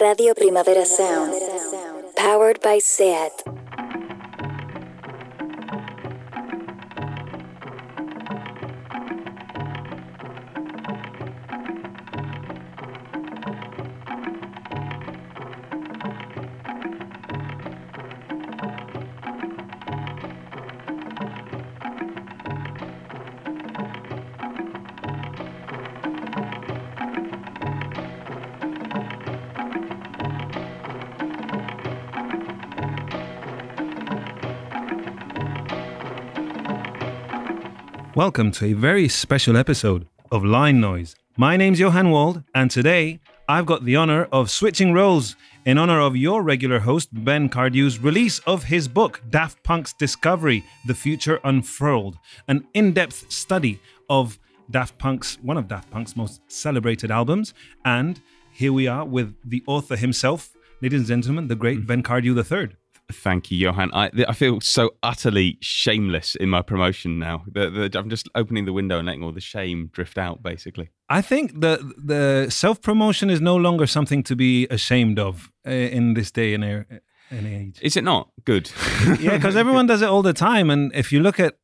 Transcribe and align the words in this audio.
Radio 0.00 0.32
Primavera 0.32 0.84
Sound. 0.84 1.34
Powered 2.14 2.60
by 2.60 2.78
SEAT. 2.78 3.57
Welcome 38.18 38.50
to 38.54 38.64
a 38.64 38.72
very 38.72 39.06
special 39.06 39.56
episode 39.56 40.08
of 40.32 40.44
Line 40.44 40.80
Noise. 40.80 41.14
My 41.36 41.56
name's 41.56 41.78
Johan 41.78 42.10
Wald, 42.10 42.42
and 42.52 42.68
today 42.68 43.20
I've 43.48 43.64
got 43.64 43.84
the 43.84 43.94
honor 43.94 44.24
of 44.32 44.50
switching 44.50 44.92
roles 44.92 45.36
in 45.64 45.78
honor 45.78 46.00
of 46.00 46.16
your 46.16 46.42
regular 46.42 46.80
host, 46.80 47.10
Ben 47.12 47.48
Cardew's 47.48 48.00
release 48.00 48.40
of 48.40 48.64
his 48.64 48.88
book, 48.88 49.22
Daft 49.30 49.62
Punk's 49.62 49.92
Discovery 49.92 50.64
The 50.84 50.94
Future 50.94 51.38
Unfurled, 51.44 52.18
an 52.48 52.66
in 52.74 52.92
depth 52.92 53.30
study 53.30 53.78
of 54.10 54.36
Daft 54.68 54.98
Punk's, 54.98 55.38
one 55.40 55.56
of 55.56 55.68
Daft 55.68 55.88
Punk's 55.92 56.16
most 56.16 56.40
celebrated 56.48 57.12
albums. 57.12 57.54
And 57.84 58.20
here 58.50 58.72
we 58.72 58.88
are 58.88 59.04
with 59.04 59.36
the 59.44 59.62
author 59.68 59.94
himself, 59.94 60.56
ladies 60.82 61.08
and 61.08 61.22
gentlemen, 61.22 61.46
the 61.46 61.54
great 61.54 61.78
hmm. 61.78 61.86
Ben 61.86 62.02
Cardew 62.02 62.36
III. 62.36 62.70
Thank 63.10 63.50
you, 63.50 63.58
Johan. 63.58 63.90
I, 63.94 64.10
I 64.28 64.34
feel 64.34 64.60
so 64.60 64.90
utterly 65.02 65.56
shameless 65.60 66.34
in 66.34 66.50
my 66.50 66.60
promotion 66.60 67.18
now. 67.18 67.44
The, 67.50 67.70
the, 67.70 67.98
I'm 67.98 68.10
just 68.10 68.28
opening 68.34 68.66
the 68.66 68.72
window 68.72 68.98
and 68.98 69.06
letting 69.06 69.22
all 69.22 69.32
the 69.32 69.40
shame 69.40 69.88
drift 69.92 70.18
out, 70.18 70.42
basically. 70.42 70.90
I 71.08 71.22
think 71.22 71.60
the 71.60 71.94
the 71.96 72.50
self 72.50 72.82
promotion 72.82 73.30
is 73.30 73.40
no 73.40 73.56
longer 73.56 73.86
something 73.86 74.22
to 74.24 74.36
be 74.36 74.66
ashamed 74.68 75.18
of 75.18 75.50
uh, 75.66 75.70
in 75.70 76.14
this 76.14 76.30
day 76.30 76.52
and, 76.52 76.62
and 76.64 77.46
age. 77.46 77.78
Is 77.80 77.96
it 77.96 78.04
not? 78.04 78.28
Good. 78.44 78.70
yeah, 79.18 79.36
because 79.36 79.56
everyone 79.62 79.86
does 79.86 80.02
it 80.02 80.08
all 80.08 80.22
the 80.22 80.34
time. 80.34 80.68
And 80.68 80.92
if 80.94 81.10
you 81.10 81.20
look 81.20 81.40
at 81.40 81.56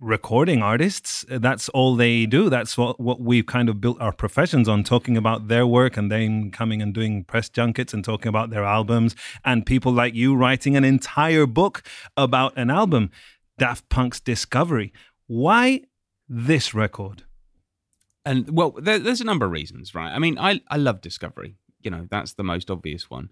recording 0.00 0.62
artists, 0.62 1.24
uh, 1.30 1.38
that's 1.38 1.68
all 1.70 1.96
they 1.96 2.26
do. 2.26 2.48
That's 2.48 2.78
what, 2.78 3.00
what 3.00 3.20
we've 3.20 3.46
kind 3.46 3.68
of 3.68 3.80
built 3.80 4.00
our 4.00 4.12
professions 4.12 4.68
on, 4.68 4.84
talking 4.84 5.16
about 5.16 5.48
their 5.48 5.66
work 5.66 5.96
and 5.96 6.10
then 6.10 6.50
coming 6.50 6.80
and 6.80 6.94
doing 6.94 7.24
press 7.24 7.48
junkets 7.48 7.92
and 7.92 8.04
talking 8.04 8.28
about 8.28 8.50
their 8.50 8.64
albums. 8.64 9.16
And 9.44 9.66
people 9.66 9.92
like 9.92 10.14
you 10.14 10.34
writing 10.34 10.76
an 10.76 10.84
entire 10.84 11.46
book 11.46 11.82
about 12.16 12.56
an 12.56 12.70
album, 12.70 13.10
Daft 13.58 13.88
Punk's 13.88 14.20
Discovery. 14.20 14.92
Why 15.26 15.82
this 16.28 16.74
record? 16.74 17.24
And 18.24 18.56
well, 18.56 18.72
there, 18.72 18.98
there's 18.98 19.20
a 19.20 19.24
number 19.24 19.46
of 19.46 19.52
reasons, 19.52 19.94
right? 19.94 20.12
I 20.12 20.18
mean, 20.18 20.38
I, 20.38 20.60
I 20.68 20.76
love 20.76 21.00
Discovery 21.00 21.56
you 21.80 21.90
know 21.90 22.06
that's 22.10 22.34
the 22.34 22.44
most 22.44 22.70
obvious 22.70 23.10
one. 23.10 23.30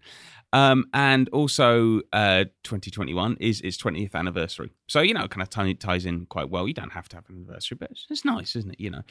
Um, 0.52 0.86
and 0.94 1.28
also 1.30 2.00
uh, 2.12 2.44
2021 2.62 3.36
is 3.40 3.60
its 3.60 3.76
20th 3.76 4.14
anniversary. 4.14 4.72
So 4.86 5.00
you 5.00 5.14
know 5.14 5.28
kind 5.28 5.42
of 5.42 5.50
t- 5.50 5.74
ties 5.74 6.06
in 6.06 6.26
quite 6.26 6.50
well. 6.50 6.66
You 6.66 6.74
don't 6.74 6.92
have 6.92 7.08
to 7.10 7.16
have 7.16 7.28
an 7.28 7.36
anniversary 7.36 7.76
but 7.80 7.90
it's, 7.90 8.06
it's 8.10 8.24
nice 8.24 8.56
isn't 8.56 8.72
it? 8.72 8.80
You 8.80 8.90
know? 8.90 9.02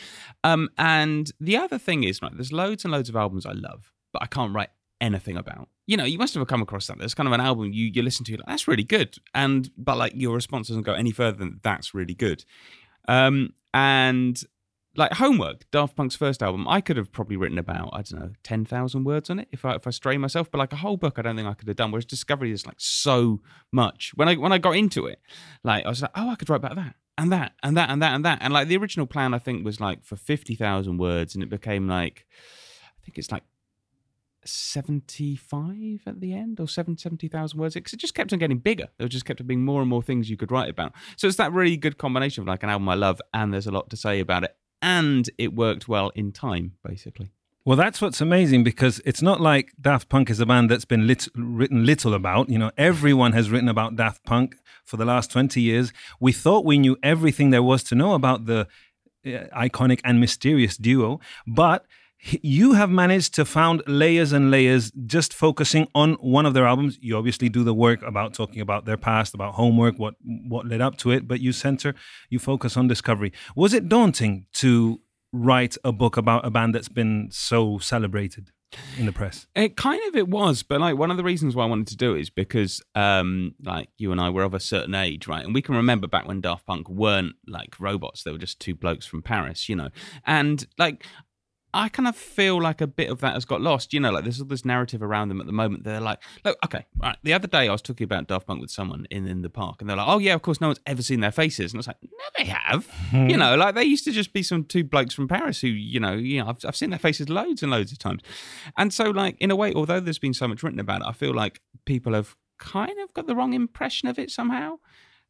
Um, 0.44 0.70
and 0.78 1.32
the 1.40 1.58
other 1.58 1.78
thing 1.78 2.04
is 2.04 2.22
right 2.22 2.32
there's 2.34 2.52
loads 2.52 2.86
and 2.86 2.92
loads 2.92 3.10
of 3.10 3.16
albums 3.16 3.46
i 3.46 3.52
love 3.52 3.92
but 4.12 4.22
i 4.24 4.26
can't 4.26 4.54
write 4.54 4.70
anything 5.02 5.38
about. 5.38 5.70
You 5.88 5.98
know 5.98 6.04
you 6.04 6.18
must 6.18 6.34
have 6.34 6.48
come 6.48 6.62
across 6.62 6.88
that. 6.88 6.98
There's 6.98 7.14
kind 7.14 7.28
of 7.28 7.34
an 7.34 7.42
album 7.42 7.72
you 7.72 7.92
you 7.94 8.02
listen 8.02 8.26
to 8.26 8.38
like, 8.38 8.46
that's 8.48 8.68
really 8.68 8.84
good. 8.84 9.18
And 9.34 9.70
but 9.78 9.98
like 9.98 10.14
your 10.16 10.34
response 10.34 10.68
doesn't 10.68 10.84
go 10.84 10.94
any 10.94 11.12
further 11.12 11.38
than 11.38 11.60
that's 11.64 11.94
really 11.94 12.16
good. 12.16 12.44
Um, 13.08 13.54
and 13.74 14.42
like 14.98 15.14
homework 15.14 15.70
daft 15.72 15.96
punk's 15.96 16.16
first 16.16 16.42
album 16.42 16.68
i 16.68 16.82
could 16.82 16.98
have 16.98 17.12
probably 17.12 17.36
written 17.36 17.58
about 17.58 17.90
i 17.94 18.02
don't 18.02 18.20
know 18.20 18.32
10000 18.44 19.04
words 19.04 19.30
on 19.30 19.40
it 19.40 19.48
if 19.52 19.66
i 19.66 19.76
if 19.76 19.88
i 19.88 19.90
stray 19.90 20.18
myself 20.18 20.50
but 20.50 20.58
like 20.58 20.74
a 20.74 20.78
whole 20.78 20.98
book 20.98 21.18
i 21.18 21.22
don't 21.22 21.36
think 21.36 21.48
i 21.48 21.54
could 21.54 21.68
have 21.68 21.78
done 21.78 21.92
whereas 21.92 22.06
discovery 22.06 22.52
is 22.52 22.66
like 22.66 22.76
so 22.78 23.42
much 23.72 24.12
when 24.16 24.28
i 24.28 24.36
when 24.36 24.52
i 24.52 24.58
got 24.58 24.76
into 24.76 25.06
it 25.06 25.20
like 25.64 25.86
i 25.86 25.90
was 25.90 26.02
like 26.02 26.12
oh 26.16 26.30
i 26.30 26.36
could 26.36 26.50
write 26.50 26.58
about 26.58 26.76
that 26.76 26.96
and 27.18 27.32
that 27.32 27.54
and 27.64 27.78
that 27.78 27.90
and 27.90 28.02
that 28.02 28.14
and 28.14 28.26
that 28.26 28.40
and 28.42 28.54
like 28.54 28.68
the 28.68 28.78
original 28.78 29.06
plan 29.06 29.34
i 29.34 29.40
think 29.40 29.66
was 29.66 29.80
like 29.80 30.04
for 30.04 30.16
50000 30.16 30.98
words 30.98 31.34
and 31.34 31.44
it 31.44 31.50
became 31.50 31.88
like 31.88 32.26
i 32.84 33.06
think 33.06 33.18
it's 33.18 33.32
like 33.32 33.44
75 34.48 36.02
at 36.06 36.22
the 36.22 36.32
end 36.32 36.60
or 36.60 36.68
70,000 36.68 37.60
words 37.60 37.74
because 37.74 37.94
it 37.94 38.00
just 38.00 38.14
kept 38.14 38.32
on 38.32 38.38
getting 38.38 38.60
bigger. 38.60 38.90
There 39.00 39.08
just 39.08 39.26
kept 39.26 39.42
on 39.42 39.48
being 39.48 39.66
more 39.66 39.82
and 39.82 39.90
more 39.90 40.04
things 40.04 40.30
you 40.30 40.38
could 40.38 40.52
write 40.52 40.70
about. 40.70 40.94
So 41.18 41.28
it's 41.28 41.38
that 41.38 41.52
really 41.52 41.78
good 41.78 41.98
combination 41.98 42.44
of 42.44 42.48
like 42.48 42.62
an 42.62 42.70
album 42.70 42.88
I 42.88 42.94
love 42.94 43.20
and 43.34 43.52
there's 43.52 43.66
a 43.66 43.72
lot 43.72 43.90
to 43.90 43.98
say 43.98 44.20
about 44.20 44.44
it 44.44 44.56
and 44.86 45.32
it 45.40 45.56
worked 45.56 45.88
well 45.88 46.10
in 46.10 46.32
time, 46.32 46.74
basically. 46.88 47.32
Well, 47.66 47.76
that's 47.76 48.00
what's 48.00 48.22
amazing 48.22 48.64
because 48.64 49.02
it's 49.04 49.24
not 49.24 49.42
like 49.42 49.72
Daft 49.82 50.10
Punk 50.10 50.30
is 50.30 50.40
a 50.40 50.46
band 50.46 50.70
that's 50.70 50.86
been 50.86 51.08
lit- 51.08 51.28
written 51.34 51.88
little 51.88 52.14
about. 52.14 52.50
You 52.50 52.60
know, 52.60 52.72
everyone 52.78 53.34
has 53.34 53.50
written 53.50 53.68
about 53.68 53.96
Daft 53.96 54.24
Punk 54.24 54.56
for 54.86 54.98
the 54.98 55.06
last 55.06 55.32
20 55.32 55.60
years. 55.60 55.92
We 56.20 56.32
thought 56.32 56.64
we 56.64 56.78
knew 56.78 56.96
everything 57.02 57.50
there 57.50 57.64
was 57.64 57.82
to 57.86 57.96
know 57.96 58.14
about 58.14 58.46
the 58.46 58.68
uh, 59.26 59.30
iconic 59.58 60.02
and 60.04 60.20
mysterious 60.20 60.78
duo, 60.78 61.20
but 61.48 61.88
you 62.42 62.74
have 62.74 62.90
managed 62.90 63.34
to 63.36 63.46
found 63.46 63.84
layers 63.88 64.32
and 64.32 64.50
layers 64.50 64.92
just 65.06 65.34
focusing 65.34 65.88
on 65.94 66.14
one 66.16 66.46
of 66.46 66.54
their 66.54 66.66
albums. 66.66 66.98
You 67.02 67.18
obviously 67.18 67.50
do 67.50 67.64
the 67.64 67.74
work 67.74 68.02
about 68.02 68.34
talking 68.34 68.62
about 68.62 68.86
their 68.86 68.98
past 68.98 69.34
about 69.34 69.54
homework 69.56 69.98
what 69.98 70.16
what 70.24 70.68
led 70.68 70.82
up 70.82 70.98
to 70.98 71.12
it 71.12 71.28
but 71.28 71.40
you 71.40 71.52
center 71.52 71.94
you 72.30 72.40
focus 72.40 72.78
on 72.78 72.88
discovery. 72.88 73.32
Was 73.56 73.74
it 73.74 73.90
daunting 73.90 74.48
to 74.54 75.02
write 75.32 75.78
a 75.84 75.92
book 75.92 76.18
about 76.18 76.46
a 76.46 76.50
band 76.50 76.74
that's 76.74 76.90
been 76.90 77.28
so 77.32 77.78
celebrated 77.78 78.52
in 78.98 79.06
the 79.06 79.12
press? 79.12 79.48
It 79.56 79.78
kind 79.78 80.02
of 80.08 80.16
it 80.16 80.28
was 80.28 80.64
but 80.64 80.82
like 80.82 80.98
one 80.98 81.12
of 81.12 81.18
the 81.18 81.24
reasons 81.24 81.56
why 81.56 81.64
i 81.64 81.68
wanted 81.68 81.88
to 81.88 81.98
do 81.98 82.16
it 82.16 82.22
is 82.22 82.30
because 82.30 82.82
um 82.96 83.54
like 83.64 83.90
you 83.98 84.12
and 84.12 84.20
i 84.20 84.30
were 84.30 84.44
of 84.44 84.54
a 84.54 84.60
certain 84.60 84.96
age 84.96 85.28
right? 85.28 85.46
And 85.46 85.54
we 85.54 85.62
can 85.62 85.76
remember 85.76 86.08
back 86.08 86.28
when 86.28 86.42
daft 86.42 86.66
punk 86.66 86.90
weren't 86.90 87.36
like 87.48 87.80
robots. 87.80 88.24
They 88.24 88.32
were 88.32 88.38
just 88.38 88.60
two 88.60 88.74
blokes 88.74 89.06
from 89.06 89.22
paris 89.22 89.70
you 89.70 89.76
know? 89.76 89.90
And 90.26 90.66
like 90.80 91.06
I 91.76 91.90
kind 91.90 92.08
of 92.08 92.16
feel 92.16 92.62
like 92.62 92.80
a 92.80 92.88
bit 92.88 93.10
of 93.10 93.20
that 93.20 93.34
has 93.34 93.44
got 93.44 93.60
lost. 93.60 93.94
You 93.94 94.00
know, 94.00 94.10
like 94.10 94.24
there's 94.24 94.40
all 94.40 94.48
this 94.48 94.64
narrative 94.64 95.04
around 95.04 95.28
them 95.28 95.42
at 95.42 95.46
the 95.46 95.52
moment. 95.52 95.84
They're 95.84 96.00
like, 96.00 96.20
look, 96.46 96.58
okay, 96.64 96.86
right. 96.98 97.18
The 97.24 97.34
other 97.34 97.48
day 97.48 97.68
I 97.68 97.72
was 97.74 97.82
talking 97.82 98.06
about 98.06 98.28
Daft 98.28 98.48
Punk 98.48 98.62
with 98.62 98.72
someone 98.72 99.06
in, 99.12 99.28
in 99.28 99.42
the 99.42 99.50
park, 99.50 99.82
and 99.82 99.90
they're 99.90 99.98
like, 99.98 100.08
oh 100.08 100.18
yeah, 100.18 100.34
of 100.34 100.42
course, 100.42 100.62
no 100.62 100.68
one's 100.68 100.80
ever 100.86 101.02
seen 101.02 101.20
their 101.20 101.34
faces. 101.34 101.74
And 101.74 101.78
I 101.78 101.80
was 101.80 101.88
like, 101.88 101.98
no, 102.02 102.26
they 102.38 102.46
have. 102.46 102.88
Hmm. 103.10 103.30
you 103.30 103.36
know, 103.36 103.56
like 103.56 103.76
they 103.76 103.84
used 103.84 104.06
to 104.06 104.12
just 104.12 104.32
be 104.32 104.42
some 104.42 104.64
two 104.64 104.86
blokes 104.86 105.14
from 105.14 105.28
Paris 105.28 105.60
who, 105.60 105.68
you 105.68 106.00
know, 106.00 106.14
you 106.14 106.42
know, 106.42 106.50
I've, 106.50 106.64
I've 106.66 106.78
seen 106.78 106.92
their 106.92 107.00
faces 107.00 107.28
loads 107.28 107.62
and 107.62 107.72
loads 107.72 107.92
of 107.92 108.00
times. 108.00 108.22
And 108.78 108.94
so, 108.94 109.10
like 109.10 109.36
in 109.42 109.52
a 109.52 109.56
way, 109.56 109.74
although 109.74 110.00
there's 110.00 110.20
been 110.20 110.34
so 110.34 110.48
much 110.48 110.64
written 110.64 110.80
about 110.80 111.02
it, 111.02 111.08
I 111.08 111.12
feel 111.12 111.34
like 111.34 111.60
people 111.86 112.14
have 112.14 112.38
kind 112.58 112.98
of 113.04 113.14
got 113.14 113.28
the 113.28 113.36
wrong 113.36 113.54
impression 113.54 114.08
of 114.08 114.18
it 114.18 114.32
somehow 114.32 114.78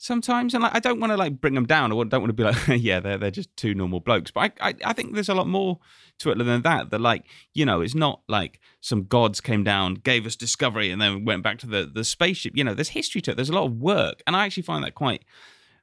sometimes 0.05 0.53
and 0.53 0.61
like 0.61 0.75
I 0.75 0.79
don't 0.79 0.99
want 0.99 1.11
to 1.11 1.17
like 1.17 1.41
bring 1.41 1.55
them 1.55 1.65
down. 1.65 1.91
I 1.91 1.95
don't 1.95 2.21
want 2.21 2.27
to 2.27 2.33
be 2.33 2.43
like 2.43 2.55
yeah 2.67 2.99
they're 2.99 3.17
they're 3.17 3.31
just 3.31 3.55
two 3.57 3.73
normal 3.73 3.99
blokes. 3.99 4.31
But 4.31 4.53
I, 4.61 4.69
I, 4.69 4.73
I 4.85 4.93
think 4.93 5.13
there's 5.13 5.29
a 5.29 5.33
lot 5.33 5.47
more 5.47 5.79
to 6.19 6.31
it 6.31 6.37
than 6.37 6.61
that 6.61 6.91
that 6.91 7.01
like 7.01 7.25
you 7.53 7.65
know 7.65 7.81
it's 7.81 7.95
not 7.95 8.21
like 8.27 8.59
some 8.81 9.05
gods 9.05 9.41
came 9.41 9.63
down 9.63 9.95
gave 9.95 10.25
us 10.25 10.35
discovery 10.35 10.91
and 10.91 11.01
then 11.01 11.25
went 11.25 11.43
back 11.43 11.57
to 11.59 11.67
the 11.67 11.89
the 11.91 12.03
spaceship. 12.03 12.53
You 12.55 12.63
know 12.63 12.73
there's 12.73 12.89
history 12.89 13.21
to 13.21 13.31
it. 13.31 13.35
There's 13.35 13.49
a 13.49 13.55
lot 13.55 13.65
of 13.65 13.77
work 13.77 14.21
and 14.27 14.35
I 14.35 14.45
actually 14.45 14.63
find 14.63 14.83
that 14.83 14.95
quite 14.95 15.25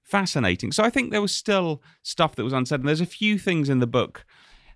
fascinating. 0.04 0.72
So 0.72 0.84
I 0.84 0.90
think 0.90 1.10
there 1.10 1.22
was 1.22 1.34
still 1.34 1.82
stuff 2.02 2.36
that 2.36 2.44
was 2.44 2.52
unsaid 2.52 2.80
and 2.80 2.88
there's 2.88 3.00
a 3.00 3.06
few 3.06 3.38
things 3.38 3.68
in 3.68 3.80
the 3.80 3.86
book 3.86 4.24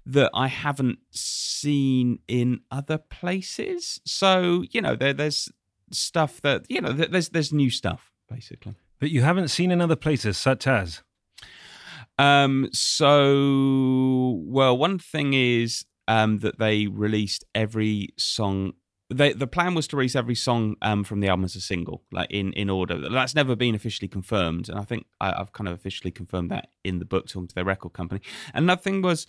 that 0.04 0.30
I 0.34 0.46
haven't 0.48 0.98
seen 1.10 2.20
in 2.28 2.60
other 2.70 2.98
places. 2.98 4.00
So 4.04 4.64
you 4.72 4.82
know 4.82 4.96
there 4.96 5.12
there's 5.12 5.50
stuff 5.92 6.41
that 6.41 6.65
you 6.68 6.80
know 6.80 6.92
there's 6.92 7.28
there's 7.28 7.53
new 7.53 7.71
stuff 7.71 8.10
basically 8.28 8.74
but 8.98 9.10
you 9.10 9.22
haven't 9.22 9.48
seen 9.48 9.71
in 9.71 9.81
other 9.81 9.97
places, 9.97 10.39
such 10.39 10.66
as? 10.66 11.03
Um, 12.19 12.69
so, 12.72 14.41
well, 14.45 14.77
one 14.77 14.98
thing 14.98 15.34
is 15.34 15.84
um, 16.09 16.39
that 16.39 16.59
they 16.59 16.87
released 16.87 17.45
every 17.54 18.10
song. 18.16 18.72
They, 19.13 19.33
the 19.33 19.47
plan 19.47 19.75
was 19.75 19.87
to 19.89 19.97
release 19.97 20.16
every 20.16 20.34
song 20.34 20.77
um, 20.83 21.04
from 21.04 21.21
the 21.21 21.28
album 21.28 21.45
as 21.45 21.54
a 21.54 21.60
single, 21.60 22.03
like 22.10 22.31
in, 22.31 22.53
in 22.54 22.71
order. 22.71 23.09
That's 23.09 23.34
never 23.34 23.54
been 23.54 23.75
officially 23.75 24.09
confirmed, 24.09 24.69
and 24.69 24.78
I 24.78 24.83
think 24.83 25.07
I, 25.21 25.37
have 25.37 25.53
kind 25.53 25.69
of 25.69 25.75
officially 25.75 26.10
confirmed 26.10 26.51
that 26.51 26.69
in 26.83 26.98
the 26.98 27.04
book, 27.04 27.28
talking 27.28 27.48
to 27.48 27.54
their 27.54 27.65
record 27.65 27.93
company. 27.93 28.21
Another 28.54 28.81
thing 28.81 29.03
was, 29.03 29.27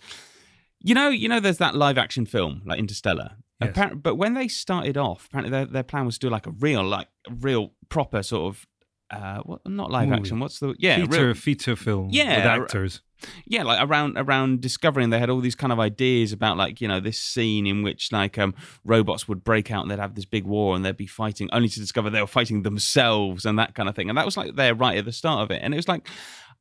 you 0.80 0.94
know, 0.94 1.10
you 1.10 1.28
know, 1.28 1.40
there's 1.40 1.58
that 1.58 1.74
live 1.74 1.98
action 1.98 2.26
film 2.26 2.62
like 2.64 2.78
Interstellar. 2.78 3.36
Yes. 3.60 3.92
but 3.96 4.14
when 4.14 4.34
they 4.34 4.46
started 4.46 4.96
off, 4.96 5.26
apparently 5.26 5.50
their, 5.50 5.66
their 5.66 5.82
plan 5.82 6.06
was 6.06 6.16
to 6.18 6.28
do 6.28 6.30
like 6.30 6.46
a 6.46 6.52
real, 6.52 6.84
like 6.84 7.08
real 7.28 7.72
proper 7.88 8.22
sort 8.22 8.54
of 8.54 8.66
uh, 9.10 9.40
what 9.40 9.60
not 9.66 9.90
live 9.90 10.08
Movie. 10.08 10.20
action? 10.20 10.40
What's 10.40 10.58
the 10.58 10.74
yeah 10.78 10.96
feature 11.04 11.26
real, 11.26 11.34
feature 11.34 11.76
film? 11.76 12.08
Yeah, 12.10 12.36
with 12.36 12.46
actors. 12.46 13.00
yeah 13.46 13.64
like 13.64 13.80
around 13.82 14.16
around 14.16 14.60
discovering 14.60 15.10
they 15.10 15.18
had 15.18 15.28
all 15.28 15.40
these 15.40 15.56
kind 15.56 15.72
of 15.72 15.80
ideas 15.80 16.32
about 16.32 16.56
like 16.56 16.80
you 16.80 16.86
know 16.86 17.00
this 17.00 17.18
scene 17.18 17.66
in 17.66 17.82
which 17.82 18.12
like 18.12 18.38
um 18.38 18.54
robots 18.84 19.26
would 19.26 19.42
break 19.42 19.72
out 19.72 19.82
and 19.82 19.90
they'd 19.90 19.98
have 19.98 20.14
this 20.14 20.24
big 20.24 20.44
war 20.44 20.76
and 20.76 20.84
they'd 20.84 20.96
be 20.96 21.06
fighting 21.06 21.48
only 21.52 21.68
to 21.68 21.80
discover 21.80 22.10
they 22.10 22.20
were 22.20 22.28
fighting 22.28 22.62
themselves 22.62 23.44
and 23.44 23.58
that 23.58 23.74
kind 23.74 23.88
of 23.88 23.96
thing 23.96 24.08
and 24.08 24.16
that 24.16 24.24
was 24.24 24.36
like 24.36 24.54
there 24.54 24.72
right 24.72 24.98
at 24.98 25.04
the 25.04 25.10
start 25.10 25.42
of 25.42 25.50
it 25.50 25.60
and 25.64 25.74
it 25.74 25.76
was 25.76 25.88
like 25.88 26.06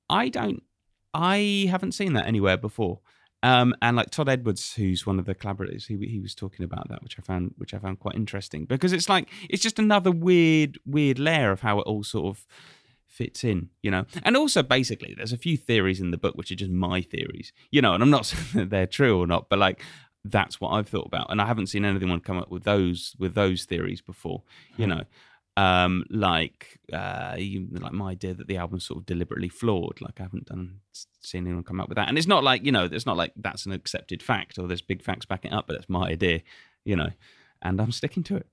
i 0.09 0.29
don't 0.29 0.63
i 1.13 1.67
haven't 1.69 1.91
seen 1.91 2.13
that 2.13 2.25
anywhere 2.25 2.57
before 2.57 3.01
um, 3.47 3.73
and 3.81 3.95
like 3.95 4.09
Todd 4.09 4.27
Edwards, 4.27 4.73
who's 4.73 5.05
one 5.05 5.19
of 5.19 5.25
the 5.25 5.33
collaborators, 5.33 5.85
he 5.85 5.95
he 6.05 6.19
was 6.19 6.35
talking 6.35 6.65
about 6.65 6.89
that, 6.89 7.01
which 7.01 7.17
I 7.17 7.21
found 7.21 7.53
which 7.57 7.73
I 7.73 7.79
found 7.79 7.99
quite 7.99 8.15
interesting 8.15 8.65
because 8.65 8.91
it's 8.91 9.07
like 9.07 9.29
it's 9.49 9.63
just 9.63 9.79
another 9.79 10.11
weird 10.11 10.77
weird 10.85 11.17
layer 11.17 11.51
of 11.51 11.61
how 11.61 11.79
it 11.79 11.83
all 11.83 12.03
sort 12.03 12.35
of 12.35 12.45
fits 13.07 13.45
in, 13.45 13.69
you 13.81 13.89
know. 13.89 14.05
And 14.23 14.35
also, 14.35 14.63
basically, 14.63 15.13
there's 15.15 15.31
a 15.31 15.37
few 15.37 15.55
theories 15.55 16.01
in 16.01 16.11
the 16.11 16.17
book 16.17 16.35
which 16.35 16.51
are 16.51 16.55
just 16.55 16.71
my 16.71 17.01
theories, 17.01 17.53
you 17.71 17.81
know. 17.81 17.93
And 17.93 18.03
I'm 18.03 18.09
not 18.09 18.25
saying 18.31 18.47
that 18.53 18.69
they're 18.69 18.85
true 18.85 19.17
or 19.17 19.25
not, 19.25 19.47
but 19.47 19.59
like 19.59 19.81
that's 20.25 20.59
what 20.59 20.71
I've 20.71 20.89
thought 20.89 21.07
about, 21.07 21.27
and 21.31 21.41
I 21.41 21.45
haven't 21.45 21.67
seen 21.67 21.85
anyone 21.85 22.19
come 22.19 22.37
up 22.37 22.51
with 22.51 22.65
those 22.65 23.15
with 23.17 23.33
those 23.33 23.63
theories 23.63 24.01
before, 24.01 24.43
you 24.75 24.87
know. 24.87 25.03
Um, 25.57 26.05
like 26.11 26.79
uh, 26.93 27.35
you, 27.37 27.67
like 27.71 27.91
my 27.91 28.11
idea 28.11 28.35
that 28.35 28.47
the 28.47 28.57
album's 28.57 28.85
sort 28.85 28.99
of 28.99 29.07
deliberately 29.07 29.49
flawed. 29.49 29.99
Like 29.99 30.19
I 30.19 30.23
haven't 30.23 30.45
done 30.45 30.81
seen 31.21 31.47
anyone 31.47 31.63
come 31.63 31.81
up 31.81 31.89
with 31.89 31.95
that, 31.95 32.07
and 32.07 32.17
it's 32.17 32.27
not 32.27 32.43
like 32.43 32.63
you 32.63 32.71
know, 32.71 32.85
it's 32.85 33.07
not 33.07 33.17
like 33.17 33.33
that's 33.35 33.65
an 33.65 33.71
accepted 33.71 34.21
fact 34.21 34.59
or 34.59 34.67
there's 34.67 34.83
big 34.83 35.01
facts 35.01 35.25
backing 35.25 35.51
up, 35.51 35.65
but 35.65 35.73
that's 35.73 35.89
my 35.89 36.09
idea, 36.09 36.41
you 36.85 36.95
know, 36.95 37.09
and 37.63 37.81
I'm 37.81 37.91
sticking 37.91 38.23
to 38.23 38.35
it. 38.35 38.47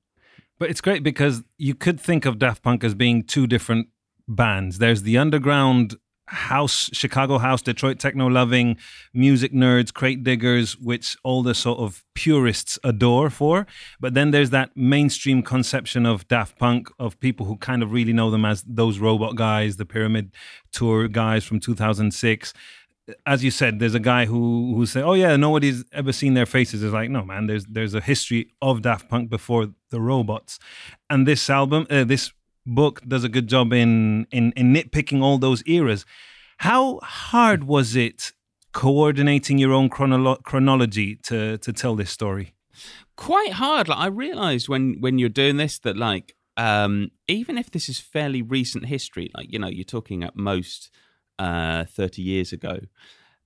But 0.58 0.70
it's 0.70 0.80
great 0.80 1.02
because 1.02 1.42
you 1.58 1.74
could 1.74 2.00
think 2.00 2.24
of 2.24 2.38
Daft 2.38 2.62
Punk 2.62 2.82
as 2.82 2.94
being 2.94 3.22
two 3.22 3.46
different 3.46 3.88
bands. 4.26 4.78
There's 4.78 5.02
the 5.02 5.18
underground 5.18 5.96
house, 6.26 6.88
Chicago 6.92 7.38
house, 7.38 7.62
Detroit 7.62 7.98
techno 7.98 8.26
loving 8.26 8.76
music 9.12 9.52
nerds, 9.52 9.92
crate 9.92 10.24
diggers, 10.24 10.78
which 10.78 11.16
all 11.22 11.42
the 11.42 11.54
sort 11.54 11.78
of 11.78 12.04
purists 12.14 12.78
adore 12.82 13.30
for. 13.30 13.66
But 14.00 14.14
then 14.14 14.30
there's 14.30 14.50
that 14.50 14.70
mainstream 14.76 15.42
conception 15.42 16.06
of 16.06 16.26
Daft 16.28 16.58
Punk 16.58 16.88
of 16.98 17.18
people 17.20 17.46
who 17.46 17.56
kind 17.56 17.82
of 17.82 17.92
really 17.92 18.12
know 18.12 18.30
them 18.30 18.44
as 18.44 18.62
those 18.66 18.98
robot 18.98 19.36
guys, 19.36 19.76
the 19.76 19.86
Pyramid 19.86 20.32
Tour 20.72 21.08
guys 21.08 21.44
from 21.44 21.60
2006 21.60 22.54
as 23.26 23.44
you 23.44 23.50
said, 23.50 23.78
there's 23.78 23.94
a 23.94 24.00
guy 24.00 24.24
who 24.24 24.74
who 24.74 24.86
say, 24.86 25.02
"Oh 25.02 25.12
yeah, 25.12 25.36
nobody's 25.36 25.84
ever 25.92 26.12
seen 26.12 26.34
their 26.34 26.46
faces." 26.46 26.82
It's 26.82 26.92
like, 26.92 27.10
no, 27.10 27.24
man. 27.24 27.46
There's 27.46 27.66
there's 27.66 27.94
a 27.94 28.00
history 28.00 28.54
of 28.62 28.82
Daft 28.82 29.08
Punk 29.08 29.28
before 29.28 29.68
the 29.90 30.00
robots, 30.00 30.58
and 31.10 31.26
this 31.26 31.50
album, 31.50 31.86
uh, 31.90 32.04
this 32.04 32.32
book 32.66 33.02
does 33.06 33.24
a 33.24 33.28
good 33.28 33.48
job 33.48 33.72
in, 33.72 34.26
in 34.30 34.52
in 34.52 34.72
nitpicking 34.72 35.22
all 35.22 35.38
those 35.38 35.62
eras. 35.66 36.04
How 36.58 37.00
hard 37.00 37.64
was 37.64 37.96
it 37.96 38.32
coordinating 38.72 39.58
your 39.58 39.72
own 39.72 39.88
chronolo- 39.88 40.42
chronology 40.42 41.16
to 41.16 41.58
to 41.58 41.72
tell 41.72 41.94
this 41.94 42.10
story? 42.10 42.54
Quite 43.16 43.52
hard. 43.52 43.88
Like 43.88 43.98
I 43.98 44.06
realized 44.06 44.68
when 44.68 44.96
when 45.00 45.18
you're 45.18 45.28
doing 45.28 45.56
this 45.56 45.78
that 45.80 45.96
like 45.96 46.34
um 46.56 47.10
even 47.28 47.58
if 47.58 47.70
this 47.70 47.88
is 47.88 47.98
fairly 48.00 48.42
recent 48.42 48.86
history, 48.86 49.30
like 49.34 49.52
you 49.52 49.58
know 49.58 49.68
you're 49.68 49.84
talking 49.84 50.22
at 50.24 50.36
most 50.36 50.90
uh 51.38 51.84
30 51.84 52.22
years 52.22 52.52
ago, 52.52 52.78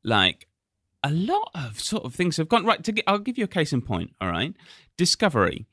like 0.04 0.46
a 1.02 1.12
lot 1.12 1.50
of 1.54 1.80
sort 1.80 2.04
of 2.04 2.14
things 2.14 2.36
have 2.36 2.48
gone 2.48 2.64
right. 2.64 2.82
To 2.84 2.92
get, 2.92 3.04
I'll 3.06 3.18
give 3.18 3.38
you 3.38 3.44
a 3.44 3.48
case 3.48 3.72
in 3.72 3.82
point. 3.82 4.10
All 4.20 4.30
right, 4.30 4.54
Discovery 4.96 5.66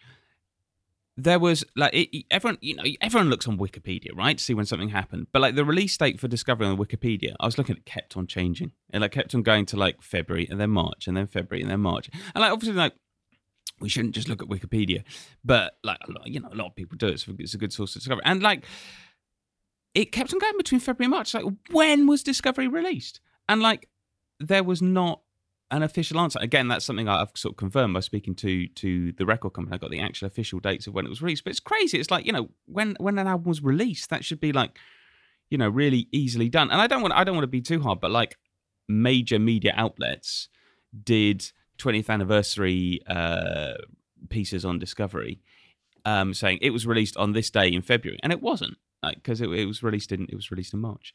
there 1.18 1.40
was 1.40 1.64
like 1.76 1.94
it, 1.94 2.26
everyone 2.30 2.58
you 2.62 2.76
know 2.76 2.84
everyone 3.00 3.30
looks 3.30 3.48
on 3.48 3.58
wikipedia 3.58 4.10
right 4.16 4.38
to 4.38 4.44
see 4.44 4.54
when 4.54 4.66
something 4.66 4.90
happened. 4.90 5.28
But 5.32 5.42
like 5.42 5.56
the 5.56 5.66
release 5.66 5.98
date 5.98 6.20
for 6.20 6.28
discovery 6.28 6.68
on 6.68 6.78
wikipedia 6.78 7.36
i 7.40 7.46
was 7.46 7.58
looking 7.58 7.74
at 7.74 7.80
it 7.80 7.86
kept 7.86 8.18
on 8.18 8.28
changing. 8.28 8.72
And 8.90 9.02
like 9.02 9.12
kept 9.12 9.34
on 9.34 9.42
going 9.42 9.66
to 9.68 9.78
like 9.78 10.02
february 10.02 10.48
and 10.50 10.60
then 10.60 10.72
march 10.72 11.08
and 11.08 11.16
then 11.16 11.28
february 11.28 11.62
and 11.62 11.72
then 11.72 11.80
march. 11.82 12.10
And 12.34 12.42
like 12.42 12.52
obviously 12.52 12.76
like 12.76 12.94
we 13.80 13.90
shouldn't 13.90 14.16
just 14.16 14.28
look 14.28 14.42
at 14.42 14.50
wikipedia. 14.50 15.04
But 15.44 15.78
like 15.84 16.00
you 16.26 16.40
know 16.40 16.50
a 16.52 16.56
lot 16.56 16.68
of 16.68 16.76
people 16.76 16.98
do. 16.98 17.08
It 17.08 17.20
so 17.20 17.34
it's 17.40 17.54
a 17.54 17.58
good 17.58 17.74
source 17.74 17.96
of 17.96 18.02
discovery 18.02 18.24
and 18.26 18.44
like 18.44 18.66
it 19.94 20.12
kept 20.12 20.34
on 20.34 20.40
going 20.40 20.58
between 20.58 20.82
february 20.82 21.06
and 21.06 21.12
march. 21.12 21.34
Like 21.34 21.46
when 21.72 22.08
was 22.08 22.24
discovery 22.24 22.68
released? 22.68 23.22
And 23.48 23.62
like 23.62 23.88
there 24.40 24.64
was 24.64 24.82
not 24.82 25.22
an 25.76 25.84
official 25.84 26.20
answer. 26.20 26.40
Again, 26.42 26.70
that's 26.70 26.86
something 26.86 27.10
I've 27.10 27.32
sort 27.36 27.54
of 27.54 27.58
confirmed 27.58 27.94
by 27.94 28.00
speaking 28.00 28.34
to 28.36 28.68
to 28.68 29.12
the 29.12 29.26
record 29.26 29.54
company. 29.54 29.76
I 29.76 29.78
got 29.78 29.92
the 29.92 30.00
actual 30.00 30.28
official 30.28 30.60
dates 30.60 30.88
of 30.88 30.94
when 30.94 31.06
it 31.06 31.10
was 31.10 31.22
released. 31.22 31.44
But 31.44 31.52
it's 31.52 31.60
crazy. 31.60 32.00
It's 32.00 32.10
like 32.10 32.26
you 32.26 32.32
know 32.32 32.50
when 32.66 32.96
when 33.00 33.20
an 33.20 33.28
album 33.28 33.50
was 33.50 33.62
released, 33.62 34.10
that 34.10 34.24
should 34.24 34.40
be 34.40 34.54
like 34.54 34.78
you 35.50 35.58
know 35.58 35.68
really 35.68 36.08
easily 36.12 36.50
done. 36.50 36.72
And 36.72 36.80
I 36.80 36.88
don't 36.88 37.02
want 37.02 37.14
I 37.14 37.24
don't 37.24 37.36
want 37.36 37.44
to 37.44 37.48
be 37.48 37.62
too 37.62 37.82
hard, 37.82 38.00
but 38.00 38.10
like 38.10 38.38
major 38.88 39.38
media 39.38 39.74
outlets 39.76 40.48
did 41.04 41.52
20th 41.78 42.10
anniversary 42.10 43.02
uh, 43.08 43.74
pieces 44.30 44.64
on 44.64 44.80
Discovery, 44.80 45.42
um, 46.06 46.34
saying 46.34 46.60
it 46.62 46.70
was 46.70 46.88
released 46.88 47.18
on 47.18 47.34
this 47.34 47.50
day 47.50 47.68
in 47.68 47.82
February, 47.82 48.20
and 48.24 48.32
it 48.32 48.42
wasn't 48.42 48.78
because 49.14 49.42
like, 49.42 49.50
it, 49.50 49.60
it, 49.60 49.66
was 49.66 49.84
released 49.84 50.14
in 50.14 50.24
it 50.30 50.36
was 50.36 50.52
released 50.52 50.74
in 50.74 50.80
March. 50.80 51.14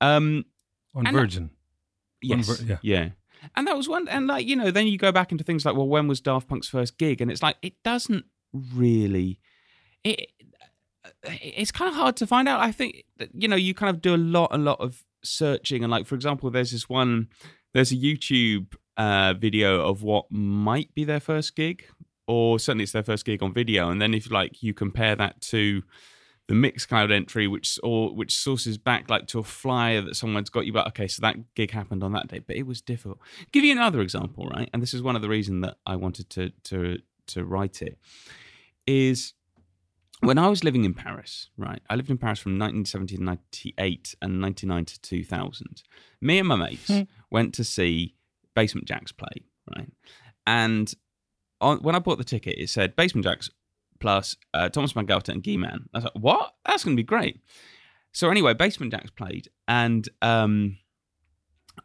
Um, 0.00 0.44
on 0.92 1.06
Virgin. 1.12 1.50
Yes. 2.20 2.62
Yeah. 2.62 2.78
yeah. 2.82 3.08
And 3.56 3.66
that 3.66 3.76
was 3.76 3.88
one, 3.88 4.08
and 4.08 4.26
like 4.26 4.46
you 4.46 4.56
know, 4.56 4.70
then 4.70 4.86
you 4.86 4.98
go 4.98 5.12
back 5.12 5.32
into 5.32 5.44
things 5.44 5.64
like, 5.64 5.74
well, 5.74 5.88
when 5.88 6.08
was 6.08 6.20
Daft 6.20 6.48
Punk's 6.48 6.68
first 6.68 6.98
gig? 6.98 7.20
And 7.20 7.30
it's 7.30 7.42
like 7.42 7.56
it 7.62 7.74
doesn't 7.82 8.24
really. 8.74 9.40
It 10.04 10.30
it's 11.24 11.72
kind 11.72 11.88
of 11.88 11.94
hard 11.94 12.16
to 12.16 12.26
find 12.26 12.48
out. 12.48 12.60
I 12.60 12.72
think 12.72 13.04
that, 13.18 13.30
you 13.34 13.48
know 13.48 13.56
you 13.56 13.74
kind 13.74 13.94
of 13.94 14.02
do 14.02 14.14
a 14.14 14.16
lot, 14.16 14.50
a 14.52 14.58
lot 14.58 14.80
of 14.80 15.04
searching, 15.22 15.82
and 15.82 15.90
like 15.90 16.06
for 16.06 16.14
example, 16.14 16.50
there's 16.50 16.72
this 16.72 16.88
one, 16.88 17.28
there's 17.74 17.92
a 17.92 17.96
YouTube 17.96 18.74
uh, 18.96 19.34
video 19.34 19.86
of 19.86 20.02
what 20.02 20.30
might 20.30 20.94
be 20.94 21.04
their 21.04 21.20
first 21.20 21.56
gig, 21.56 21.84
or 22.26 22.58
certainly 22.58 22.84
it's 22.84 22.92
their 22.92 23.02
first 23.02 23.24
gig 23.24 23.42
on 23.42 23.52
video, 23.52 23.90
and 23.90 24.00
then 24.00 24.14
if 24.14 24.30
like 24.30 24.62
you 24.62 24.74
compare 24.74 25.16
that 25.16 25.40
to 25.40 25.82
the 26.48 26.54
mixed 26.54 26.88
Mixcloud 26.88 27.12
entry, 27.12 27.46
which 27.46 27.78
or 27.82 28.14
which 28.14 28.34
sources 28.34 28.78
back 28.78 29.08
like 29.08 29.26
to 29.28 29.38
a 29.38 29.44
flyer 29.44 30.00
that 30.02 30.16
someone's 30.16 30.50
got 30.50 30.66
you. 30.66 30.72
But 30.72 30.88
okay, 30.88 31.06
so 31.06 31.20
that 31.22 31.54
gig 31.54 31.70
happened 31.70 32.02
on 32.02 32.12
that 32.12 32.28
day, 32.28 32.40
but 32.40 32.56
it 32.56 32.64
was 32.64 32.80
difficult. 32.80 33.18
Give 33.52 33.64
you 33.64 33.72
another 33.72 34.00
example, 34.00 34.46
right? 34.46 34.68
And 34.72 34.82
this 34.82 34.94
is 34.94 35.02
one 35.02 35.16
of 35.16 35.22
the 35.22 35.28
reasons 35.28 35.64
that 35.64 35.76
I 35.86 35.96
wanted 35.96 36.30
to 36.30 36.50
to 36.64 36.98
to 37.28 37.44
write 37.44 37.82
it. 37.82 37.98
Is 38.86 39.34
when 40.20 40.38
I 40.38 40.48
was 40.48 40.64
living 40.64 40.84
in 40.84 40.94
Paris, 40.94 41.50
right? 41.56 41.80
I 41.88 41.96
lived 41.96 42.10
in 42.10 42.18
Paris 42.18 42.38
from 42.38 42.52
1970 42.52 43.16
to 43.16 43.22
98 43.24 44.14
and 44.22 44.40
99 44.40 44.84
to 44.84 45.00
2000. 45.00 45.82
Me 46.20 46.38
and 46.38 46.48
my 46.48 46.56
mates 46.56 46.88
mm. 46.88 47.06
went 47.30 47.54
to 47.54 47.64
see 47.64 48.14
Basement 48.54 48.86
Jaxx 48.86 49.16
play, 49.16 49.44
right? 49.76 49.90
And 50.46 50.92
on, 51.60 51.78
when 51.78 51.94
I 51.94 51.98
bought 51.98 52.18
the 52.18 52.24
ticket, 52.24 52.56
it 52.58 52.68
said 52.68 52.94
Basement 52.96 53.26
Jaxx 53.26 53.50
plus 54.02 54.36
uh, 54.52 54.68
Thomas 54.68 54.92
Bangalter 54.92 55.28
and 55.28 55.42
Guy 55.42 55.56
Man. 55.56 55.88
I 55.94 55.98
was 55.98 56.04
like, 56.04 56.12
what? 56.14 56.54
That's 56.66 56.84
going 56.84 56.96
to 56.96 57.00
be 57.00 57.06
great. 57.06 57.40
So 58.10 58.28
anyway, 58.28 58.52
Basement 58.52 58.92
Jaxx 58.92 59.14
played, 59.14 59.48
and 59.66 60.06
um, 60.20 60.76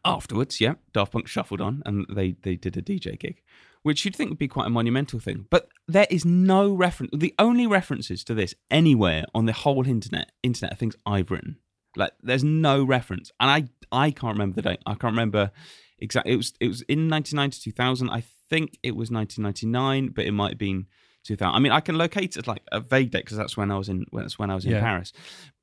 afterwards, 0.04 0.60
yeah, 0.60 0.74
Daft 0.94 1.14
Punk 1.14 1.28
shuffled 1.28 1.62
on, 1.62 1.84
and 1.86 2.06
they 2.10 2.36
they 2.42 2.56
did 2.56 2.76
a 2.76 2.82
DJ 2.82 3.18
gig, 3.18 3.42
which 3.84 4.04
you'd 4.04 4.16
think 4.16 4.32
would 4.32 4.40
be 4.40 4.48
quite 4.50 4.68
a 4.68 4.72
monumental 4.72 5.20
thing. 5.20 5.46
But 5.50 5.70
there 5.88 6.08
is 6.10 6.26
no 6.26 6.74
reference. 6.74 7.12
The 7.16 7.36
only 7.40 7.68
references 7.68 8.26
to 8.26 8.34
this 8.34 8.56
anywhere 8.70 9.24
on 9.34 9.46
the 9.46 9.54
whole 9.54 9.88
internet 9.88 10.32
internet 10.44 10.74
of 10.74 10.80
things 10.80 10.98
I've 11.06 11.32
written. 11.32 11.60
Like, 11.96 12.12
there's 12.22 12.44
no 12.44 12.84
reference, 12.84 13.32
and 13.40 13.50
I 13.50 13.70
I 14.06 14.12
can't 14.12 14.34
remember 14.34 14.56
the 14.56 14.70
date. 14.70 14.80
I 14.86 14.96
can't 14.96 15.14
remember 15.14 15.52
exactly. 16.00 16.34
It 16.34 16.38
was 16.38 16.54
it 16.60 16.68
was 16.68 16.82
in 16.82 17.10
1990 17.10 17.72
2000. 17.72 18.10
I 18.10 18.24
think 18.50 18.80
it 18.84 18.96
was 18.96 19.12
1999, 19.12 20.14
but 20.14 20.26
it 20.26 20.32
might 20.32 20.52
have 20.52 20.58
been 20.58 20.88
2000. 21.28 21.54
I 21.54 21.60
mean, 21.60 21.72
I 21.72 21.80
can 21.80 21.98
locate 21.98 22.38
it 22.38 22.48
like 22.48 22.64
a 22.72 22.80
vague 22.80 23.12
date 23.12 23.26
because 23.26 23.38
that's 23.38 23.58
when 23.58 23.72
I 23.72 23.78
was 23.78 23.90
in 23.90 24.06
when 24.12 24.24
that's 24.24 24.40
when 24.40 24.50
I 24.50 24.56
was 24.56 24.66
in 24.66 24.72
yeah. 24.72 24.82
Paris. 24.82 25.14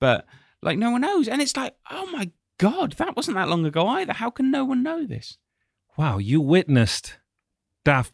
But 0.00 0.26
like 0.62 0.78
no 0.78 0.90
one 0.90 1.00
knows, 1.00 1.28
and 1.28 1.42
it's 1.42 1.56
like, 1.56 1.74
oh 1.90 2.06
my 2.06 2.30
god, 2.58 2.92
that 2.92 3.16
wasn't 3.16 3.36
that 3.36 3.48
long 3.48 3.64
ago 3.66 3.86
either. 3.88 4.12
How 4.12 4.30
can 4.30 4.50
no 4.50 4.64
one 4.64 4.82
know 4.82 5.06
this? 5.06 5.38
Wow, 5.96 6.18
you 6.18 6.40
witnessed 6.40 7.18
Daft 7.84 8.12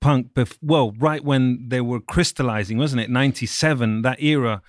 Punk. 0.00 0.34
Bef- 0.34 0.58
well, 0.62 0.92
right 0.92 1.24
when 1.24 1.68
they 1.68 1.80
were 1.80 2.00
crystallizing, 2.00 2.78
wasn't 2.78 3.02
it? 3.02 3.10
Ninety 3.10 3.46
seven, 3.46 4.02
that 4.02 4.22
era. 4.22 4.62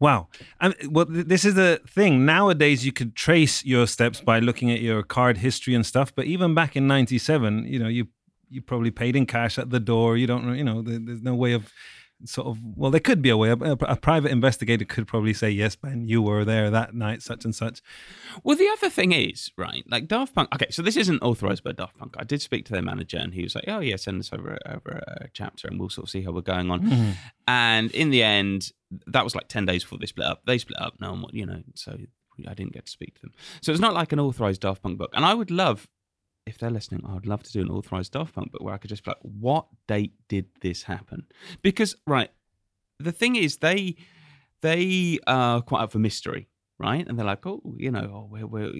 Wow. 0.00 0.28
And 0.60 0.74
well, 0.90 1.06
this 1.08 1.44
is 1.44 1.54
the 1.54 1.80
thing. 1.88 2.26
Nowadays, 2.26 2.84
you 2.84 2.92
could 2.92 3.14
trace 3.14 3.64
your 3.64 3.86
steps 3.86 4.20
by 4.20 4.38
looking 4.38 4.70
at 4.70 4.80
your 4.80 5.02
card 5.02 5.38
history 5.38 5.74
and 5.74 5.86
stuff. 5.86 6.14
But 6.14 6.26
even 6.26 6.54
back 6.54 6.76
in 6.76 6.86
'97, 6.86 7.66
you 7.66 7.78
know, 7.78 7.88
you 7.88 8.08
you 8.48 8.62
probably 8.62 8.90
paid 8.90 9.16
in 9.16 9.26
cash 9.26 9.58
at 9.58 9.70
the 9.70 9.80
door. 9.80 10.16
You 10.16 10.26
don't, 10.26 10.46
know, 10.46 10.52
you 10.52 10.64
know, 10.64 10.82
there's 10.82 11.22
no 11.22 11.34
way 11.34 11.52
of 11.52 11.72
sort 12.24 12.46
of 12.46 12.58
well 12.76 12.90
there 12.90 13.00
could 13.00 13.20
be 13.20 13.28
a 13.28 13.36
way 13.36 13.50
a, 13.50 13.54
a, 13.54 13.96
private 13.96 14.30
investigator 14.30 14.84
could 14.84 15.06
probably 15.06 15.34
say 15.34 15.50
yes 15.50 15.76
ben 15.76 16.06
you 16.06 16.22
were 16.22 16.44
there 16.44 16.70
that 16.70 16.94
night 16.94 17.20
such 17.20 17.44
and 17.44 17.54
such 17.54 17.82
well 18.42 18.56
the 18.56 18.68
other 18.68 18.88
thing 18.88 19.12
is 19.12 19.50
right 19.58 19.84
like 19.90 20.06
daft 20.06 20.34
punk 20.34 20.48
okay 20.54 20.70
so 20.70 20.80
this 20.80 20.96
isn't 20.96 21.20
authorized 21.22 21.62
by 21.64 21.72
daft 21.72 21.98
punk 21.98 22.14
i 22.18 22.24
did 22.24 22.40
speak 22.40 22.64
to 22.64 22.72
their 22.72 22.80
manager 22.80 23.18
and 23.18 23.34
he 23.34 23.42
was 23.42 23.54
like 23.54 23.64
oh 23.66 23.80
yeah 23.80 23.96
send 23.96 24.20
us 24.20 24.32
over, 24.32 24.56
over 24.66 25.02
a 25.06 25.28
chapter 25.34 25.68
and 25.68 25.78
we'll 25.78 25.90
sort 25.90 26.06
of 26.06 26.10
see 26.10 26.22
how 26.22 26.30
we're 26.30 26.40
going 26.40 26.70
on 26.70 26.82
mm. 26.82 27.14
and 27.46 27.90
in 27.90 28.10
the 28.10 28.22
end 28.22 28.70
that 29.06 29.24
was 29.24 29.34
like 29.34 29.48
10 29.48 29.66
days 29.66 29.82
before 29.82 29.98
they 29.98 30.06
split 30.06 30.26
up 30.26 30.42
they 30.46 30.56
split 30.56 30.80
up 30.80 30.94
no 31.00 31.12
one 31.12 31.26
you 31.32 31.44
know 31.44 31.62
so 31.74 31.96
I 32.48 32.54
didn't 32.54 32.72
get 32.72 32.86
to 32.86 32.90
speak 32.90 33.14
to 33.14 33.20
them. 33.22 33.32
So 33.60 33.72
it's 33.72 33.80
not 33.80 33.94
like 33.94 34.12
an 34.12 34.20
authorized 34.20 34.62
Daft 34.62 34.82
Punk 34.82 34.98
book. 34.98 35.10
And 35.14 35.24
I 35.24 35.34
would 35.34 35.50
love, 35.50 35.88
if 36.46 36.58
they're 36.58 36.70
listening, 36.70 37.02
I 37.06 37.14
would 37.14 37.26
love 37.26 37.42
to 37.42 37.52
do 37.52 37.60
an 37.62 37.70
authorized 37.70 38.12
Daft 38.12 38.34
Punk 38.34 38.52
book 38.52 38.62
where 38.62 38.74
I 38.74 38.78
could 38.78 38.90
just 38.90 39.04
be 39.04 39.10
like, 39.10 39.18
what 39.22 39.66
date 39.86 40.12
did 40.28 40.46
this 40.60 40.82
happen? 40.82 41.26
Because, 41.62 41.96
right, 42.06 42.30
the 42.98 43.12
thing 43.12 43.36
is, 43.36 43.58
they 43.58 43.96
they 44.60 45.18
are 45.26 45.60
quite 45.62 45.82
up 45.82 45.92
for 45.92 45.98
mystery, 45.98 46.48
right? 46.78 47.06
And 47.06 47.18
they're 47.18 47.26
like, 47.26 47.46
oh, 47.46 47.74
you 47.76 47.90
know, 47.90 48.10
oh, 48.12 48.28
we're, 48.30 48.46
we're 48.46 48.72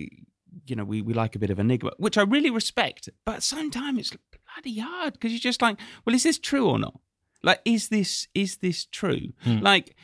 you 0.67 0.77
know, 0.77 0.85
we, 0.85 1.03
we 1.03 1.13
like 1.15 1.35
a 1.35 1.39
bit 1.39 1.51
of 1.51 1.59
enigma, 1.59 1.93
which 1.99 2.17
I 2.17 2.23
really 2.23 2.51
respect. 2.51 3.09
But 3.25 3.33
at 3.33 3.37
the 3.39 3.43
same 3.43 3.71
time, 3.71 3.99
it's 3.99 4.13
bloody 4.55 4.79
hard 4.79 5.15
because 5.15 5.33
you're 5.33 5.41
just 5.41 5.63
like, 5.63 5.79
well, 6.05 6.15
is 6.15 6.23
this 6.23 6.39
true 6.39 6.69
or 6.69 6.79
not? 6.79 6.99
Like, 7.43 7.61
is 7.65 7.89
this 7.89 8.29
is 8.35 8.59
this 8.59 8.87
true? 8.87 9.33
Hmm. 9.43 9.59
Like, 9.59 9.97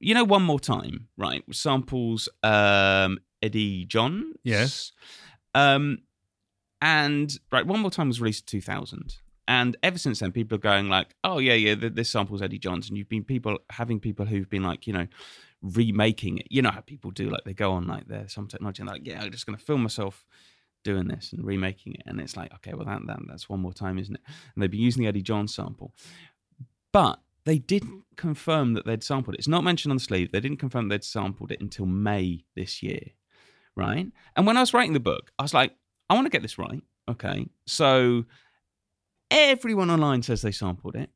you 0.00 0.14
know, 0.14 0.24
one 0.24 0.42
more 0.42 0.60
time, 0.60 1.08
right? 1.16 1.44
Samples 1.52 2.28
um, 2.42 3.18
Eddie 3.42 3.84
Johns. 3.84 4.36
Yes. 4.42 4.92
Um, 5.54 5.98
and 6.80 7.36
right, 7.50 7.66
one 7.66 7.80
more 7.80 7.90
time 7.90 8.08
was 8.08 8.20
released 8.20 8.52
in 8.52 8.60
2000. 8.60 9.16
And 9.48 9.76
ever 9.82 9.96
since 9.96 10.20
then, 10.20 10.30
people 10.30 10.56
are 10.56 10.60
going 10.60 10.88
like, 10.88 11.14
"Oh 11.24 11.38
yeah, 11.38 11.54
yeah, 11.54 11.74
this 11.74 12.10
sample's 12.10 12.42
Eddie 12.42 12.58
Johnson." 12.58 12.96
You've 12.96 13.08
been 13.08 13.24
people 13.24 13.58
having 13.70 13.98
people 13.98 14.26
who've 14.26 14.48
been 14.48 14.62
like, 14.62 14.86
you 14.86 14.92
know, 14.92 15.06
remaking 15.62 16.38
it. 16.38 16.48
You 16.50 16.60
know 16.60 16.70
how 16.70 16.80
people 16.80 17.10
do, 17.10 17.30
like 17.30 17.44
they 17.44 17.54
go 17.54 17.72
on 17.72 17.86
like 17.86 18.06
their 18.08 18.28
some 18.28 18.46
technology 18.46 18.82
and 18.82 18.90
like, 18.90 19.06
"Yeah, 19.06 19.22
I'm 19.22 19.32
just 19.32 19.46
going 19.46 19.58
to 19.58 19.64
film 19.64 19.82
myself 19.82 20.26
doing 20.84 21.08
this 21.08 21.32
and 21.32 21.44
remaking 21.44 21.94
it." 21.94 22.02
And 22.04 22.20
it's 22.20 22.36
like, 22.36 22.52
okay, 22.56 22.74
well 22.74 22.84
that, 22.84 23.00
that 23.06 23.20
that's 23.26 23.48
one 23.48 23.60
more 23.60 23.72
time, 23.72 23.98
isn't 23.98 24.14
it? 24.14 24.20
And 24.54 24.62
they've 24.62 24.70
been 24.70 24.80
using 24.80 25.02
the 25.02 25.08
Eddie 25.08 25.22
Johns 25.22 25.54
sample, 25.54 25.94
but 26.92 27.20
they 27.46 27.58
didn't 27.58 28.04
confirm 28.16 28.74
that 28.74 28.84
they'd 28.84 29.02
sampled 29.02 29.34
it. 29.34 29.38
It's 29.38 29.48
not 29.48 29.64
mentioned 29.64 29.90
on 29.90 29.96
the 29.96 30.02
sleeve. 30.02 30.30
They 30.30 30.40
didn't 30.40 30.58
confirm 30.58 30.88
they'd 30.88 31.02
sampled 31.02 31.52
it 31.52 31.62
until 31.62 31.86
May 31.86 32.44
this 32.54 32.82
year, 32.82 33.12
right? 33.74 34.06
And 34.36 34.46
when 34.46 34.58
I 34.58 34.60
was 34.60 34.74
writing 34.74 34.92
the 34.92 35.00
book, 35.00 35.32
I 35.38 35.42
was 35.42 35.54
like, 35.54 35.72
I 36.10 36.14
want 36.14 36.26
to 36.26 36.30
get 36.30 36.42
this 36.42 36.58
right. 36.58 36.82
Okay, 37.08 37.48
so 37.66 38.24
everyone 39.30 39.90
online 39.90 40.22
says 40.22 40.42
they 40.42 40.52
sampled 40.52 40.94
it, 40.94 41.10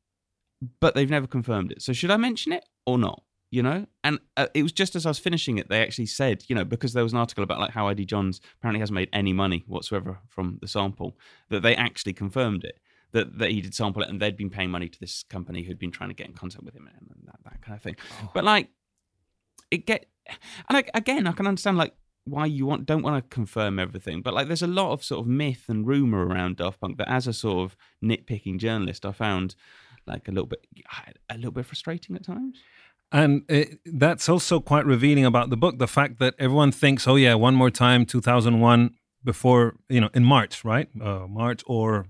but 0.79 0.95
they've 0.95 1.09
never 1.09 1.27
confirmed 1.27 1.71
it. 1.71 1.81
So 1.81 1.93
should 1.93 2.11
I 2.11 2.17
mention 2.17 2.51
it 2.51 2.65
or 2.85 2.97
not? 2.97 3.23
You 3.51 3.61
know, 3.61 3.85
and 4.03 4.17
uh, 4.35 4.47
it 4.55 4.63
was 4.63 4.71
just 4.71 4.95
as 4.95 5.05
I 5.05 5.11
was 5.11 5.19
finishing 5.19 5.59
it, 5.59 5.69
they 5.69 5.83
actually 5.83 6.07
said, 6.07 6.43
you 6.47 6.55
know, 6.55 6.65
because 6.65 6.93
there 6.93 7.03
was 7.03 7.13
an 7.13 7.19
article 7.19 7.43
about 7.43 7.59
like 7.59 7.69
how 7.69 7.87
Eddie 7.87 8.03
Johns 8.03 8.41
apparently 8.57 8.79
hasn't 8.79 8.95
made 8.95 9.09
any 9.13 9.31
money 9.31 9.63
whatsoever 9.67 10.17
from 10.27 10.57
the 10.59 10.67
sample, 10.67 11.15
that 11.49 11.59
they 11.59 11.75
actually 11.75 12.13
confirmed 12.13 12.63
it, 12.63 12.79
that 13.11 13.37
that 13.37 13.51
he 13.51 13.61
did 13.61 13.75
sample 13.75 14.01
it, 14.01 14.09
and 14.09 14.19
they'd 14.19 14.35
been 14.35 14.49
paying 14.49 14.71
money 14.71 14.89
to 14.89 14.99
this 14.99 15.21
company 15.21 15.61
who'd 15.61 15.77
been 15.77 15.91
trying 15.91 16.09
to 16.09 16.15
get 16.15 16.25
in 16.25 16.33
contact 16.33 16.63
with 16.63 16.73
him 16.75 16.89
and 16.97 17.27
that, 17.27 17.35
that 17.43 17.61
kind 17.61 17.75
of 17.75 17.83
thing. 17.83 17.95
But 18.33 18.43
like, 18.43 18.69
it 19.69 19.85
get, 19.85 20.07
and 20.27 20.73
like 20.73 20.89
again, 20.95 21.27
I 21.27 21.33
can 21.33 21.45
understand 21.45 21.77
like 21.77 21.93
why 22.25 22.45
you 22.45 22.65
want 22.65 22.85
don't 22.85 23.03
want 23.03 23.23
to 23.23 23.35
confirm 23.35 23.79
everything, 23.79 24.21
but 24.21 24.33
like 24.33 24.47
there's 24.47 24.61
a 24.61 24.67
lot 24.67 24.91
of 24.91 25.03
sort 25.03 25.21
of 25.21 25.27
myth 25.27 25.65
and 25.67 25.85
rumor 25.85 26.25
around 26.25 26.57
Daft 26.57 26.79
Punk 26.79 26.97
that 26.97 27.09
as 27.09 27.27
a 27.27 27.33
sort 27.33 27.65
of 27.65 27.77
nitpicking 28.03 28.59
journalist, 28.59 29.05
I 29.05 29.11
found 29.11 29.55
like 30.05 30.27
a 30.27 30.31
little 30.31 30.47
bit 30.47 30.65
a 31.29 31.35
little 31.35 31.51
bit 31.51 31.65
frustrating 31.65 32.15
at 32.15 32.25
times. 32.25 32.59
And 33.11 33.43
it, 33.47 33.79
that's 33.85 34.27
also 34.27 34.59
quite 34.59 34.87
revealing 34.87 35.23
about 35.23 35.51
the 35.51 35.57
book. 35.57 35.77
The 35.77 35.87
fact 35.87 36.17
that 36.17 36.33
everyone 36.39 36.71
thinks, 36.71 37.07
oh, 37.07 37.15
yeah, 37.15 37.35
one 37.35 37.53
more 37.53 37.69
time, 37.69 38.07
2001, 38.07 38.89
before, 39.23 39.75
you 39.87 40.01
know, 40.01 40.09
in 40.15 40.25
March, 40.25 40.65
right? 40.65 40.89
Uh, 40.99 41.27
March 41.27 41.61
or. 41.67 42.07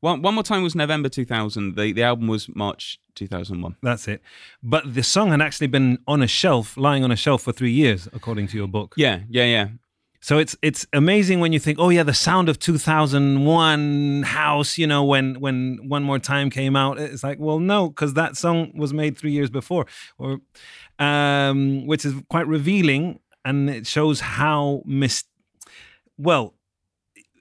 One, 0.00 0.22
one 0.22 0.34
more 0.34 0.44
time 0.44 0.62
was 0.62 0.74
November 0.74 1.08
2000. 1.08 1.76
The, 1.76 1.92
the 1.92 2.02
album 2.02 2.28
was 2.28 2.48
March 2.54 3.00
2001. 3.16 3.76
That's 3.82 4.06
it. 4.06 4.22
But 4.62 4.94
the 4.94 5.02
song 5.02 5.30
had 5.30 5.42
actually 5.42 5.66
been 5.66 5.98
on 6.06 6.22
a 6.22 6.28
shelf, 6.28 6.76
lying 6.76 7.02
on 7.02 7.10
a 7.10 7.16
shelf 7.16 7.42
for 7.42 7.52
three 7.52 7.72
years, 7.72 8.08
according 8.12 8.46
to 8.48 8.56
your 8.56 8.68
book. 8.68 8.94
Yeah, 8.96 9.20
yeah, 9.28 9.44
yeah. 9.44 9.68
So 10.20 10.38
it's 10.38 10.56
it's 10.62 10.84
amazing 10.92 11.38
when 11.38 11.52
you 11.52 11.60
think, 11.60 11.78
oh 11.78 11.90
yeah, 11.90 12.02
the 12.02 12.14
sound 12.14 12.48
of 12.48 12.58
2001 12.58 14.22
house, 14.24 14.76
you 14.76 14.86
know, 14.86 15.04
when 15.04 15.38
when 15.38 15.78
one 15.88 16.02
more 16.02 16.18
time 16.18 16.50
came 16.50 16.74
out, 16.74 16.98
it's 16.98 17.22
like, 17.22 17.38
well, 17.38 17.60
no, 17.60 17.88
because 17.88 18.14
that 18.14 18.36
song 18.36 18.72
was 18.76 18.92
made 18.92 19.16
three 19.16 19.30
years 19.30 19.48
before, 19.48 19.86
or 20.18 20.40
um, 20.98 21.86
which 21.86 22.04
is 22.04 22.14
quite 22.28 22.48
revealing, 22.48 23.20
and 23.44 23.70
it 23.70 23.86
shows 23.86 24.18
how 24.18 24.82
mis, 24.84 25.22
well, 26.16 26.54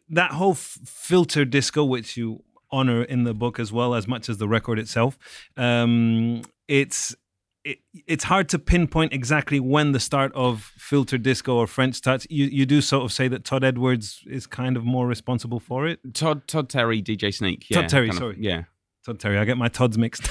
that 0.10 0.32
whole 0.32 0.52
f- 0.52 0.78
filter 0.86 1.46
disco, 1.46 1.84
which 1.84 2.16
you 2.16 2.44
honor 2.72 3.04
in 3.04 3.24
the 3.24 3.34
book 3.34 3.60
as 3.60 3.72
well 3.72 3.94
as 3.96 4.08
much 4.08 4.30
as 4.30 4.38
the 4.38 4.48
record 4.48 4.80
itself, 4.80 5.18
um, 5.56 6.42
it's 6.68 7.16
it, 7.64 7.80
it's 8.08 8.24
hard 8.24 8.48
to 8.50 8.60
pinpoint 8.60 9.12
exactly 9.12 9.60
when 9.60 9.92
the 9.92 10.00
start 10.00 10.32
of 10.36 10.72
filter 10.78 11.18
disco 11.18 11.56
or 11.58 11.68
French 11.68 12.02
touch. 12.02 12.26
You 12.30 12.46
you 12.46 12.66
do 12.66 12.80
sort 12.82 13.04
of 13.04 13.12
say 13.12 13.28
that 13.28 13.44
Todd 13.44 13.64
Edwards 13.64 14.22
is 14.28 14.48
kind 14.48 14.78
of 14.78 14.86
more 14.86 15.06
responsible 15.08 15.60
for 15.60 15.88
it. 15.88 16.00
Todd 16.14 16.48
Todd 16.48 16.70
Terry, 16.70 17.02
DJ 17.02 17.34
Sneak. 17.34 17.70
Yeah, 17.70 17.82
Todd 17.82 17.90
Terry, 17.90 18.08
kind 18.10 18.18
of- 18.18 18.22
sorry. 18.24 18.38
yeah, 18.40 18.64
Todd 19.06 19.20
Terry, 19.20 19.38
I 19.38 19.46
get 19.46 19.58
my 19.58 19.68
Todds 19.68 19.98
mixed. 19.98 20.30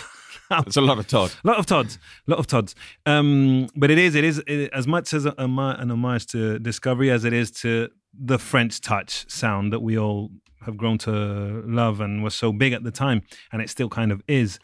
it's 0.67 0.77
a 0.77 0.81
lot 0.81 0.99
of 0.99 1.07
Todd. 1.09 1.33
A 1.45 1.47
lot 1.47 1.59
of 1.59 1.67
Todds, 1.67 1.99
a 2.27 2.31
lot 2.31 2.39
of 2.39 2.47
Todds. 2.47 2.75
Um, 3.05 3.69
but 3.77 3.91
it 3.91 3.99
is, 3.99 4.15
it 4.15 4.25
is 4.25 4.43
it, 4.47 4.71
as 4.73 4.87
much 4.87 5.13
as 5.13 5.27
a, 5.27 5.35
a, 5.39 5.45
an 5.45 5.91
homage 5.91 6.27
to 6.29 6.59
Discovery 6.59 7.11
as 7.11 7.25
it 7.25 7.33
is 7.33 7.51
to 7.63 7.89
the 8.19 8.39
French 8.39 8.81
touch 8.81 9.29
sound 9.31 9.73
that 9.73 9.81
we 9.81 9.99
all 9.99 10.31
have 10.65 10.77
grown 10.77 10.99
to 10.99 11.63
love 11.67 12.01
and 12.01 12.23
was 12.23 12.35
so 12.35 12.53
big 12.53 12.73
at 12.73 12.83
the 12.83 12.91
time, 12.91 13.23
and 13.53 13.63
it 13.63 13.71
still 13.71 13.89
kind 13.89 14.13
of 14.13 14.23
is. 14.29 14.59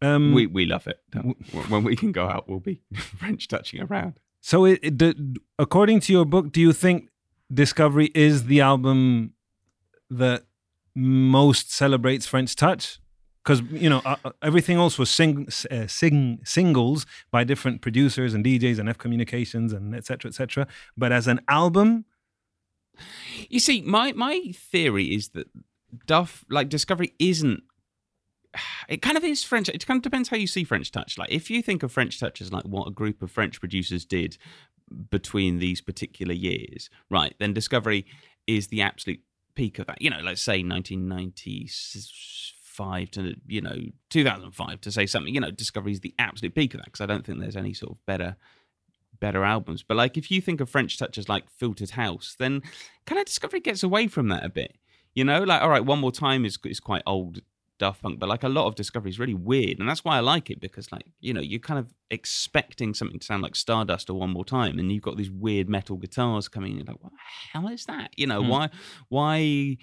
Um, 0.00 0.32
We 0.32 0.46
we 0.46 0.64
love 0.64 0.86
it. 0.86 1.00
When 1.68 1.84
we 1.84 1.96
can 1.96 2.12
go 2.12 2.28
out, 2.28 2.48
we'll 2.48 2.60
be 2.60 2.82
French 2.94 3.48
touching 3.48 3.80
around. 3.82 4.20
So, 4.40 4.64
it, 4.64 4.78
it, 4.82 4.98
the, 4.98 5.36
according 5.58 6.00
to 6.00 6.12
your 6.12 6.24
book, 6.24 6.52
do 6.52 6.60
you 6.60 6.72
think 6.72 7.08
Discovery 7.52 8.10
is 8.14 8.44
the 8.44 8.60
album 8.60 9.32
that 10.10 10.44
most 10.94 11.72
celebrates 11.72 12.26
French 12.26 12.54
touch? 12.54 13.00
Because 13.48 13.62
you 13.72 13.88
know 13.88 14.02
uh, 14.04 14.16
uh, 14.26 14.30
everything 14.42 14.76
else 14.76 14.98
was 14.98 15.08
sing, 15.08 15.48
uh, 15.70 15.86
sing 15.86 16.40
singles 16.44 17.06
by 17.30 17.44
different 17.44 17.80
producers 17.80 18.34
and 18.34 18.44
DJs 18.44 18.78
and 18.78 18.90
F 18.90 18.98
Communications 18.98 19.72
and 19.72 19.94
etc. 19.94 20.28
etc. 20.28 20.66
But 20.98 21.12
as 21.12 21.26
an 21.26 21.40
album, 21.48 22.04
You 23.48 23.60
see, 23.60 23.80
my 23.80 24.12
my 24.12 24.52
theory 24.54 25.14
is 25.14 25.30
that 25.30 25.48
Duff 26.06 26.44
like 26.50 26.68
Discovery 26.68 27.14
isn't. 27.18 27.62
It 28.88 29.02
kind 29.02 29.16
of 29.16 29.24
is 29.24 29.44
French. 29.44 29.68
It 29.70 29.86
kind 29.86 29.96
of 29.98 30.02
depends 30.02 30.28
how 30.28 30.36
you 30.36 30.46
see 30.46 30.64
French 30.64 30.90
touch. 30.90 31.16
Like 31.16 31.30
if 31.30 31.50
you 31.50 31.62
think 31.62 31.82
of 31.82 31.92
French 31.92 32.20
touch 32.20 32.42
as 32.42 32.52
like 32.52 32.64
what 32.64 32.88
a 32.88 32.90
group 32.90 33.22
of 33.22 33.30
French 33.30 33.60
producers 33.60 34.04
did 34.04 34.36
between 35.10 35.58
these 35.58 35.80
particular 35.80 36.34
years, 36.34 36.90
right? 37.10 37.34
Then 37.38 37.54
Discovery 37.54 38.04
is 38.46 38.68
the 38.68 38.82
absolute 38.82 39.20
peak 39.54 39.78
of 39.78 39.86
that. 39.86 40.02
You 40.02 40.10
know, 40.10 40.20
let's 40.22 40.42
say 40.42 40.62
1995 42.78 43.10
to 43.12 43.34
you 43.46 43.60
know 43.60 43.76
2005 44.10 44.80
to 44.82 44.92
say 44.92 45.06
something. 45.06 45.34
You 45.34 45.40
know, 45.40 45.50
Discovery 45.50 45.92
is 45.92 46.00
the 46.00 46.14
absolute 46.18 46.54
peak 46.54 46.74
of 46.74 46.80
that 46.80 46.86
because 46.86 47.00
I 47.00 47.06
don't 47.06 47.24
think 47.24 47.40
there's 47.40 47.56
any 47.56 47.74
sort 47.74 47.92
of 47.92 48.06
better 48.06 48.36
better 49.20 49.44
albums. 49.44 49.82
But 49.82 49.96
like 49.96 50.16
if 50.16 50.30
you 50.30 50.40
think 50.40 50.60
of 50.60 50.70
French 50.70 50.98
touch 50.98 51.18
as 51.18 51.28
like 51.28 51.50
filtered 51.50 51.90
house, 51.90 52.36
then 52.38 52.62
kind 53.06 53.18
of 53.18 53.26
Discovery 53.26 53.60
gets 53.60 53.82
away 53.82 54.06
from 54.08 54.28
that 54.28 54.44
a 54.44 54.48
bit. 54.48 54.76
You 55.14 55.24
know, 55.24 55.42
like 55.42 55.62
all 55.62 55.68
right, 55.70 55.84
one 55.84 55.98
more 55.98 56.12
time 56.12 56.44
is 56.44 56.58
is 56.64 56.80
quite 56.80 57.02
old 57.06 57.40
Daft 57.78 58.02
Punk, 58.02 58.18
but 58.18 58.28
like 58.28 58.42
a 58.42 58.48
lot 58.48 58.66
of 58.66 58.74
Discovery 58.74 59.10
is 59.10 59.18
really 59.18 59.34
weird, 59.34 59.78
and 59.78 59.88
that's 59.88 60.04
why 60.04 60.16
I 60.16 60.20
like 60.20 60.50
it 60.50 60.60
because 60.60 60.90
like 60.92 61.06
you 61.20 61.32
know 61.32 61.40
you're 61.40 61.60
kind 61.60 61.78
of 61.78 61.92
expecting 62.10 62.94
something 62.94 63.18
to 63.18 63.24
sound 63.26 63.42
like 63.42 63.54
Stardust 63.56 64.10
or 64.10 64.14
One 64.18 64.30
More 64.30 64.44
Time, 64.44 64.78
and 64.78 64.90
you've 64.92 65.02
got 65.02 65.16
these 65.16 65.30
weird 65.30 65.68
metal 65.68 65.96
guitars 65.96 66.48
coming 66.48 66.72
in. 66.72 66.78
You're 66.78 66.86
like, 66.86 67.02
what 67.02 67.12
the 67.12 67.18
hell 67.52 67.68
is 67.68 67.84
that? 67.86 68.10
You 68.16 68.26
know 68.26 68.42
Hmm. 68.42 68.48
why 68.48 68.70
why 69.08 69.76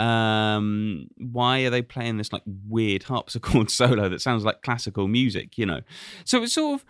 um 0.00 1.06
why 1.16 1.60
are 1.60 1.70
they 1.70 1.82
playing 1.82 2.18
this 2.18 2.32
like 2.32 2.42
weird 2.68 3.02
harpsichord 3.04 3.70
solo 3.80 4.08
that 4.08 4.20
sounds 4.20 4.44
like 4.44 4.62
classical 4.62 5.08
music 5.08 5.58
you 5.58 5.66
know 5.66 5.80
so 6.24 6.42
it's 6.42 6.54
sort 6.54 6.80
of 6.80 6.86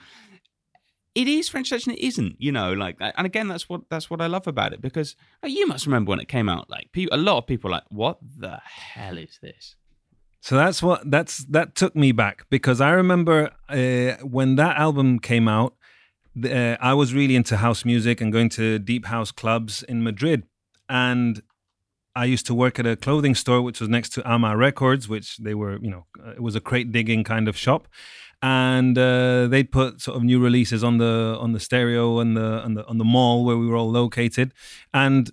it 1.19 1.27
is 1.27 1.49
French 1.49 1.71
touch 1.71 1.85
and 1.85 1.97
it 1.97 2.07
isn't, 2.07 2.37
you 2.39 2.53
know, 2.53 2.73
like, 2.73 2.97
and 3.01 3.27
again, 3.27 3.49
that's 3.49 3.69
what 3.69 3.81
that's 3.91 4.09
what 4.09 4.21
I 4.21 4.29
love 4.29 4.47
about 4.47 4.73
it 4.73 4.81
because 4.81 5.17
uh, 5.43 5.49
you 5.49 5.67
must 5.67 5.85
remember 5.85 6.11
when 6.11 6.21
it 6.21 6.29
came 6.29 6.49
out, 6.49 6.71
like, 6.71 6.91
a 7.11 7.17
lot 7.17 7.39
of 7.39 7.47
people 7.49 7.73
like, 7.73 7.83
what 7.89 8.19
the 8.23 8.61
hell 8.63 9.19
is 9.19 9.39
this? 9.43 9.75
So 10.41 10.55
that's 10.57 10.81
what 10.81 11.11
that's 11.11 11.45
that 11.47 11.75
took 11.75 11.97
me 11.97 12.13
back 12.13 12.47
because 12.51 12.81
I 12.81 12.91
remember 12.91 13.51
uh, 13.69 14.25
when 14.25 14.55
that 14.57 14.77
album 14.77 15.19
came 15.19 15.49
out, 15.49 15.75
uh, 16.45 16.77
I 16.81 16.95
was 16.95 17.13
really 17.13 17.35
into 17.35 17.57
house 17.57 17.85
music 17.85 18.21
and 18.21 18.33
going 18.33 18.49
to 18.51 18.79
deep 18.79 19.07
house 19.07 19.33
clubs 19.33 19.83
in 19.83 20.05
Madrid, 20.05 20.45
and 20.89 21.43
I 22.19 22.25
used 22.25 22.47
to 22.47 22.55
work 22.55 22.81
at 22.81 22.87
a 22.87 22.97
clothing 22.97 23.37
store 23.37 23.63
which 23.63 23.79
was 23.81 23.89
next 23.89 24.09
to 24.15 24.29
Ama 24.29 24.57
Records, 24.57 25.09
which 25.09 25.37
they 25.37 25.55
were, 25.55 25.79
you 25.81 25.91
know, 25.91 26.05
uh, 26.25 26.31
it 26.31 26.43
was 26.43 26.57
a 26.57 26.61
crate 26.61 26.91
digging 26.91 27.23
kind 27.23 27.47
of 27.47 27.57
shop, 27.57 27.87
and 28.43 28.99
uh, 28.99 29.47
they'd 29.47 29.71
put 29.71 30.01
sort 30.01 30.17
of 30.17 30.25
new 30.25 30.41
releases 30.41 30.83
on 30.83 30.99
the 30.99 31.37
on 31.41 31.53
the 31.53 31.61
stereo 31.61 32.19
and 32.19 32.37
the 32.37 32.49
on 32.67 32.75
the 32.75 32.85
on 32.87 32.99
the 32.99 33.05
mall 33.05 33.45
where 33.45 33.57
we 33.57 33.67
were 33.69 33.77
all 33.77 33.91
located, 33.91 34.53
and 34.93 35.31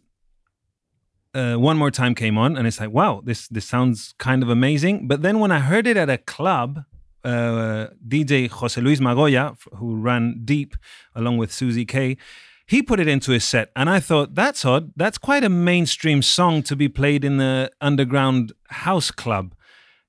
uh, 1.34 1.56
one 1.56 1.76
more 1.76 1.90
time 1.90 2.14
came 2.14 2.38
on, 2.38 2.56
and 2.56 2.68
it's 2.68 2.80
like, 2.80 2.92
wow, 2.92 3.20
this 3.26 3.48
this 3.48 3.66
sounds 3.66 4.14
kind 4.20 4.44
of 4.44 4.50
amazing. 4.50 5.08
But 5.08 5.24
then 5.24 5.40
when 5.40 5.52
I 5.52 5.60
heard 5.60 5.88
it 5.88 5.98
at 5.98 6.10
a 6.10 6.20
club, 6.20 6.84
uh, 7.24 7.88
DJ 8.08 8.48
Jose 8.48 8.80
Luis 8.80 9.00
Magoya, 9.00 9.58
who 9.80 9.96
ran 9.96 10.42
Deep 10.46 10.76
along 11.16 11.38
with 11.40 11.52
Susie 11.52 11.86
K, 11.86 12.18
he 12.66 12.82
put 12.82 13.00
it 13.00 13.08
into 13.08 13.32
his 13.32 13.44
set, 13.44 13.72
and 13.76 13.90
I 13.90 14.00
thought 14.00 14.36
that's 14.36 14.66
odd. 14.66 14.92
That's 14.96 15.18
quite 15.18 15.44
a 15.44 15.50
mainstream 15.50 16.22
song 16.22 16.64
to 16.64 16.76
be 16.76 16.90
played 16.90 17.24
in 17.24 17.38
the 17.38 17.72
underground 17.80 18.54
house 18.70 19.12
club. 19.12 19.54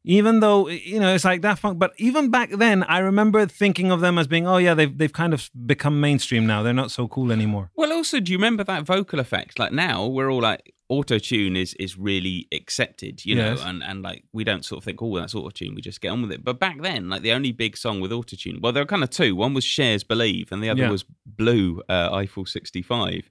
Even 0.08 0.38
though 0.38 0.68
you 0.68 1.00
know 1.00 1.14
it's 1.14 1.24
like 1.24 1.40
Daft 1.40 1.62
Punk, 1.62 1.80
but 1.80 1.92
even 1.98 2.30
back 2.30 2.50
then, 2.50 2.84
I 2.84 2.98
remember 2.98 3.44
thinking 3.46 3.90
of 3.90 4.00
them 4.00 4.18
as 4.18 4.28
being, 4.28 4.46
oh 4.46 4.56
yeah, 4.56 4.72
they've 4.72 4.96
they've 4.96 5.12
kind 5.12 5.34
of 5.34 5.50
become 5.66 6.00
mainstream 6.00 6.46
now. 6.46 6.62
They're 6.62 6.72
not 6.72 6.92
so 6.92 7.08
cool 7.08 7.32
anymore. 7.32 7.70
Well, 7.74 7.92
also, 7.92 8.20
do 8.20 8.30
you 8.30 8.38
remember 8.38 8.62
that 8.64 8.84
vocal 8.84 9.18
effect? 9.18 9.58
Like 9.58 9.72
now, 9.72 10.06
we're 10.06 10.30
all 10.30 10.40
like, 10.40 10.72
auto 10.88 11.18
tune 11.18 11.56
is 11.56 11.74
is 11.74 11.98
really 11.98 12.46
accepted, 12.52 13.24
you 13.24 13.36
yes. 13.36 13.58
know, 13.58 13.66
and 13.66 13.82
and 13.82 14.02
like 14.02 14.24
we 14.32 14.44
don't 14.44 14.64
sort 14.64 14.78
of 14.78 14.84
think, 14.84 15.02
oh, 15.02 15.16
that's 15.16 15.34
auto 15.34 15.50
tune. 15.50 15.74
We 15.74 15.82
just 15.82 16.00
get 16.00 16.08
on 16.08 16.22
with 16.22 16.32
it. 16.32 16.44
But 16.44 16.58
back 16.58 16.80
then, 16.82 17.08
like 17.08 17.22
the 17.22 17.32
only 17.32 17.52
big 17.52 17.76
song 17.76 18.00
with 18.00 18.12
auto 18.12 18.36
tune, 18.36 18.60
well, 18.60 18.72
there 18.72 18.82
were 18.82 18.88
kind 18.88 19.02
of 19.02 19.10
two. 19.10 19.34
One 19.36 19.54
was 19.54 19.64
Cher's 19.64 20.04
Believe, 20.04 20.52
and 20.52 20.62
the 20.62 20.70
other 20.70 20.82
yeah. 20.82 20.90
was 20.90 21.04
Blue 21.24 21.82
uh, 21.88 22.10
Eiffel 22.12 22.46
sixty 22.46 22.82
five. 22.82 23.28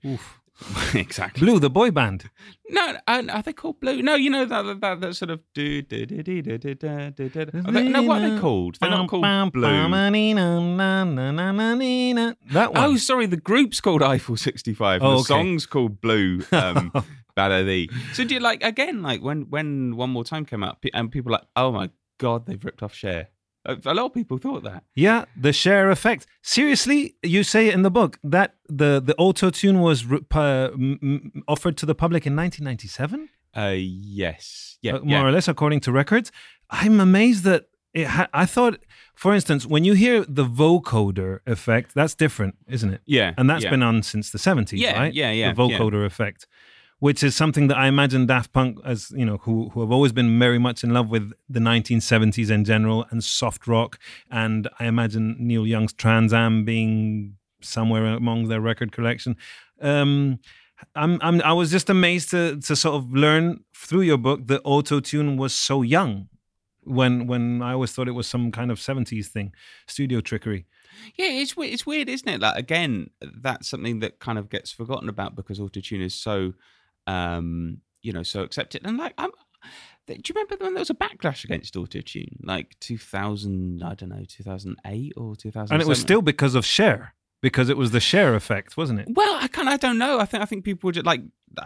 exactly. 0.93 1.45
Blue, 1.45 1.59
the 1.59 1.69
boy 1.69 1.91
band. 1.91 2.29
No, 2.69 2.95
are 3.07 3.41
they 3.41 3.51
called 3.51 3.79
Blue? 3.81 4.01
No, 4.01 4.15
you 4.15 4.29
know 4.29 4.45
that 4.45 4.61
that, 4.63 4.81
that, 4.81 5.01
that 5.01 5.15
sort 5.15 5.31
of 5.31 5.41
do 5.53 5.81
do 5.81 6.05
do 6.05 6.23
do 6.23 6.41
do 6.41 6.57
do 6.57 6.75
do. 7.11 7.29
do. 7.29 7.45
They, 7.51 7.89
no, 7.89 8.03
what 8.03 8.21
are 8.21 8.29
they 8.29 8.39
called? 8.39 8.77
They're 8.79 8.89
not 8.89 9.09
called 9.09 9.23
Blue. 9.51 9.61
That 12.51 12.73
one. 12.73 12.83
Oh, 12.83 12.95
sorry, 12.95 13.25
the 13.25 13.37
group's 13.37 13.81
called 13.81 14.01
Eiffel 14.01 14.37
65. 14.37 15.01
And 15.01 15.03
oh, 15.03 15.11
okay. 15.11 15.17
The 15.17 15.23
song's 15.23 15.65
called 15.65 15.99
Blue. 15.99 16.41
Um, 16.51 16.91
Baladi. 17.35 17.89
So 18.13 18.23
do 18.23 18.33
you 18.33 18.39
like 18.39 18.63
again, 18.63 19.01
like 19.01 19.21
when 19.21 19.49
when 19.49 19.95
One 19.95 20.09
More 20.11 20.23
Time 20.23 20.45
came 20.45 20.63
out, 20.63 20.77
and 20.93 21.11
people 21.11 21.31
like, 21.31 21.43
oh 21.55 21.71
my 21.71 21.89
god, 22.17 22.45
they've 22.45 22.63
ripped 22.63 22.81
off 22.83 22.93
Cher. 22.93 23.29
A 23.67 23.93
lot 23.95 24.05
of 24.05 24.13
people 24.13 24.37
thought 24.37 24.61
that. 24.63 24.83
Yeah, 24.93 25.25
the 25.35 25.51
Cher 25.51 25.89
effect. 25.89 26.27
Seriously, 26.43 27.15
you 27.23 27.43
say 27.43 27.67
it 27.69 27.73
in 27.73 27.81
the 27.81 27.89
book 27.91 28.19
that 28.23 28.55
the 28.69 29.01
the 29.03 29.15
auto 29.17 29.49
tune 29.49 29.79
was 29.81 30.05
uh, 30.11 30.69
offered 31.47 31.75
to 31.77 31.85
the 31.85 31.95
public 31.95 32.25
in 32.27 32.35
1997, 32.35 33.29
Uh, 33.57 33.73
yes, 33.75 34.77
yeah, 34.81 34.93
uh, 34.95 34.99
more 34.99 35.07
yeah. 35.09 35.23
or 35.25 35.31
less, 35.31 35.47
according 35.47 35.79
to 35.81 35.91
records. 35.91 36.31
I'm 36.69 36.99
amazed 36.99 37.43
that 37.43 37.65
it. 37.93 38.07
Ha- 38.07 38.27
I 38.33 38.45
thought, 38.45 38.79
for 39.15 39.33
instance, 39.33 39.65
when 39.65 39.83
you 39.83 39.93
hear 39.93 40.25
the 40.27 40.45
vocoder 40.45 41.39
effect, 41.47 41.93
that's 41.95 42.15
different, 42.15 42.55
isn't 42.67 42.93
it? 42.93 43.01
yeah, 43.05 43.33
And 43.37 43.49
that's 43.49 43.63
yeah. 43.63 43.69
been 43.71 43.83
on 43.83 44.03
since 44.03 44.29
the 44.31 44.37
70s, 44.37 44.73
Yeah, 44.73 44.99
right? 44.99 45.13
yeah, 45.13 45.31
yeah, 45.31 45.53
The 45.53 45.61
vocoder 45.61 46.05
effect, 46.05 46.47
which 47.05 47.21
is 47.21 47.35
something 47.35 47.67
that 47.67 47.77
I 47.77 47.85
imagine 47.85 48.25
Daft 48.25 48.51
Punk, 48.51 48.79
as 48.83 49.11
you 49.15 49.25
know, 49.25 49.37
who 49.37 49.69
who 49.69 49.81
have 49.81 49.91
always 49.91 50.11
been 50.11 50.39
very 50.39 50.57
much 50.57 50.83
in 50.83 50.89
love 50.91 51.07
with 51.07 51.33
the 51.47 51.59
1970s 51.59 52.49
in 52.49 52.65
general 52.65 53.05
and 53.11 53.23
soft 53.23 53.67
rock, 53.67 53.99
and 54.31 54.67
I 54.79 54.87
imagine 54.87 55.35
Neil 55.37 55.67
Young's 55.67 55.93
Trans 55.93 56.33
Am 56.33 56.65
being 56.65 57.35
somewhere 57.61 58.07
among 58.07 58.47
their 58.47 58.59
record 58.59 58.91
collection. 58.91 59.37
Um, 59.79 60.39
I'm, 60.95 61.19
I'm, 61.21 61.43
I 61.43 61.53
was 61.53 61.69
just 61.69 61.91
amazed 61.91 62.31
to, 62.31 62.59
to 62.61 62.75
sort 62.75 62.95
of 62.95 63.13
learn 63.13 63.63
through 63.75 64.01
your 64.01 64.17
book 64.17 64.47
that 64.47 64.61
auto 64.63 64.99
tune 64.99 65.37
was 65.37 65.53
so 65.53 65.83
young. 65.83 66.27
When 66.85 67.27
when 67.27 67.61
I 67.61 67.73
always 67.73 67.91
thought 67.91 68.07
it 68.07 68.13
was 68.13 68.25
some 68.25 68.51
kind 68.51 68.71
of 68.71 68.79
70s 68.79 69.27
thing, 69.27 69.53
studio 69.85 70.21
trickery. 70.21 70.65
Yeah, 71.17 71.27
it's 71.27 71.53
it's 71.55 71.85
weird, 71.85 72.09
isn't 72.09 72.27
it? 72.27 72.41
Like 72.41 72.57
again, 72.57 73.11
that's 73.21 73.69
something 73.69 73.99
that 73.99 74.17
kind 74.19 74.39
of 74.39 74.49
gets 74.49 74.71
forgotten 74.71 75.07
about 75.07 75.35
because 75.35 75.59
auto 75.59 75.81
tune 75.81 76.01
is 76.01 76.15
so, 76.15 76.53
um, 77.07 77.77
you 78.01 78.11
know, 78.13 78.23
so 78.23 78.41
accepted. 78.41 78.81
And 78.85 78.97
like, 78.97 79.13
I'm, 79.17 79.31
do 80.07 80.13
you 80.13 80.21
remember 80.35 80.55
when 80.59 80.73
there 80.75 80.81
was 80.81 80.89
a 80.91 80.93
backlash 80.95 81.43
against 81.43 81.73
autotune, 81.73 82.37
like 82.43 82.75
2000, 82.79 83.81
I 83.83 83.95
don't 83.95 84.09
know, 84.09 84.23
2008 84.27 85.13
or 85.17 85.35
2000? 85.35 85.73
And 85.73 85.81
it 85.81 85.87
was 85.87 85.99
still 85.99 86.21
because 86.21 86.53
of 86.55 86.65
Cher, 86.65 87.15
because 87.41 87.69
it 87.69 87.77
was 87.77 87.91
the 87.91 87.99
Cher 87.99 88.35
effect, 88.35 88.77
wasn't 88.77 88.99
it? 88.99 89.07
Well, 89.11 89.37
I 89.41 89.47
kind 89.47 89.67
of 89.67 89.73
I 89.73 89.77
don't 89.77 89.97
know. 89.97 90.19
I 90.19 90.25
think 90.25 90.43
I 90.43 90.45
think 90.45 90.63
people 90.63 90.87
would 90.89 91.03
like 91.05 91.21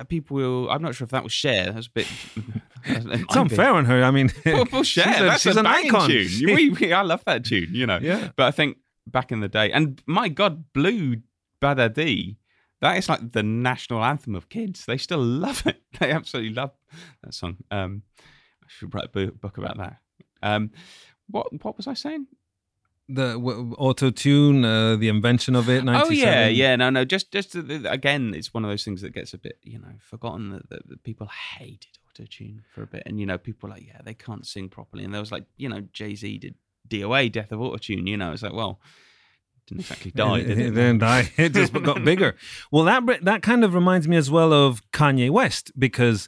people 0.07 0.37
will. 0.37 0.69
I'm 0.69 0.81
not 0.81 0.95
sure 0.95 1.03
if 1.05 1.11
that 1.11 1.23
was 1.23 1.33
Cher. 1.33 1.71
That's 1.73 1.87
a 1.87 1.91
bit. 1.91 2.07
It's 2.85 3.35
unfair 3.35 3.73
on 3.73 3.83
her. 3.85 4.05
I 4.05 4.09
mean, 4.11 4.31
Well, 4.45 4.65
well, 4.71 4.83
Cher. 4.83 5.03
she's, 5.13 5.19
a- 5.19 5.23
that's 5.25 5.41
she's 5.41 5.57
a 5.57 5.59
an 5.59 5.65
icon. 5.65 6.07
tune. 6.09 6.29
We, 6.45 6.69
we, 6.69 6.93
I 6.93 7.01
love 7.01 7.25
that 7.25 7.43
tune. 7.43 7.69
You 7.73 7.85
know. 7.85 7.99
Yeah. 8.01 8.29
But 8.37 8.45
I 8.45 8.51
think 8.51 8.77
back 9.05 9.33
in 9.33 9.41
the 9.41 9.49
day, 9.49 9.69
and 9.73 10.01
my 10.05 10.29
God, 10.29 10.71
Blue 10.71 11.17
Badadi, 11.61 12.37
that 12.81 12.97
is 12.97 13.09
like 13.09 13.31
the 13.31 13.43
national 13.43 14.03
anthem 14.03 14.35
of 14.35 14.49
kids. 14.49 14.85
They 14.85 14.97
still 14.97 15.19
love 15.23 15.65
it. 15.65 15.81
They 15.99 16.11
absolutely 16.11 16.53
love 16.53 16.71
that 17.23 17.33
song. 17.33 17.57
Um, 17.71 18.03
I 18.19 18.67
should 18.67 18.93
write 18.93 19.09
a 19.15 19.27
book 19.31 19.57
about 19.57 19.77
that. 19.77 19.97
Um, 20.41 20.71
what 21.27 21.63
what 21.63 21.77
was 21.77 21.87
I 21.87 21.93
saying? 21.93 22.27
the 23.09 23.33
w- 23.33 23.75
auto 23.77 24.11
tune, 24.11 24.63
uh, 24.63 24.95
the 24.95 25.09
invention 25.09 25.55
of 25.55 25.67
it. 25.67 25.83
97. 25.83 26.07
Oh 26.07 26.11
yeah, 26.11 26.47
yeah. 26.47 26.75
No, 26.75 26.91
no. 26.91 27.03
Just, 27.03 27.31
just 27.31 27.55
uh, 27.55 27.61
again, 27.85 28.33
it's 28.35 28.53
one 28.53 28.63
of 28.63 28.69
those 28.69 28.85
things 28.85 29.01
that 29.01 29.13
gets 29.13 29.33
a 29.33 29.37
bit, 29.39 29.57
you 29.63 29.79
know, 29.79 29.93
forgotten. 29.99 30.51
That, 30.51 30.69
that, 30.69 30.87
that 30.87 31.03
people 31.03 31.27
hated 31.57 31.97
auto 32.07 32.25
tune 32.29 32.61
for 32.73 32.83
a 32.83 32.87
bit, 32.87 33.03
and 33.05 33.19
you 33.19 33.25
know, 33.25 33.37
people 33.37 33.67
were 33.67 33.75
like, 33.75 33.85
yeah, 33.85 34.01
they 34.03 34.13
can't 34.13 34.45
sing 34.45 34.69
properly, 34.69 35.03
and 35.03 35.13
there 35.13 35.21
was 35.21 35.31
like, 35.31 35.45
you 35.57 35.67
know, 35.67 35.81
Jay 35.91 36.13
Z 36.13 36.37
did 36.37 36.55
DOA, 36.87 37.31
Death 37.31 37.51
of 37.51 37.59
Auto 37.59 37.77
Tune. 37.77 38.05
You 38.05 38.17
know, 38.17 38.31
it's 38.31 38.43
like, 38.43 38.53
well, 38.53 38.79
didn't 39.77 39.81
exactly 39.81 40.11
die, 40.11 40.39
it, 40.39 40.47
did 40.47 40.59
it 40.59 40.65
it? 40.67 40.71
didn't 40.71 40.99
die. 40.99 41.31
It 41.37 41.53
just 41.53 41.73
got 41.73 42.03
bigger. 42.03 42.35
Well, 42.71 42.83
that 42.85 43.23
that 43.23 43.41
kind 43.41 43.63
of 43.63 43.73
reminds 43.73 44.07
me 44.07 44.17
as 44.17 44.29
well 44.29 44.53
of 44.53 44.81
Kanye 44.91 45.29
West 45.29 45.71
because 45.77 46.27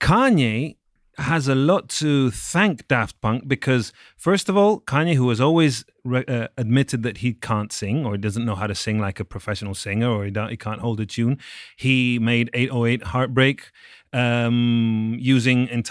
Kanye 0.00 0.76
has 1.18 1.46
a 1.46 1.54
lot 1.54 1.88
to 1.88 2.30
thank 2.30 2.88
Daft 2.88 3.20
Punk 3.20 3.46
because 3.46 3.92
first 4.16 4.48
of 4.48 4.56
all, 4.56 4.80
Kanye, 4.80 5.14
who 5.14 5.28
has 5.28 5.40
always 5.40 5.84
re- 6.04 6.24
uh, 6.26 6.48
admitted 6.56 7.02
that 7.02 7.18
he 7.18 7.34
can't 7.34 7.72
sing 7.72 8.06
or 8.06 8.16
doesn't 8.16 8.44
know 8.44 8.54
how 8.54 8.66
to 8.66 8.74
sing 8.74 8.98
like 8.98 9.20
a 9.20 9.24
professional 9.24 9.74
singer 9.74 10.08
or 10.08 10.24
he, 10.24 10.32
he 10.48 10.56
can't 10.56 10.80
hold 10.80 11.00
a 11.00 11.06
tune, 11.06 11.38
he 11.76 12.18
made 12.18 12.48
808 12.54 13.02
Heartbreak 13.08 13.70
um, 14.12 15.16
using 15.18 15.84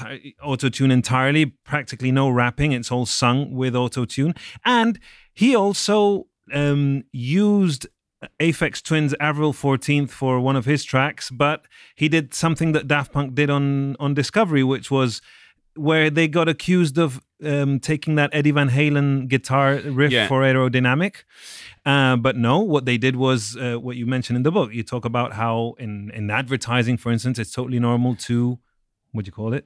auto 0.43 0.69
tune 0.69 0.91
entirely, 0.91 1.45
practically 1.45 2.11
no 2.11 2.29
rapping. 2.29 2.71
It's 2.71 2.91
all 2.91 3.05
sung 3.05 3.53
with 3.53 3.75
auto 3.75 4.05
tune, 4.05 4.35
and 4.65 4.99
he 5.33 5.55
also 5.55 6.27
um, 6.53 7.03
used 7.11 7.87
Aphex 8.39 8.81
Twins 8.83 9.15
Avril 9.19 9.51
14th 9.53 10.09
for 10.11 10.39
one 10.39 10.55
of 10.55 10.65
his 10.65 10.83
tracks, 10.83 11.29
but 11.31 11.65
he 11.95 12.07
did 12.07 12.33
something 12.33 12.71
that 12.73 12.87
Daft 12.87 13.11
Punk 13.11 13.33
did 13.35 13.49
on 13.49 13.95
on 13.99 14.13
Discovery, 14.13 14.63
which 14.63 14.91
was 14.91 15.21
where 15.75 16.09
they 16.09 16.27
got 16.27 16.47
accused 16.49 16.97
of 16.99 17.21
um, 17.43 17.79
taking 17.79 18.15
that 18.15 18.29
Eddie 18.33 18.51
Van 18.51 18.69
Halen 18.69 19.27
guitar 19.29 19.75
riff 19.75 20.11
Yeah. 20.11 20.27
for 20.27 20.41
aerodynamic. 20.41 21.23
Uh, 21.85 22.15
but 22.17 22.35
no, 22.35 22.59
what 22.59 22.83
they 22.85 22.97
did 22.97 23.15
was 23.15 23.55
uh, 23.57 23.75
what 23.77 23.95
you 23.95 24.05
mentioned 24.05 24.35
in 24.37 24.43
the 24.43 24.51
book. 24.51 24.73
You 24.73 24.83
talk 24.83 25.05
about 25.05 25.33
how 25.33 25.75
in, 25.79 26.11
in 26.13 26.29
advertising, 26.29 26.97
for 26.97 27.09
instance, 27.11 27.39
it's 27.39 27.53
totally 27.53 27.79
normal 27.79 28.15
to, 28.27 28.59
what 29.13 29.23
do 29.25 29.29
you 29.29 29.31
call 29.31 29.53
it? 29.53 29.65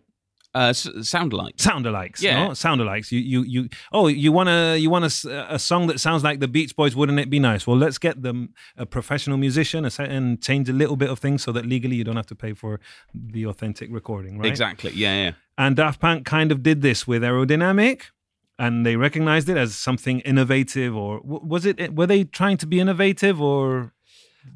Uh, 0.55 0.69
s- 0.69 0.89
sound 1.13 1.31
like. 1.33 1.55
sound 1.67 1.85
alikes 1.85 2.21
Yeah. 2.21 2.47
no? 2.47 2.53
sound 2.53 2.79
alikes 2.81 3.11
you 3.13 3.19
you 3.33 3.39
you 3.53 3.61
oh 3.97 4.07
you 4.23 4.31
want 4.37 4.47
to 4.55 4.59
you 4.83 4.89
want 4.95 5.03
a, 5.05 5.55
a 5.57 5.59
song 5.59 5.87
that 5.89 5.99
sounds 5.99 6.21
like 6.27 6.37
the 6.39 6.47
beach 6.57 6.73
boys 6.79 6.93
wouldn't 6.95 7.19
it 7.19 7.29
be 7.29 7.39
nice 7.39 7.67
well 7.67 7.79
let's 7.85 7.99
get 8.07 8.15
them 8.27 8.39
a 8.77 8.85
professional 8.85 9.37
musician 9.47 9.81
a 9.85 9.91
and 10.17 10.25
change 10.47 10.65
a 10.69 10.73
little 10.81 10.95
bit 11.03 11.09
of 11.13 11.17
things 11.25 11.39
so 11.45 11.51
that 11.55 11.65
legally 11.65 11.97
you 11.99 12.05
don't 12.07 12.15
have 12.23 12.31
to 12.33 12.39
pay 12.45 12.53
for 12.61 12.79
the 13.35 13.43
authentic 13.51 13.87
recording 13.99 14.33
right 14.39 14.47
Exactly. 14.55 14.91
Yeah, 15.03 15.15
yeah. 15.23 15.31
and 15.63 15.75
daft 15.75 15.99
punk 16.05 16.19
kind 16.37 16.49
of 16.53 16.57
did 16.69 16.77
this 16.81 16.99
with 17.11 17.21
aerodynamic 17.29 17.97
and 18.57 18.85
they 18.85 18.95
recognized 19.07 19.47
it 19.53 19.57
as 19.57 19.75
something 19.89 20.17
innovative 20.31 20.95
or 20.95 21.19
was 21.53 21.65
it 21.65 21.75
were 21.97 22.07
they 22.13 22.23
trying 22.39 22.57
to 22.63 22.67
be 22.73 22.77
innovative 22.85 23.37
or 23.41 23.65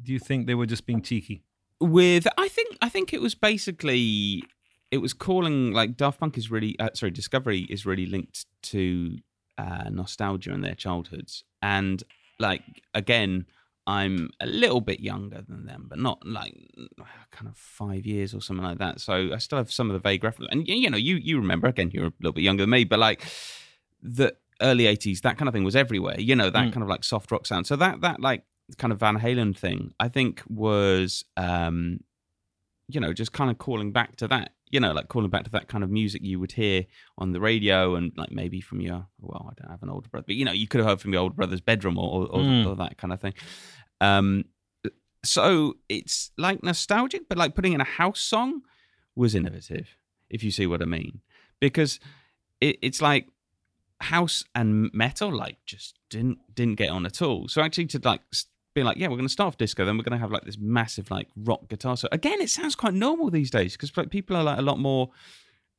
do 0.04 0.08
you 0.14 0.20
think 0.28 0.46
they 0.46 0.54
were 0.60 0.70
just 0.74 0.84
being 0.86 1.02
cheeky 1.02 1.36
with 1.78 2.24
I 2.44 2.48
think 2.56 2.68
I 2.86 2.88
think 2.94 3.06
it 3.16 3.20
was 3.26 3.34
basically 3.50 4.42
it 4.90 4.98
was 4.98 5.12
calling 5.12 5.72
like 5.72 5.96
Daft 5.96 6.18
Punk 6.20 6.36
is 6.36 6.50
really 6.50 6.78
uh, 6.78 6.90
sorry 6.94 7.10
Discovery 7.12 7.60
is 7.70 7.86
really 7.86 8.06
linked 8.06 8.46
to 8.64 9.18
uh, 9.58 9.88
nostalgia 9.90 10.52
in 10.52 10.62
their 10.62 10.74
childhoods. 10.74 11.44
And 11.62 12.02
like 12.38 12.62
again 12.94 13.46
I'm 13.86 14.30
a 14.40 14.46
little 14.46 14.80
bit 14.80 15.00
younger 15.00 15.42
than 15.48 15.66
them 15.66 15.86
but 15.88 15.98
not 15.98 16.24
like 16.26 16.54
kind 17.32 17.48
of 17.48 17.56
five 17.56 18.06
years 18.06 18.34
or 18.34 18.40
something 18.40 18.64
like 18.64 18.78
that. 18.78 19.00
So 19.00 19.30
I 19.34 19.38
still 19.38 19.58
have 19.58 19.72
some 19.72 19.90
of 19.90 19.94
the 19.94 20.00
vague 20.08 20.24
reference 20.24 20.48
and 20.52 20.66
you 20.66 20.88
know 20.90 20.96
you 20.98 21.16
you 21.16 21.38
remember 21.38 21.66
again 21.68 21.90
you're 21.92 22.06
a 22.06 22.12
little 22.20 22.32
bit 22.32 22.42
younger 22.44 22.62
than 22.64 22.70
me 22.70 22.84
but 22.84 22.98
like 22.98 23.22
the 24.02 24.34
early 24.62 24.84
80s 24.84 25.22
that 25.22 25.38
kind 25.38 25.48
of 25.48 25.54
thing 25.54 25.64
was 25.64 25.74
everywhere 25.76 26.18
you 26.20 26.34
know 26.36 26.50
that 26.50 26.66
Mm. 26.68 26.72
kind 26.72 26.82
of 26.82 26.88
like 26.88 27.04
soft 27.04 27.30
rock 27.32 27.46
sound. 27.46 27.66
So 27.66 27.76
that 27.76 28.00
that 28.02 28.20
like 28.20 28.44
kind 28.78 28.92
of 28.92 29.00
Van 29.00 29.18
Halen 29.18 29.56
thing, 29.56 29.94
I 29.98 30.08
think 30.08 30.42
was, 30.48 31.24
um, 31.36 32.00
you 32.94 33.00
know, 33.00 33.12
just 33.12 33.32
kind 33.32 33.50
of 33.50 33.58
calling 33.58 33.92
back 33.92 34.16
to 34.16 34.28
that, 34.28 34.52
you 34.70 34.80
know, 34.80 34.92
like 34.92 35.08
calling 35.08 35.30
back 35.30 35.44
to 35.44 35.50
that 35.50 35.68
kind 35.68 35.82
of 35.84 35.90
music 35.90 36.22
you 36.22 36.38
would 36.40 36.52
hear 36.52 36.84
on 37.18 37.32
the 37.32 37.40
radio 37.40 37.94
and 37.96 38.12
like 38.16 38.30
maybe 38.30 38.60
from 38.60 38.80
your, 38.80 39.06
well, 39.20 39.50
I 39.50 39.60
don't 39.60 39.70
have 39.70 39.82
an 39.82 39.90
older 39.90 40.08
brother, 40.08 40.24
but 40.26 40.36
you 40.36 40.44
know, 40.44 40.52
you 40.52 40.68
could 40.68 40.80
have 40.80 40.88
heard 40.88 41.00
from 41.00 41.12
your 41.12 41.22
older 41.22 41.34
brother's 41.34 41.60
bedroom 41.60 41.98
or, 41.98 42.26
or, 42.26 42.40
Mm. 42.40 42.66
or 42.66 42.76
that 42.76 42.96
kind 42.98 43.12
of 43.12 43.20
thing. 43.20 43.34
Um, 44.00 44.44
so 45.24 45.74
it's 45.88 46.30
like 46.38 46.62
nostalgic, 46.62 47.28
but 47.28 47.36
like 47.38 47.54
putting 47.54 47.72
in 47.72 47.80
a 47.80 47.84
house 47.84 48.20
song 48.20 48.62
was 49.14 49.34
innovative, 49.34 49.96
if 50.30 50.42
you 50.42 50.50
see 50.50 50.66
what 50.66 50.80
I 50.82 50.86
mean, 50.86 51.20
because 51.60 52.00
it, 52.60 52.78
it's 52.80 53.02
like 53.02 53.28
house 54.00 54.44
and 54.54 54.90
metal 54.94 55.30
like 55.30 55.58
just 55.66 55.98
didn't 56.08 56.38
didn't 56.54 56.76
get 56.76 56.88
on 56.88 57.04
at 57.04 57.20
all. 57.20 57.48
So 57.48 57.60
actually 57.60 57.86
to 57.88 58.00
like 58.02 58.22
being 58.74 58.84
like, 58.86 58.96
yeah, 58.96 59.08
we're 59.08 59.16
going 59.16 59.26
to 59.26 59.32
start 59.32 59.48
off 59.48 59.58
disco, 59.58 59.84
then 59.84 59.96
we're 59.96 60.04
going 60.04 60.18
to 60.18 60.22
have 60.22 60.30
like 60.30 60.44
this 60.44 60.58
massive 60.58 61.10
like 61.10 61.28
rock 61.36 61.68
guitar. 61.68 61.96
So 61.96 62.08
again, 62.12 62.40
it 62.40 62.50
sounds 62.50 62.74
quite 62.74 62.94
normal 62.94 63.30
these 63.30 63.50
days 63.50 63.72
because 63.72 63.96
like 63.96 64.10
people 64.10 64.36
are 64.36 64.44
like 64.44 64.58
a 64.58 64.62
lot 64.62 64.78
more 64.78 65.10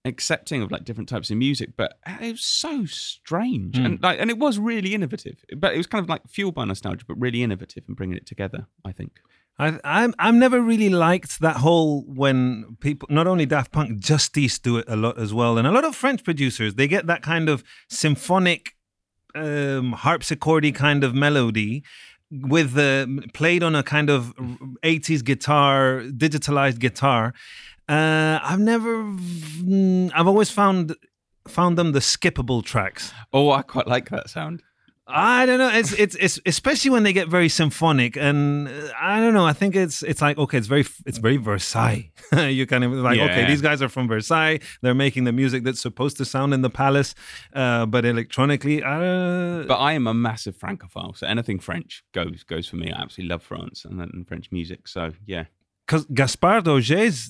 accepting 0.04 0.62
of 0.62 0.72
like 0.72 0.84
different 0.84 1.08
types 1.08 1.30
of 1.30 1.38
music. 1.38 1.70
But 1.78 1.98
it 2.20 2.32
was 2.34 2.44
so 2.44 2.86
strange 2.86 3.78
Hmm. 3.78 3.86
and 3.86 4.02
like, 4.02 4.20
and 4.20 4.30
it 4.30 4.38
was 4.38 4.60
really 4.60 4.94
innovative. 4.94 5.44
But 5.56 5.74
it 5.74 5.78
was 5.78 5.88
kind 5.88 6.04
of 6.04 6.10
like 6.10 6.28
fueled 6.28 6.56
by 6.56 6.66
nostalgia, 6.66 7.06
but 7.08 7.20
really 7.20 7.44
innovative 7.44 7.84
in 7.88 7.94
bringing 7.94 8.18
it 8.18 8.26
together. 8.26 8.68
I 8.84 8.92
think. 8.92 9.20
I, 9.60 9.80
I'm 9.84 10.16
I'm 10.18 10.40
never 10.40 10.60
really 10.62 10.90
liked 10.90 11.40
that 11.42 11.58
whole 11.58 12.04
when 12.08 12.78
people 12.80 13.08
not 13.12 13.28
only 13.28 13.46
Daft 13.46 13.72
Punk 13.72 14.00
Justice 14.00 14.58
do 14.58 14.78
it 14.78 14.86
a 14.88 14.96
lot 14.96 15.20
as 15.20 15.34
well, 15.34 15.58
and 15.58 15.68
a 15.68 15.72
lot 15.72 15.86
of 15.86 15.96
French 15.96 16.24
producers 16.24 16.76
they 16.76 16.88
get 16.88 17.06
that 17.08 17.22
kind 17.22 17.48
of 17.50 17.64
symphonic, 17.90 18.76
um, 19.36 19.94
harpsichordy 20.00 20.74
kind 20.74 21.04
of 21.04 21.14
melody 21.14 21.84
with 22.32 22.74
the 22.74 23.24
played 23.34 23.64
on 23.64 23.76
a 23.76 23.84
kind 23.84 24.10
of 24.10 24.34
80s 24.84 25.24
guitar, 25.24 26.04
digitalized 26.08 26.80
guitar. 26.80 27.34
Uh, 27.90 28.40
I've 28.42 28.60
never, 28.60 29.04
mm, 29.04 30.12
I've 30.16 30.28
always 30.28 30.50
found 30.50 30.96
found 31.48 31.78
them 31.78 31.92
the 31.92 32.00
skippable 32.00 32.64
tracks. 32.64 33.12
Oh, 33.34 33.52
I 33.52 33.64
quite 33.64 33.88
like 33.88 34.10
that 34.10 34.30
sound. 34.30 34.64
I 35.14 35.46
don't 35.46 35.60
know. 35.60 35.70
It's 35.70 35.94
it's 35.94 36.16
it's 36.16 36.40
especially 36.46 36.92
when 36.92 37.04
they 37.04 37.14
get 37.14 37.28
very 37.28 37.50
symphonic, 37.50 38.16
and 38.18 38.68
uh, 38.68 38.72
I 39.00 39.20
don't 39.20 39.34
know. 39.34 39.46
I 39.46 39.54
think 39.54 39.76
it's 39.76 40.04
it's 40.04 40.22
like 40.22 40.38
okay, 40.38 40.58
it's 40.58 40.68
very 40.68 40.86
it's 41.06 41.18
very 41.18 41.38
Versailles. 41.38 42.12
you 42.38 42.66
kind 42.66 42.84
of 42.84 42.92
like 42.94 43.20
okay, 43.20 43.46
these 43.48 43.62
guys 43.62 43.82
are 43.82 43.90
from 43.90 44.08
Versailles. 44.08 44.60
They're 44.82 44.94
making 44.96 45.24
the 45.26 45.32
music 45.32 45.64
that's 45.64 45.82
supposed 45.82 46.18
to 46.18 46.26
sound 46.26 46.54
in 46.54 46.62
the 46.62 46.70
palace, 46.70 47.16
uh, 47.54 47.86
but 47.86 48.06
electronically. 48.06 48.84
Uh, 48.84 49.64
But 49.68 49.78
I 49.80 49.94
am 49.94 50.08
a 50.08 50.14
massive 50.14 50.56
Francophile, 50.56 51.14
so 51.14 51.28
anything 51.28 51.60
French 51.60 52.04
goes 52.14 52.44
goes 52.44 52.68
for 52.68 52.78
me. 52.78 52.92
I 52.92 53.02
absolutely 53.02 53.30
love 53.34 53.44
France 53.44 53.86
and, 53.86 54.00
and 54.02 54.28
French 54.28 54.52
music. 54.52 54.88
So 54.88 55.14
yeah, 55.26 55.46
because 55.92 56.06
Gaspard 56.06 56.64
Augé's 56.66 57.30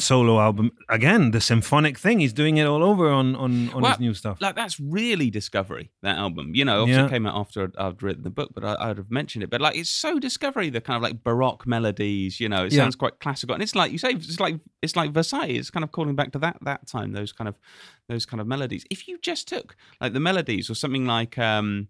solo 0.00 0.38
album 0.40 0.70
again, 0.88 1.32
the 1.32 1.40
symphonic 1.40 1.98
thing, 1.98 2.20
he's 2.20 2.32
doing 2.32 2.56
it 2.56 2.64
all 2.64 2.82
over 2.84 3.08
on 3.10 3.34
on, 3.34 3.70
on 3.70 3.82
Well, 3.82 3.90
his 3.92 4.00
new 4.00 4.14
stuff. 4.14 4.40
like 4.40 4.54
that's 4.54 4.78
really 4.78 5.30
discovery. 5.30 5.90
That 6.02 6.16
album, 6.16 6.54
you 6.54 6.64
know, 6.64 6.82
obviously 6.82 7.02
Yeah. 7.04 7.08
came 7.08 7.26
out 7.26 7.36
after 7.36 7.64
I'd, 7.64 7.76
I'd 7.76 8.02
written 8.02 8.22
the 8.22 8.30
book, 8.30 8.50
but 8.54 8.64
I, 8.64 8.76
I'd 8.90 8.96
have 8.98 9.10
mentioned 9.10 9.42
it. 9.42 9.50
But 9.50 9.60
like, 9.60 9.76
it's 9.76 9.90
so 9.90 10.18
discovery. 10.18 10.70
The 10.70 10.80
kind 10.80 10.96
of 10.96 11.02
like 11.02 11.24
baroque 11.24 11.66
melodies, 11.66 12.38
you 12.40 12.48
know, 12.48 12.64
it 12.66 12.72
Yeah. 12.72 12.82
sounds 12.84 12.96
quite 12.96 13.18
classical, 13.20 13.54
and 13.54 13.62
it's 13.62 13.74
like 13.74 13.90
you 13.92 13.98
say, 13.98 14.10
it's 14.10 14.38
like 14.40 14.60
it's 14.80 14.94
like 14.96 15.10
Versailles. 15.12 15.56
It's 15.58 15.70
kind 15.70 15.82
of 15.84 15.90
calling 15.90 16.14
back 16.14 16.30
to 16.32 16.38
that 16.38 16.58
that 16.62 16.86
time. 16.86 17.12
Those 17.12 17.32
kind 17.32 17.48
of 17.48 17.56
those 18.08 18.24
kind 18.26 18.40
of 18.40 18.46
melodies. 18.46 18.84
If 18.90 19.08
you 19.08 19.18
just 19.20 19.48
took 19.48 19.74
like 20.00 20.12
the 20.12 20.20
melodies 20.20 20.70
or 20.70 20.74
something 20.74 21.06
like. 21.06 21.36
um 21.38 21.88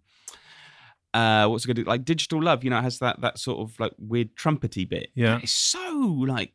uh, 1.15 1.47
what's 1.49 1.65
it 1.65 1.69
gonna 1.69 1.85
do? 1.85 1.85
Like 1.85 2.05
digital 2.05 2.43
love, 2.43 2.65
you 2.65 2.71
know, 2.71 2.79
it 2.79 2.83
has 2.83 2.99
that 3.01 3.21
that 3.21 3.39
sort 3.39 3.59
of 3.61 3.79
like 3.81 3.93
weird 3.99 4.35
trumpety 4.37 4.89
bit. 4.89 5.11
Yeah. 5.15 5.41
it's 5.43 5.53
so 5.53 5.97
like 6.27 6.53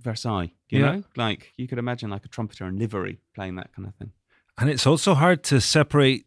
Versailles, 0.00 0.52
you 0.68 0.80
Yeah. 0.80 0.92
know, 0.96 1.04
like 1.16 1.52
you 1.56 1.68
could 1.68 1.78
imagine 1.78 2.10
like 2.10 2.24
a 2.24 2.28
trumpeter 2.28 2.66
in 2.66 2.78
livery 2.78 3.20
playing 3.34 3.56
that 3.56 3.72
kind 3.74 3.86
of 3.88 3.94
thing. 3.94 4.12
And 4.58 4.68
it's 4.68 4.86
also 4.86 5.14
hard 5.14 5.42
to 5.44 5.60
separate 5.60 6.26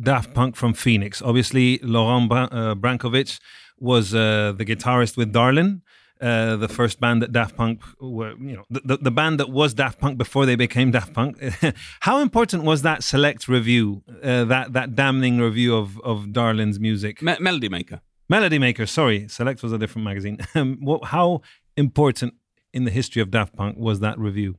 Daft 0.00 0.34
Punk 0.34 0.56
from 0.56 0.74
Phoenix. 0.74 1.22
Obviously, 1.22 1.78
Laurent 1.82 2.30
uh, 2.30 2.74
Brancowitz 2.74 3.40
was 3.78 4.14
uh, 4.14 4.52
the 4.56 4.64
guitarist 4.64 5.16
with 5.16 5.32
Darlin, 5.32 5.82
uh, 6.20 6.56
the 6.56 6.68
first 6.68 7.00
band 7.00 7.22
that 7.22 7.32
Daft 7.32 7.56
Punk 7.56 7.82
were, 8.00 8.34
you 8.38 8.56
know, 8.56 8.64
the, 8.70 8.96
the, 8.96 9.10
band 9.10 9.38
that 9.40 9.50
was 9.50 9.74
Daft 9.74 9.98
Punk 9.98 10.16
before 10.16 10.46
they 10.46 10.56
became 10.56 10.90
Daft 10.90 11.12
Punk. 11.12 11.38
How 12.00 12.20
important 12.20 12.64
was 12.64 12.82
that 12.82 13.02
select 13.02 13.48
review, 13.48 14.02
uh, 14.22 14.44
that 14.44 14.72
that 14.72 14.94
damning 14.94 15.38
review 15.38 15.76
of 15.76 16.00
of 16.00 16.32
Darlin's 16.32 16.80
music? 16.80 17.20
Me- 17.20 17.36
Melody 17.40 17.68
Maker. 17.68 18.00
Melody 18.28 18.58
Maker, 18.58 18.86
sorry, 18.86 19.28
Select 19.28 19.62
was 19.62 19.72
a 19.72 19.78
different 19.78 20.04
magazine. 20.04 20.38
Um, 20.54 20.78
what, 20.80 21.06
how 21.06 21.42
important 21.76 22.34
in 22.72 22.84
the 22.84 22.90
history 22.90 23.20
of 23.20 23.30
Daft 23.30 23.54
Punk 23.54 23.76
was 23.76 24.00
that 24.00 24.18
review? 24.18 24.56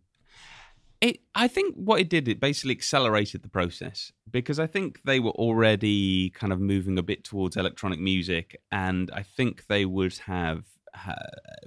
It, 1.01 1.19
I 1.33 1.47
think 1.47 1.75
what 1.75 1.99
it 1.99 2.09
did, 2.09 2.27
it 2.27 2.39
basically 2.39 2.73
accelerated 2.73 3.41
the 3.41 3.49
process 3.49 4.11
because 4.29 4.59
I 4.59 4.67
think 4.67 5.01
they 5.03 5.19
were 5.19 5.31
already 5.31 6.29
kind 6.31 6.53
of 6.53 6.59
moving 6.59 6.97
a 6.97 7.03
bit 7.03 7.23
towards 7.23 7.57
electronic 7.57 7.99
music, 7.99 8.61
and 8.71 9.09
I 9.11 9.23
think 9.23 9.65
they 9.67 9.85
would 9.85 10.17
have 10.19 10.65
uh, 11.07 11.13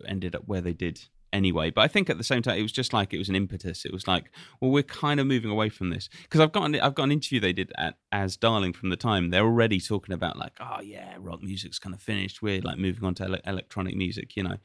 ended 0.06 0.34
up 0.34 0.42
where 0.46 0.60
they 0.60 0.72
did 0.72 1.00
anyway. 1.32 1.70
But 1.70 1.82
I 1.82 1.88
think 1.88 2.10
at 2.10 2.18
the 2.18 2.24
same 2.24 2.42
time, 2.42 2.58
it 2.58 2.62
was 2.62 2.72
just 2.72 2.92
like 2.92 3.12
it 3.12 3.18
was 3.18 3.28
an 3.28 3.36
impetus. 3.36 3.84
It 3.84 3.92
was 3.92 4.06
like, 4.06 4.30
well, 4.60 4.70
we're 4.70 4.82
kind 4.82 5.20
of 5.20 5.26
moving 5.26 5.50
away 5.50 5.68
from 5.68 5.90
this 5.90 6.08
because 6.22 6.40
I've 6.40 6.52
got 6.52 6.64
an, 6.64 6.80
I've 6.80 6.94
got 6.94 7.04
an 7.04 7.12
interview 7.12 7.40
they 7.40 7.52
did 7.52 7.72
at 7.76 7.96
as 8.12 8.36
Darlin 8.36 8.72
from 8.72 8.90
the 8.90 8.96
time. 8.96 9.30
They're 9.30 9.44
already 9.44 9.80
talking 9.80 10.14
about 10.14 10.38
like, 10.38 10.52
oh 10.60 10.80
yeah, 10.82 11.16
rock 11.18 11.42
music's 11.42 11.78
kind 11.78 11.94
of 11.94 12.02
finished. 12.02 12.42
We're 12.42 12.60
like 12.60 12.78
moving 12.78 13.04
on 13.04 13.14
to 13.16 13.24
ele- 13.24 13.40
electronic 13.46 13.96
music, 13.96 14.36
you 14.36 14.42
know. 14.42 14.56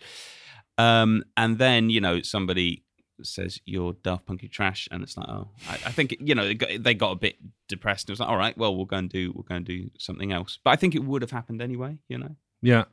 Um, 0.78 1.24
and 1.38 1.58
then 1.58 1.90
you 1.90 2.02
know 2.02 2.22
somebody 2.22 2.84
says 3.24 3.60
you're 3.66 3.94
Daft 4.04 4.26
Punky 4.26 4.48
trash, 4.48 4.88
and 4.92 5.04
it's 5.04 5.16
like, 5.16 5.28
oh, 5.30 5.50
I, 5.70 5.74
I 5.74 5.92
think 5.92 6.18
you 6.20 6.36
know 6.36 6.48
they 6.48 6.54
got, 6.54 6.70
they 6.80 6.94
got 6.94 7.12
a 7.12 7.16
bit 7.16 7.38
depressed. 7.68 8.10
It 8.10 8.14
was 8.14 8.20
like, 8.20 8.30
all 8.30 8.38
right, 8.38 8.58
well, 8.58 8.76
we'll 8.76 8.86
go 8.86 8.98
and 8.98 9.10
do 9.10 9.32
we'll 9.34 9.44
go 9.44 9.56
and 9.56 9.66
do 9.66 9.90
something 9.98 10.32
else. 10.32 10.60
But 10.64 10.72
I 10.72 10.76
think 10.76 10.96
it 10.96 11.04
would 11.04 11.22
have 11.22 11.32
happened 11.32 11.62
anyway, 11.62 11.98
you 12.10 12.18
know. 12.18 12.36
Yeah, 12.62 12.86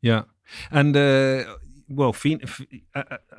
yeah, 0.00 0.22
and 0.70 0.96
uh, 0.96 1.44
well, 1.88 2.12
Phoenix, 2.12 2.60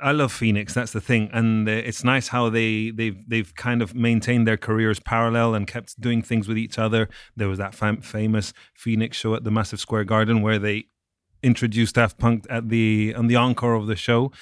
I, 0.02 0.12
love 0.12 0.32
Phoenix. 0.32 0.74
That's 0.74 0.92
the 0.92 1.00
thing, 1.00 1.30
and 1.32 1.68
uh, 1.68 1.72
it's 1.72 2.02
nice 2.02 2.28
how 2.28 2.50
they 2.50 2.90
they've 2.90 3.16
they've 3.28 3.54
kind 3.54 3.80
of 3.80 3.94
maintained 3.94 4.46
their 4.46 4.56
careers 4.56 4.98
parallel 4.98 5.54
and 5.54 5.66
kept 5.66 6.00
doing 6.00 6.22
things 6.22 6.48
with 6.48 6.58
each 6.58 6.78
other. 6.78 7.08
There 7.36 7.48
was 7.48 7.58
that 7.58 7.74
fam- 7.74 8.02
famous 8.02 8.52
Phoenix 8.74 9.16
show 9.16 9.34
at 9.34 9.44
the 9.44 9.50
Madison 9.50 9.78
Square 9.78 10.04
Garden 10.04 10.42
where 10.42 10.58
they 10.58 10.86
introduced 11.42 11.94
Daft 11.94 12.18
Punk 12.18 12.46
at 12.50 12.68
the 12.68 13.14
on 13.16 13.28
the 13.28 13.36
encore 13.36 13.74
of 13.74 13.86
the 13.86 13.96
show. 13.96 14.32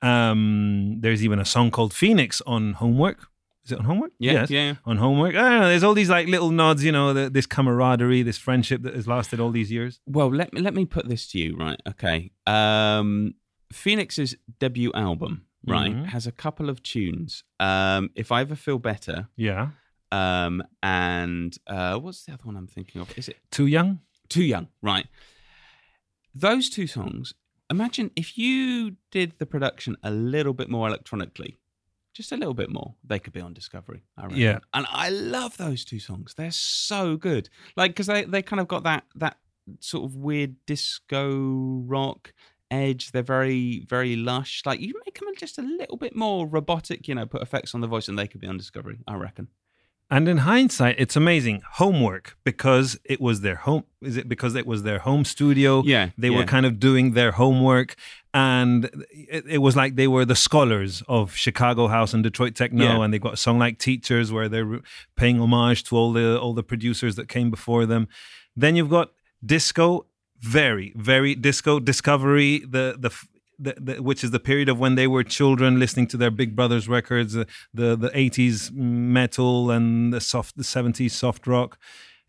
Um, 0.00 1.00
there's 1.00 1.22
even 1.22 1.38
a 1.38 1.44
song 1.44 1.70
called 1.70 1.92
Phoenix 1.92 2.40
on 2.46 2.74
Homework. 2.74 3.28
Is 3.68 3.72
it 3.72 3.78
on 3.80 3.84
Homework? 3.84 4.12
Yeah, 4.18 4.32
Yes 4.32 4.50
yeah. 4.50 4.74
on 4.86 4.96
homework. 4.96 5.34
I 5.34 5.42
don't 5.42 5.60
know. 5.60 5.68
There's 5.68 5.84
all 5.84 5.92
these 5.92 6.08
like 6.08 6.26
little 6.26 6.50
nods, 6.50 6.82
you 6.82 6.90
know, 6.90 7.12
the, 7.12 7.28
this 7.28 7.44
camaraderie, 7.46 8.22
this 8.22 8.38
friendship 8.38 8.80
that 8.82 8.94
has 8.94 9.06
lasted 9.06 9.40
all 9.40 9.50
these 9.50 9.70
years. 9.70 10.00
Well, 10.06 10.30
let 10.34 10.54
me 10.54 10.62
let 10.62 10.72
me 10.74 10.86
put 10.86 11.06
this 11.06 11.26
to 11.32 11.38
you, 11.38 11.54
right? 11.54 11.78
Okay. 11.86 12.30
Um, 12.46 13.34
Phoenix's 13.70 14.34
debut 14.58 14.90
album, 14.94 15.44
right, 15.66 15.92
Mhm. 15.94 16.06
has 16.06 16.26
a 16.26 16.32
couple 16.32 16.70
of 16.70 16.82
tunes. 16.82 17.44
Um, 17.60 18.08
if 18.14 18.32
I 18.32 18.40
ever 18.40 18.56
feel 18.56 18.78
better, 18.78 19.28
Yeah. 19.36 19.72
um, 20.10 20.62
and 20.82 21.54
uh, 21.66 21.98
what's 21.98 22.24
the 22.24 22.32
other 22.32 22.44
one 22.44 22.56
I'm 22.56 22.68
thinking 22.68 23.02
of? 23.02 23.12
Is 23.18 23.28
it 23.28 23.36
Too 23.50 23.66
young? 23.66 24.00
Too 24.30 24.44
Young? 24.44 24.68
Right. 24.80 25.06
Those 26.34 26.70
two 26.70 26.86
songs. 26.86 27.34
Imagine 27.70 28.10
if 28.16 28.38
you 28.38 28.96
did 29.10 29.34
the 29.38 29.44
production 29.46 29.96
a 30.02 30.10
little 30.10 30.54
bit 30.54 30.70
more 30.70 30.88
electronically, 30.88 31.58
just 32.18 32.32
a 32.32 32.36
little 32.36 32.52
bit 32.52 32.70
more, 32.70 32.94
they 33.04 33.18
could 33.18 33.32
be 33.32 33.40
on 33.40 33.54
Discovery. 33.54 34.02
I 34.16 34.24
reckon. 34.24 34.38
Yeah. 34.38 34.58
and 34.74 34.86
I 34.90 35.08
love 35.08 35.56
those 35.56 35.84
two 35.84 36.00
songs. 36.00 36.34
They're 36.36 36.50
so 36.50 37.16
good. 37.16 37.48
Like 37.76 37.92
because 37.92 38.08
they 38.08 38.24
they 38.24 38.42
kind 38.42 38.60
of 38.60 38.68
got 38.68 38.82
that 38.82 39.04
that 39.14 39.38
sort 39.80 40.04
of 40.04 40.16
weird 40.16 40.56
disco 40.66 41.82
rock 41.86 42.32
edge. 42.70 43.12
They're 43.12 43.22
very 43.22 43.86
very 43.88 44.16
lush. 44.16 44.62
Like 44.66 44.80
you 44.80 44.94
make 45.06 45.18
them 45.18 45.28
just 45.38 45.58
a 45.58 45.62
little 45.62 45.96
bit 45.96 46.14
more 46.16 46.46
robotic. 46.46 47.08
You 47.08 47.14
know, 47.14 47.24
put 47.26 47.40
effects 47.40 47.74
on 47.74 47.80
the 47.80 47.86
voice, 47.86 48.08
and 48.08 48.18
they 48.18 48.26
could 48.26 48.40
be 48.40 48.48
on 48.48 48.58
Discovery. 48.58 48.98
I 49.06 49.14
reckon. 49.14 49.48
And 50.10 50.26
in 50.26 50.38
hindsight, 50.38 50.96
it's 50.98 51.16
amazing. 51.16 51.60
Homework 51.72 52.36
because 52.42 52.98
it 53.04 53.20
was 53.20 53.42
their 53.42 53.56
home. 53.56 53.84
Is 54.00 54.16
it 54.16 54.26
because 54.26 54.54
it 54.54 54.66
was 54.66 54.82
their 54.82 55.00
home 55.00 55.24
studio? 55.24 55.82
Yeah, 55.84 56.10
They 56.16 56.30
yeah. 56.30 56.38
were 56.38 56.44
kind 56.44 56.64
of 56.64 56.80
doing 56.80 57.12
their 57.12 57.32
homework. 57.32 57.94
And 58.32 58.86
it, 59.10 59.44
it 59.46 59.58
was 59.58 59.76
like 59.76 59.96
they 59.96 60.08
were 60.08 60.24
the 60.24 60.34
scholars 60.36 61.02
of 61.08 61.34
Chicago 61.34 61.88
House 61.88 62.14
and 62.14 62.22
Detroit 62.22 62.54
Techno. 62.54 62.84
Yeah. 62.84 63.02
And 63.04 63.12
they 63.12 63.18
got 63.18 63.34
a 63.34 63.36
song 63.36 63.58
like 63.58 63.78
Teachers 63.78 64.32
where 64.32 64.48
they're 64.48 64.80
paying 65.16 65.40
homage 65.40 65.84
to 65.84 65.96
all 65.96 66.12
the 66.12 66.40
all 66.40 66.54
the 66.54 66.62
producers 66.62 67.16
that 67.16 67.28
came 67.28 67.50
before 67.50 67.84
them. 67.84 68.08
Then 68.56 68.76
you've 68.76 68.90
got 68.90 69.12
disco, 69.44 70.06
very, 70.40 70.92
very 70.96 71.34
disco 71.34 71.80
discovery, 71.80 72.60
the 72.60 72.96
the 72.98 73.10
the, 73.58 73.74
the, 73.78 74.02
which 74.02 74.22
is 74.24 74.30
the 74.30 74.40
period 74.40 74.68
of 74.68 74.78
when 74.78 74.94
they 74.94 75.06
were 75.06 75.24
children 75.24 75.78
listening 75.78 76.06
to 76.08 76.16
their 76.16 76.30
big 76.30 76.54
brothers 76.54 76.88
records, 76.88 77.36
uh, 77.36 77.44
the 77.74 77.96
the 77.96 78.10
eighties 78.14 78.70
metal 78.72 79.70
and 79.70 80.12
the 80.12 80.20
soft 80.20 80.56
the 80.56 80.64
seventies 80.64 81.12
soft 81.14 81.46
rock. 81.46 81.78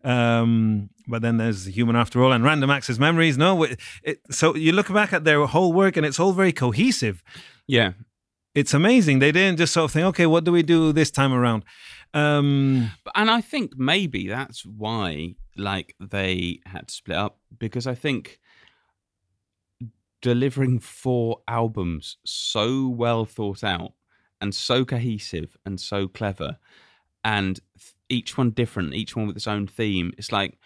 Um, 0.03 0.89
but 1.07 1.21
then 1.21 1.37
there's 1.37 1.65
Human 1.65 1.95
After 1.95 2.23
All 2.23 2.31
and 2.31 2.43
Random 2.43 2.69
Access 2.69 2.97
Memories. 2.99 3.37
No, 3.37 3.63
it, 3.63 3.79
it, 4.03 4.19
so 4.31 4.55
you 4.55 4.71
look 4.71 4.91
back 4.93 5.11
at 5.11 5.23
their 5.25 5.45
whole 5.45 5.73
work 5.73 5.97
and 5.97 6.05
it's 6.05 6.19
all 6.19 6.31
very 6.31 6.53
cohesive. 6.53 7.21
Yeah, 7.67 7.93
It's 8.55 8.73
amazing. 8.73 9.19
They 9.19 9.31
didn't 9.31 9.57
just 9.57 9.73
sort 9.73 9.85
of 9.85 9.91
think, 9.91 10.05
okay, 10.07 10.25
what 10.25 10.43
do 10.45 10.51
we 10.51 10.63
do 10.63 10.93
this 10.93 11.11
time 11.11 11.33
around? 11.33 11.63
Um, 12.13 12.91
But- 13.03 13.13
and 13.15 13.29
I 13.29 13.41
think 13.41 13.77
maybe 13.77 14.27
that's 14.27 14.65
why 14.65 15.35
like 15.57 15.95
they 15.99 16.59
had 16.65 16.87
to 16.87 16.93
split 16.93 17.17
up 17.17 17.37
because 17.59 17.85
I 17.85 17.93
think 17.95 18.39
delivering 20.21 20.79
four 20.79 21.41
albums 21.47 22.17
so 22.25 22.87
well 22.87 23.25
thought 23.25 23.63
out 23.63 23.93
and 24.41 24.53
so 24.53 24.83
cohesive 24.85 25.57
and 25.65 25.79
so 25.79 26.07
clever 26.07 26.57
and 27.23 27.59
th- 27.77 27.93
each 28.09 28.37
one 28.37 28.49
different 28.49 28.93
each 28.93 29.15
one 29.15 29.27
with 29.27 29.35
its 29.35 29.47
own 29.47 29.67
theme 29.67 30.11
it's 30.17 30.31
like 30.31 30.57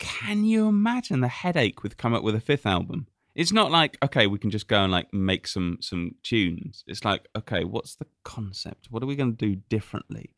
can 0.00 0.44
you 0.44 0.66
imagine 0.66 1.20
the 1.20 1.28
headache 1.28 1.82
with 1.82 1.98
come 1.98 2.14
up 2.14 2.24
with 2.24 2.34
a 2.34 2.40
fifth 2.40 2.64
album? 2.64 3.06
It's 3.34 3.52
not 3.52 3.70
like 3.70 3.98
okay, 4.02 4.26
we 4.26 4.38
can 4.38 4.50
just 4.50 4.66
go 4.66 4.82
and 4.82 4.90
like 4.90 5.12
make 5.12 5.46
some 5.46 5.76
some 5.80 6.14
tunes. 6.22 6.82
It's 6.88 7.04
like 7.04 7.28
okay, 7.36 7.64
what's 7.64 7.94
the 7.94 8.06
concept? 8.24 8.88
What 8.90 9.02
are 9.02 9.06
we 9.06 9.14
going 9.14 9.36
to 9.36 9.46
do 9.46 9.60
differently? 9.68 10.34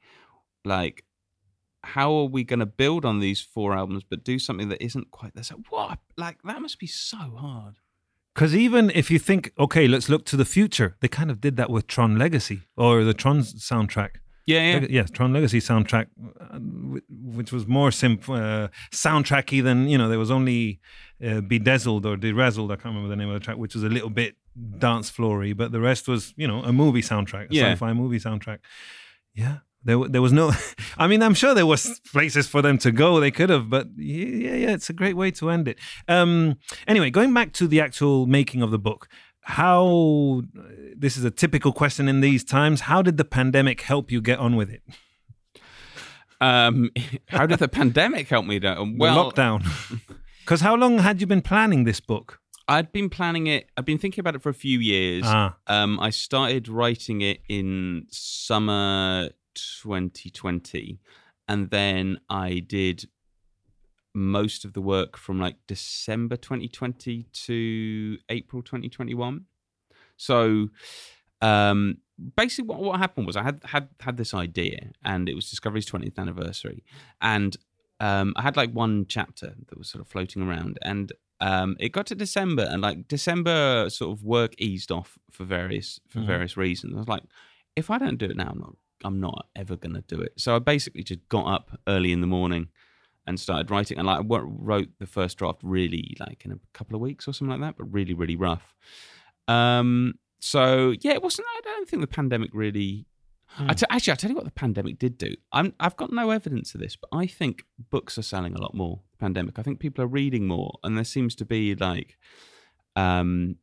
Like, 0.64 1.04
how 1.84 2.12
are 2.12 2.26
we 2.26 2.42
going 2.44 2.60
to 2.60 2.66
build 2.66 3.04
on 3.04 3.20
these 3.20 3.40
four 3.40 3.74
albums, 3.74 4.02
but 4.02 4.24
do 4.24 4.38
something 4.38 4.68
that 4.68 4.84
isn't 4.84 5.12
quite 5.12 5.34
the 5.34 5.44
same? 5.44 5.64
What? 5.70 6.00
Like 6.16 6.42
that 6.42 6.60
must 6.60 6.80
be 6.80 6.88
so 6.88 7.16
hard. 7.16 7.76
Because 8.34 8.54
even 8.56 8.90
if 8.94 9.10
you 9.10 9.18
think, 9.18 9.52
okay, 9.58 9.86
let's 9.86 10.08
look 10.08 10.24
to 10.26 10.36
the 10.36 10.44
future, 10.46 10.96
they 11.00 11.08
kind 11.08 11.30
of 11.30 11.40
did 11.40 11.56
that 11.56 11.68
with 11.70 11.86
Tron 11.86 12.18
Legacy 12.18 12.62
or 12.76 13.04
the 13.04 13.12
Tron 13.14 13.40
soundtrack. 13.40 14.10
Yeah, 14.46 14.72
yeah. 14.72 14.78
Leg- 14.80 14.90
yes, 14.90 15.10
Tron 15.10 15.32
Legacy 15.32 15.60
soundtrack, 15.60 16.06
uh, 16.40 16.58
which 17.10 17.52
was 17.52 17.66
more 17.66 17.90
simp- 17.92 18.28
uh, 18.28 18.68
soundtracky 18.90 19.62
than 19.62 19.86
you 19.86 19.96
know. 19.98 20.08
There 20.08 20.18
was 20.18 20.30
only 20.32 20.80
uh, 21.24 21.42
Bedazzled 21.42 22.04
or 22.06 22.16
Derazzled. 22.16 22.72
I 22.72 22.76
can't 22.76 22.86
remember 22.86 23.08
the 23.08 23.16
name 23.16 23.28
of 23.28 23.34
the 23.34 23.40
track, 23.40 23.56
which 23.56 23.74
was 23.74 23.84
a 23.84 23.88
little 23.88 24.10
bit 24.10 24.34
dance 24.78 25.08
floory, 25.10 25.52
but 25.52 25.70
the 25.70 25.80
rest 25.80 26.08
was 26.08 26.34
you 26.36 26.48
know 26.48 26.60
a 26.64 26.72
movie 26.72 27.02
soundtrack, 27.02 27.50
a 27.50 27.54
Yeah. 27.54 27.72
sci-fi 27.72 27.92
movie 27.92 28.18
soundtrack. 28.18 28.58
Yeah, 29.34 29.58
there 29.84 29.98
there 30.08 30.22
was 30.22 30.32
no. 30.32 30.52
I 30.98 31.06
mean, 31.06 31.22
I'm 31.22 31.34
sure 31.34 31.54
there 31.54 31.66
was 31.66 32.00
places 32.12 32.46
for 32.46 32.62
them 32.62 32.78
to 32.78 32.92
go. 32.92 33.20
They 33.20 33.30
could 33.30 33.50
have, 33.50 33.68
but 33.68 33.88
yeah, 33.96 34.54
yeah, 34.54 34.70
it's 34.74 34.90
a 34.90 34.92
great 34.92 35.16
way 35.16 35.30
to 35.32 35.50
end 35.50 35.68
it. 35.68 35.78
Um, 36.08 36.56
anyway, 36.86 37.10
going 37.10 37.32
back 37.34 37.52
to 37.54 37.66
the 37.66 37.80
actual 37.80 38.26
making 38.26 38.62
of 38.62 38.70
the 38.70 38.78
book. 38.78 39.08
How 39.44 40.42
this 40.96 41.16
is 41.16 41.24
a 41.24 41.30
typical 41.30 41.72
question 41.72 42.06
in 42.08 42.20
these 42.20 42.44
times. 42.44 42.82
How 42.82 43.02
did 43.02 43.16
the 43.16 43.24
pandemic 43.24 43.80
help 43.80 44.12
you 44.12 44.20
get 44.20 44.38
on 44.38 44.54
with 44.54 44.70
it? 44.70 44.82
Um, 46.40 46.90
how 47.28 47.46
did 47.46 47.58
the 47.58 47.68
pandemic 47.68 48.28
help 48.28 48.46
me? 48.46 48.58
Down? 48.58 48.92
the 48.92 48.98
Well, 48.98 49.32
lockdown. 49.32 49.66
Because 50.44 50.60
how 50.60 50.74
long 50.74 50.98
had 50.98 51.20
you 51.20 51.26
been 51.28 51.40
planning 51.42 51.84
this 51.84 52.00
book? 52.00 52.40
I'd 52.66 52.90
been 52.90 53.08
planning 53.08 53.46
it. 53.46 53.70
I've 53.76 53.84
been 53.84 53.98
thinking 53.98 54.20
about 54.20 54.34
it 54.34 54.42
for 54.42 54.48
a 54.48 54.54
few 54.54 54.80
years. 54.80 55.22
Ah, 55.24 55.56
Um, 55.68 56.00
I 56.00 56.10
started 56.10 56.66
writing 56.68 57.20
it 57.20 57.42
in 57.48 58.06
summer 58.10 59.28
2020, 59.54 60.98
and 61.48 61.70
then 61.70 62.18
I 62.28 62.58
did 62.60 63.08
most 64.14 64.64
of 64.64 64.74
the 64.74 64.80
work 64.82 65.16
from 65.16 65.40
like 65.40 65.56
December 65.66 66.36
2020 66.36 67.26
to 67.32 68.18
April 68.28 68.62
2021. 68.62 69.46
So, 70.16 70.68
um, 71.40 71.98
basically, 72.36 72.68
what, 72.68 72.80
what 72.80 72.98
happened 73.00 73.26
was 73.26 73.36
I 73.36 73.42
had 73.42 73.62
had 73.64 73.88
had 74.00 74.16
this 74.16 74.34
idea, 74.34 74.92
and 75.04 75.28
it 75.28 75.34
was 75.34 75.48
Discovery's 75.50 75.86
20th 75.86 76.18
anniversary, 76.18 76.84
and 77.20 77.56
um, 78.00 78.32
I 78.36 78.42
had 78.42 78.56
like 78.56 78.70
one 78.72 79.06
chapter 79.08 79.54
that 79.68 79.78
was 79.78 79.88
sort 79.88 80.02
of 80.02 80.08
floating 80.08 80.42
around, 80.42 80.78
and 80.82 81.12
um, 81.40 81.76
it 81.80 81.90
got 81.90 82.06
to 82.06 82.14
December, 82.14 82.68
and 82.70 82.82
like 82.82 83.08
December 83.08 83.88
sort 83.90 84.12
of 84.16 84.22
work 84.24 84.54
eased 84.58 84.92
off 84.92 85.18
for 85.30 85.44
various 85.44 85.98
for 86.08 86.20
Mhm. 86.20 86.26
various 86.26 86.56
reasons. 86.56 86.94
I 86.94 86.98
was 86.98 87.08
like, 87.08 87.24
if 87.74 87.90
I 87.90 87.98
don't 87.98 88.18
do 88.18 88.26
it 88.26 88.36
now, 88.36 88.50
I'm 88.50 88.58
not 88.60 88.76
I'm 89.04 89.20
not 89.20 89.46
ever 89.56 89.76
gonna 89.76 90.02
do 90.06 90.20
it. 90.20 90.32
So 90.36 90.56
I 90.56 90.58
basically 90.58 91.02
just 91.02 91.28
got 91.28 91.46
up 91.46 91.78
early 91.86 92.12
in 92.12 92.20
the 92.20 92.26
morning 92.26 92.68
and 93.26 93.38
started 93.38 93.70
writing, 93.70 93.98
and 93.98 94.06
like 94.06 94.20
I 94.20 94.38
wrote 94.40 94.88
the 94.98 95.06
first 95.06 95.38
draft 95.38 95.60
really 95.62 96.16
like 96.20 96.44
in 96.44 96.52
a 96.52 96.58
couple 96.72 96.96
of 96.96 97.02
weeks 97.02 97.28
or 97.28 97.32
something 97.32 97.60
like 97.60 97.68
that, 97.68 97.76
but 97.78 97.92
really 97.92 98.14
really 98.14 98.36
rough. 98.36 98.74
Um, 99.48 100.14
so 100.40 100.94
yeah, 101.00 101.12
it 101.12 101.22
wasn't. 101.22 101.46
I 101.56 101.60
don't 101.64 101.88
think 101.88 102.00
the 102.00 102.06
pandemic 102.06 102.50
really. 102.52 103.06
I 103.58 103.74
t- 103.74 103.84
actually, 103.90 104.14
I 104.14 104.16
tell 104.16 104.30
you 104.30 104.36
what, 104.36 104.46
the 104.46 104.50
pandemic 104.50 104.98
did 104.98 105.18
do. 105.18 105.34
I'm, 105.52 105.74
I've 105.78 105.96
got 105.98 106.10
no 106.10 106.30
evidence 106.30 106.74
of 106.74 106.80
this, 106.80 106.96
but 106.96 107.10
I 107.12 107.26
think 107.26 107.64
books 107.90 108.16
are 108.16 108.22
selling 108.22 108.54
a 108.54 108.60
lot 108.60 108.74
more. 108.74 109.00
Pandemic. 109.18 109.58
I 109.58 109.62
think 109.62 109.78
people 109.78 110.02
are 110.02 110.08
reading 110.08 110.46
more, 110.46 110.78
and 110.82 110.96
there 110.96 111.04
seems 111.04 111.34
to 111.34 111.44
be 111.44 111.74
like, 111.74 112.16
um, 112.96 113.56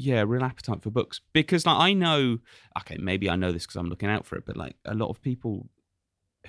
yeah, 0.00 0.24
real 0.26 0.44
appetite 0.44 0.82
for 0.82 0.90
books. 0.90 1.20
Because 1.32 1.66
like 1.66 1.76
I 1.78 1.92
know, 1.92 2.38
okay, 2.78 2.96
maybe 2.98 3.28
I 3.28 3.36
know 3.36 3.52
this 3.52 3.64
because 3.64 3.76
I'm 3.76 3.88
looking 3.88 4.08
out 4.08 4.26
for 4.26 4.36
it, 4.36 4.44
but 4.46 4.56
like 4.56 4.76
a 4.84 4.94
lot 4.94 5.08
of 5.10 5.20
people 5.22 5.68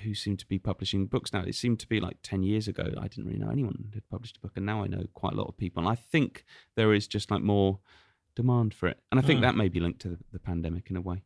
who 0.04 0.14
seem 0.14 0.38
to 0.38 0.46
be 0.48 0.58
publishing 0.58 1.06
books 1.06 1.34
now, 1.34 1.44
it 1.44 1.56
seemed 1.56 1.80
to 1.82 1.88
be 1.88 2.00
like 2.00 2.18
ten 2.24 2.44
years 2.44 2.68
ago. 2.68 2.86
I 2.98 3.08
didn't 3.08 3.26
really 3.26 3.40
know 3.40 3.50
anyone 3.52 3.76
who 3.78 3.94
had 3.94 4.10
published 4.10 4.38
a 4.38 4.40
book, 4.40 4.54
and 4.56 4.66
now 4.66 4.84
I 4.84 4.88
know 4.88 5.04
quite 5.14 5.34
a 5.34 5.36
lot 5.36 5.50
of 5.50 5.58
people. 5.58 5.82
And 5.84 5.92
I 5.92 5.96
think 5.96 6.46
there 6.76 6.94
is 6.94 7.08
just 7.08 7.30
like 7.30 7.42
more 7.42 7.80
demand 8.36 8.74
for 8.74 8.88
it, 8.88 9.00
and 9.12 9.20
I 9.20 9.24
think 9.24 9.40
Mm. 9.40 9.44
that 9.44 9.56
may 9.56 9.68
be 9.68 9.80
linked 9.82 10.00
to 10.02 10.10
the, 10.10 10.18
the 10.32 10.40
pandemic 10.40 10.90
in 10.90 10.96
a 10.96 11.02
way. 11.02 11.24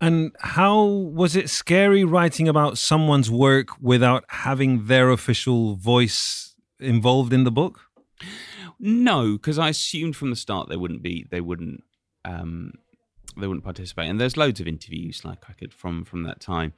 And 0.00 0.30
how 0.38 0.84
was 0.84 1.34
it 1.34 1.50
scary 1.50 2.04
writing 2.04 2.46
about 2.48 2.78
someone's 2.78 3.30
work 3.32 3.68
without 3.80 4.24
having 4.28 4.86
their 4.86 5.10
official 5.10 5.74
voice 5.74 6.54
involved 6.78 7.32
in 7.32 7.42
the 7.42 7.50
book? 7.50 7.80
No, 8.80 9.32
because 9.32 9.58
I 9.58 9.70
assumed 9.70 10.16
from 10.16 10.30
the 10.30 10.36
start 10.36 10.68
they 10.68 10.76
wouldn't 10.76 11.02
be. 11.02 11.26
They 11.30 11.40
wouldn't. 11.40 11.84
Um, 12.24 12.72
they 13.36 13.46
wouldn't 13.46 13.64
participate. 13.64 14.08
And 14.08 14.20
there's 14.20 14.36
loads 14.36 14.60
of 14.60 14.66
interviews 14.66 15.24
like 15.24 15.44
I 15.48 15.52
could 15.52 15.72
from 15.74 16.04
from 16.04 16.22
that 16.24 16.40
time. 16.40 16.72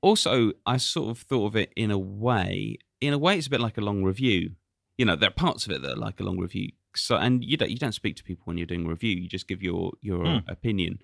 Also, 0.00 0.52
I 0.64 0.76
sort 0.76 1.10
of 1.10 1.18
thought 1.18 1.46
of 1.46 1.56
it 1.56 1.72
in 1.76 1.90
a 1.90 1.98
way. 1.98 2.78
In 3.00 3.12
a 3.12 3.18
way, 3.18 3.36
it's 3.38 3.46
a 3.46 3.50
bit 3.50 3.60
like 3.60 3.78
a 3.78 3.82
long 3.82 4.02
review. 4.02 4.52
You 4.98 5.04
know, 5.04 5.16
there 5.16 5.28
are 5.28 5.32
parts 5.32 5.66
of 5.66 5.72
it 5.72 5.82
that 5.82 5.92
are 5.92 5.96
like 5.96 6.20
a 6.20 6.24
long 6.24 6.38
review. 6.38 6.70
So, 6.94 7.16
and 7.16 7.44
you 7.44 7.56
don't 7.56 7.70
you 7.70 7.76
don't 7.76 7.92
speak 7.92 8.16
to 8.16 8.24
people 8.24 8.42
when 8.44 8.56
you're 8.56 8.66
doing 8.66 8.86
a 8.86 8.88
review. 8.88 9.16
You 9.16 9.28
just 9.28 9.48
give 9.48 9.62
your 9.62 9.92
your 10.00 10.40
Hmm. 10.40 10.48
opinion. 10.48 11.00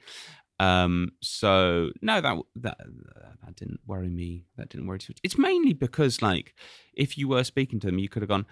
Um, 0.61 1.13
so 1.21 1.91
no, 2.03 2.21
that 2.21 2.39
that 2.57 2.79
that 3.45 3.57
didn't 3.57 3.81
worry 3.87 4.09
me. 4.09 4.47
That 4.57 4.69
didn't 4.69 4.87
worry 4.87 4.99
too 4.99 5.13
much. 5.13 5.21
It's 5.23 5.39
mainly 5.39 5.73
because 5.73 6.23
like 6.23 6.55
if 6.95 7.19
you 7.19 7.29
were 7.29 7.45
speaking 7.45 7.81
to 7.81 7.87
them, 7.87 7.99
you 7.99 8.09
could 8.09 8.23
have 8.23 8.29
gone, 8.29 8.47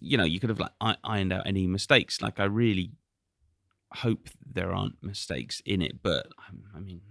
you 0.00 0.16
know, 0.16 0.24
you 0.24 0.40
could 0.40 0.50
have 0.50 0.60
like 0.60 0.96
ironed 1.04 1.32
out 1.32 1.46
any 1.46 1.66
mistakes. 1.66 2.22
Like 2.22 2.40
I 2.40 2.44
really 2.44 2.92
hope 3.92 4.28
there 4.44 4.72
aren't 4.72 5.02
mistakes 5.02 5.60
in 5.66 5.82
it, 5.82 6.02
but 6.02 6.26
um, 6.48 6.62
I 6.74 6.80
mean, 6.80 7.02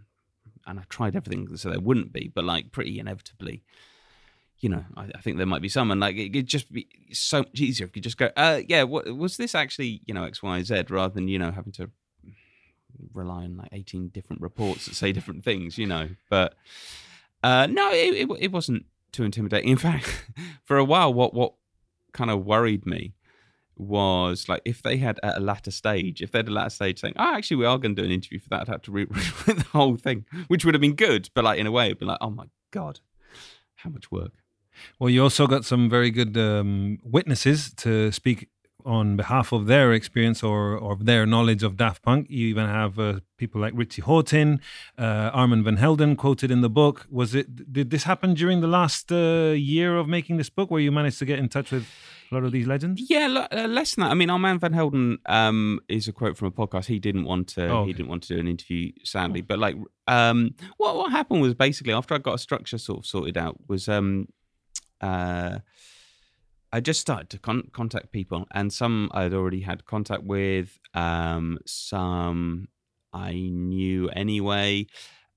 and 0.65 0.79
I 0.79 0.83
tried 0.89 1.15
everything 1.15 1.55
so 1.57 1.69
there 1.69 1.79
wouldn't 1.79 2.13
be, 2.13 2.31
but 2.33 2.43
like 2.43 2.71
pretty 2.71 2.99
inevitably. 2.99 3.63
You 4.59 4.69
know, 4.69 4.85
I, 4.95 5.09
I 5.15 5.21
think 5.21 5.37
there 5.37 5.47
might 5.47 5.61
be 5.61 5.69
some, 5.69 5.89
and 5.91 5.99
like 5.99 6.15
it 6.17 6.33
could 6.33 6.47
just 6.47 6.71
be 6.71 6.87
so 7.11 7.39
much 7.39 7.59
easier 7.59 7.87
if 7.87 7.95
you 7.95 8.01
just 8.01 8.17
go, 8.17 8.29
uh, 8.37 8.61
yeah, 8.67 8.83
what, 8.83 9.15
was 9.15 9.37
this 9.37 9.55
actually, 9.55 10.01
you 10.05 10.13
know, 10.13 10.23
X, 10.23 10.43
Y, 10.43 10.61
Z, 10.61 10.85
rather 10.89 11.13
than 11.13 11.27
you 11.27 11.39
know 11.39 11.51
having 11.51 11.73
to 11.73 11.89
rely 13.13 13.43
on 13.43 13.57
like 13.57 13.69
18 13.71 14.09
different 14.09 14.41
reports 14.41 14.85
that 14.85 14.95
say 14.95 15.11
different 15.11 15.43
things, 15.43 15.77
you 15.77 15.87
know. 15.87 16.09
But 16.29 16.55
uh, 17.43 17.67
no, 17.67 17.91
it, 17.91 18.13
it, 18.13 18.37
it 18.39 18.51
wasn't 18.51 18.85
too 19.11 19.23
intimidating. 19.23 19.69
In 19.69 19.77
fact, 19.77 20.25
for 20.63 20.77
a 20.77 20.85
while, 20.85 21.13
what 21.13 21.33
what 21.33 21.53
kind 22.13 22.29
of 22.29 22.45
worried 22.45 22.85
me 22.85 23.13
was 23.77 24.47
like 24.47 24.61
if 24.63 24.83
they 24.83 24.97
had 24.97 25.19
at 25.23 25.37
a 25.37 25.39
latter 25.39 25.71
stage, 25.71 26.21
if 26.21 26.31
they 26.31 26.39
had 26.39 26.47
a 26.47 26.51
latter 26.51 26.69
stage 26.69 26.99
saying, 26.99 27.15
"Oh, 27.17 27.35
actually, 27.35 27.57
we 27.57 27.65
are 27.65 27.77
going 27.77 27.95
to 27.95 28.01
do 28.01 28.05
an 28.05 28.11
interview 28.11 28.39
for 28.39 28.49
that," 28.49 28.61
I'd 28.61 28.67
have 28.67 28.81
to 28.83 28.91
read 28.91 29.09
the 29.09 29.65
whole 29.71 29.97
thing, 29.97 30.25
which 30.47 30.65
would 30.65 30.73
have 30.73 30.81
been 30.81 30.95
good, 30.95 31.29
but 31.33 31.43
like 31.43 31.59
in 31.59 31.67
a 31.67 31.71
way, 31.71 31.87
it'd 31.87 31.99
be 31.99 32.05
like, 32.05 32.19
"Oh 32.21 32.29
my 32.29 32.45
god, 32.71 32.99
how 33.75 33.89
much 33.89 34.11
work." 34.11 34.31
Well, 34.99 35.09
you 35.09 35.21
also 35.23 35.47
got 35.47 35.65
some 35.65 35.89
very 35.89 36.11
good 36.11 36.37
um, 36.37 36.99
witnesses 37.03 37.73
to 37.77 38.11
speak 38.11 38.47
on 38.85 39.15
behalf 39.15 39.51
of 39.51 39.67
their 39.67 39.93
experience 39.93 40.43
or, 40.43 40.77
or 40.77 40.95
their 40.95 41.25
knowledge 41.25 41.63
of 41.63 41.77
Daft 41.77 42.01
Punk. 42.03 42.27
You 42.29 42.47
even 42.47 42.67
have 42.67 42.97
uh, 42.99 43.19
people 43.37 43.59
like 43.61 43.73
Richie 43.75 44.01
Hawtin, 44.01 44.59
uh, 44.97 45.29
Armand 45.33 45.63
Van 45.65 45.77
Helden 45.77 46.15
quoted 46.15 46.51
in 46.51 46.61
the 46.61 46.69
book. 46.69 47.07
Was 47.09 47.33
it? 47.35 47.71
Did 47.71 47.89
this 47.89 48.03
happen 48.03 48.33
during 48.33 48.61
the 48.61 48.67
last 48.67 49.11
uh, 49.11 49.53
year 49.55 49.97
of 49.97 50.07
making 50.07 50.37
this 50.37 50.49
book, 50.49 50.69
where 50.71 50.81
you 50.81 50.91
managed 50.91 51.19
to 51.19 51.25
get 51.25 51.39
in 51.39 51.49
touch 51.49 51.71
with 51.71 51.87
a 52.31 52.35
lot 52.35 52.43
of 52.43 52.51
these 52.51 52.67
legends? 52.67 53.01
Yeah, 53.09 53.27
lo- 53.27 53.47
uh, 53.51 53.67
less 53.67 53.95
than 53.95 54.03
that. 54.03 54.11
I 54.11 54.13
mean, 54.13 54.29
Armand 54.29 54.61
Van 54.61 54.73
Helden 54.73 55.17
um, 55.25 55.79
is 55.87 56.07
a 56.07 56.11
quote 56.13 56.37
from 56.37 56.47
a 56.47 56.51
podcast. 56.51 56.85
He 56.85 56.99
didn't 56.99 57.25
want 57.25 57.47
to. 57.49 57.67
Oh, 57.67 57.85
He 57.85 57.93
didn't 57.93 58.09
want 58.09 58.23
to 58.23 58.33
do 58.35 58.39
an 58.39 58.47
interview, 58.47 58.91
sadly. 59.03 59.41
But 59.41 59.59
like, 59.59 59.75
um, 60.07 60.55
what 60.77 60.95
what 60.95 61.11
happened 61.11 61.41
was 61.41 61.53
basically 61.53 61.93
after 61.93 62.13
I 62.15 62.17
got 62.19 62.35
a 62.35 62.39
structure 62.39 62.77
sort 62.77 62.99
of 62.99 63.05
sorted 63.05 63.37
out 63.37 63.57
was 63.67 63.87
um, 63.89 64.27
uh, 65.01 65.59
I 66.73 66.79
just 66.79 67.01
started 67.01 67.29
to 67.31 67.37
con- 67.37 67.69
contact 67.73 68.11
people, 68.11 68.47
and 68.51 68.71
some 68.71 69.09
I'd 69.13 69.33
already 69.33 69.61
had 69.61 69.85
contact 69.85 70.23
with. 70.23 70.79
Um, 70.93 71.59
some 71.65 72.69
I 73.13 73.33
knew 73.33 74.09
anyway. 74.09 74.87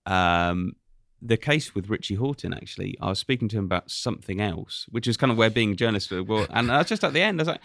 Um, 0.06 0.76
the 1.20 1.36
case 1.36 1.74
with 1.74 1.88
Richie 1.88 2.16
Hawtin, 2.16 2.54
actually, 2.54 2.96
I 3.00 3.08
was 3.08 3.18
speaking 3.18 3.48
to 3.48 3.58
him 3.58 3.64
about 3.64 3.90
something 3.90 4.40
else, 4.40 4.86
which 4.90 5.08
is 5.08 5.16
kind 5.16 5.32
of 5.32 5.38
where 5.38 5.50
being 5.50 5.72
a 5.72 5.74
journalist. 5.74 6.12
Well, 6.12 6.46
and 6.50 6.70
I 6.70 6.78
was 6.78 6.86
just 6.86 7.02
at 7.02 7.14
the 7.14 7.22
end, 7.22 7.40
I 7.40 7.42
was 7.42 7.48
like, 7.48 7.62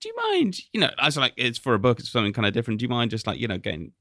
"Do 0.00 0.08
you 0.08 0.14
mind?" 0.32 0.58
You 0.72 0.80
know, 0.80 0.90
I 0.98 1.06
was 1.06 1.16
like, 1.16 1.34
"It's 1.36 1.58
for 1.58 1.74
a 1.74 1.78
book. 1.78 2.00
It's 2.00 2.10
something 2.10 2.32
kind 2.32 2.46
of 2.46 2.54
different. 2.54 2.80
Do 2.80 2.84
you 2.84 2.88
mind 2.88 3.10
just 3.10 3.26
like 3.26 3.38
you 3.38 3.48
know 3.48 3.58
getting 3.58 3.92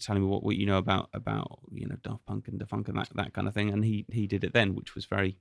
telling 0.00 0.22
me 0.22 0.28
what, 0.28 0.44
what 0.44 0.56
you 0.56 0.66
know 0.66 0.78
about 0.78 1.08
about 1.12 1.60
you 1.72 1.86
know 1.86 1.96
Daft 2.02 2.26
Punk 2.26 2.48
and 2.48 2.58
Da 2.58 2.66
Funk 2.66 2.88
and 2.88 2.98
that 2.98 3.08
that 3.14 3.32
kind 3.32 3.48
of 3.48 3.54
thing?" 3.54 3.70
And 3.70 3.84
he 3.84 4.04
he 4.12 4.26
did 4.26 4.44
it 4.44 4.52
then, 4.52 4.74
which 4.74 4.94
was 4.94 5.06
very 5.06 5.38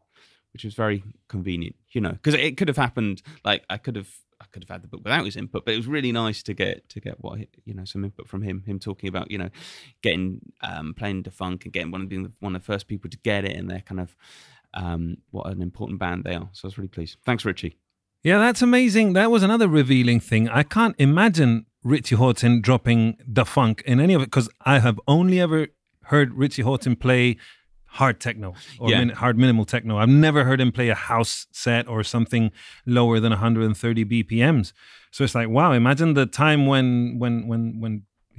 which 0.53 0.63
was 0.63 0.73
very 0.73 1.03
convenient, 1.27 1.75
you 1.91 2.01
know, 2.01 2.11
because 2.11 2.33
it 2.33 2.57
could 2.57 2.67
have 2.67 2.77
happened. 2.77 3.21
Like 3.43 3.63
I 3.69 3.77
could 3.77 3.95
have, 3.95 4.09
I 4.41 4.45
could 4.51 4.63
have 4.63 4.69
had 4.69 4.81
the 4.83 4.87
book 4.87 5.01
without 5.03 5.25
his 5.25 5.35
input, 5.35 5.65
but 5.65 5.73
it 5.73 5.77
was 5.77 5.87
really 5.87 6.11
nice 6.11 6.43
to 6.43 6.53
get 6.53 6.87
to 6.89 6.99
get 6.99 7.21
what 7.23 7.39
you 7.65 7.73
know 7.73 7.85
some 7.85 8.03
input 8.03 8.27
from 8.27 8.41
him. 8.41 8.63
Him 8.65 8.79
talking 8.79 9.09
about 9.09 9.31
you 9.31 9.37
know 9.37 9.49
getting 10.01 10.41
um, 10.61 10.93
playing 10.93 11.23
Da 11.23 11.31
Funk 11.31 11.65
and 11.65 11.73
getting 11.73 11.91
one 11.91 12.01
of 12.01 12.09
being 12.09 12.23
the, 12.23 12.31
one 12.39 12.55
of 12.55 12.61
the 12.61 12.65
first 12.65 12.87
people 12.87 13.09
to 13.09 13.17
get 13.17 13.45
it, 13.45 13.55
and 13.55 13.69
they're 13.69 13.81
kind 13.81 14.01
of 14.01 14.15
um, 14.73 15.17
what 15.31 15.47
an 15.47 15.61
important 15.61 15.99
band 15.99 16.23
they 16.23 16.35
are. 16.35 16.49
So 16.53 16.65
I 16.65 16.67
was 16.67 16.77
really 16.77 16.89
pleased. 16.89 17.17
Thanks, 17.25 17.45
Richie. 17.45 17.77
Yeah, 18.23 18.39
that's 18.39 18.61
amazing. 18.61 19.13
That 19.13 19.31
was 19.31 19.43
another 19.43 19.67
revealing 19.67 20.19
thing. 20.19 20.49
I 20.49 20.63
can't 20.63 20.95
imagine 20.97 21.65
Richie 21.83 22.15
Hawtin 22.15 22.61
dropping 22.61 23.17
Da 23.31 23.43
Funk 23.43 23.83
in 23.85 23.99
any 23.99 24.13
of 24.13 24.21
it 24.21 24.25
because 24.25 24.49
I 24.65 24.79
have 24.79 24.99
only 25.07 25.39
ever 25.39 25.67
heard 26.05 26.33
Richie 26.33 26.63
Hawtin 26.63 26.99
play 26.99 27.37
hard 27.97 28.19
techno 28.19 28.53
or 28.79 28.89
Yeah. 28.91 28.99
min- 28.99 29.15
hard 29.23 29.37
minimal 29.37 29.65
techno. 29.65 29.97
I've 29.97 30.09
never 30.27 30.43
heard 30.43 30.59
him 30.61 30.71
play 30.71 30.89
a 30.89 30.95
house 31.13 31.47
set 31.51 31.87
or 31.87 32.03
something 32.03 32.51
lower 32.85 33.19
than 33.19 33.31
130 33.31 34.03
BPMs. 34.05 34.73
So 35.11 35.23
it's 35.23 35.35
like, 35.35 35.49
wow, 35.49 35.71
imagine 35.73 36.13
the 36.13 36.25
time 36.25 36.61
when 36.71 36.87
when 37.21 37.47
when 37.47 37.79
when 37.81 37.93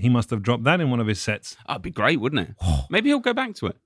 he 0.04 0.08
must 0.08 0.30
have 0.30 0.42
dropped 0.42 0.64
that 0.64 0.80
in 0.80 0.90
one 0.90 1.00
of 1.00 1.06
his 1.08 1.20
sets. 1.20 1.56
That'd 1.66 1.82
be 1.82 1.90
great, 1.90 2.18
wouldn't 2.20 2.42
it? 2.48 2.54
Maybe 2.90 3.08
he'll 3.10 3.18
go 3.30 3.34
back 3.34 3.54
to 3.56 3.66
it. 3.66 3.76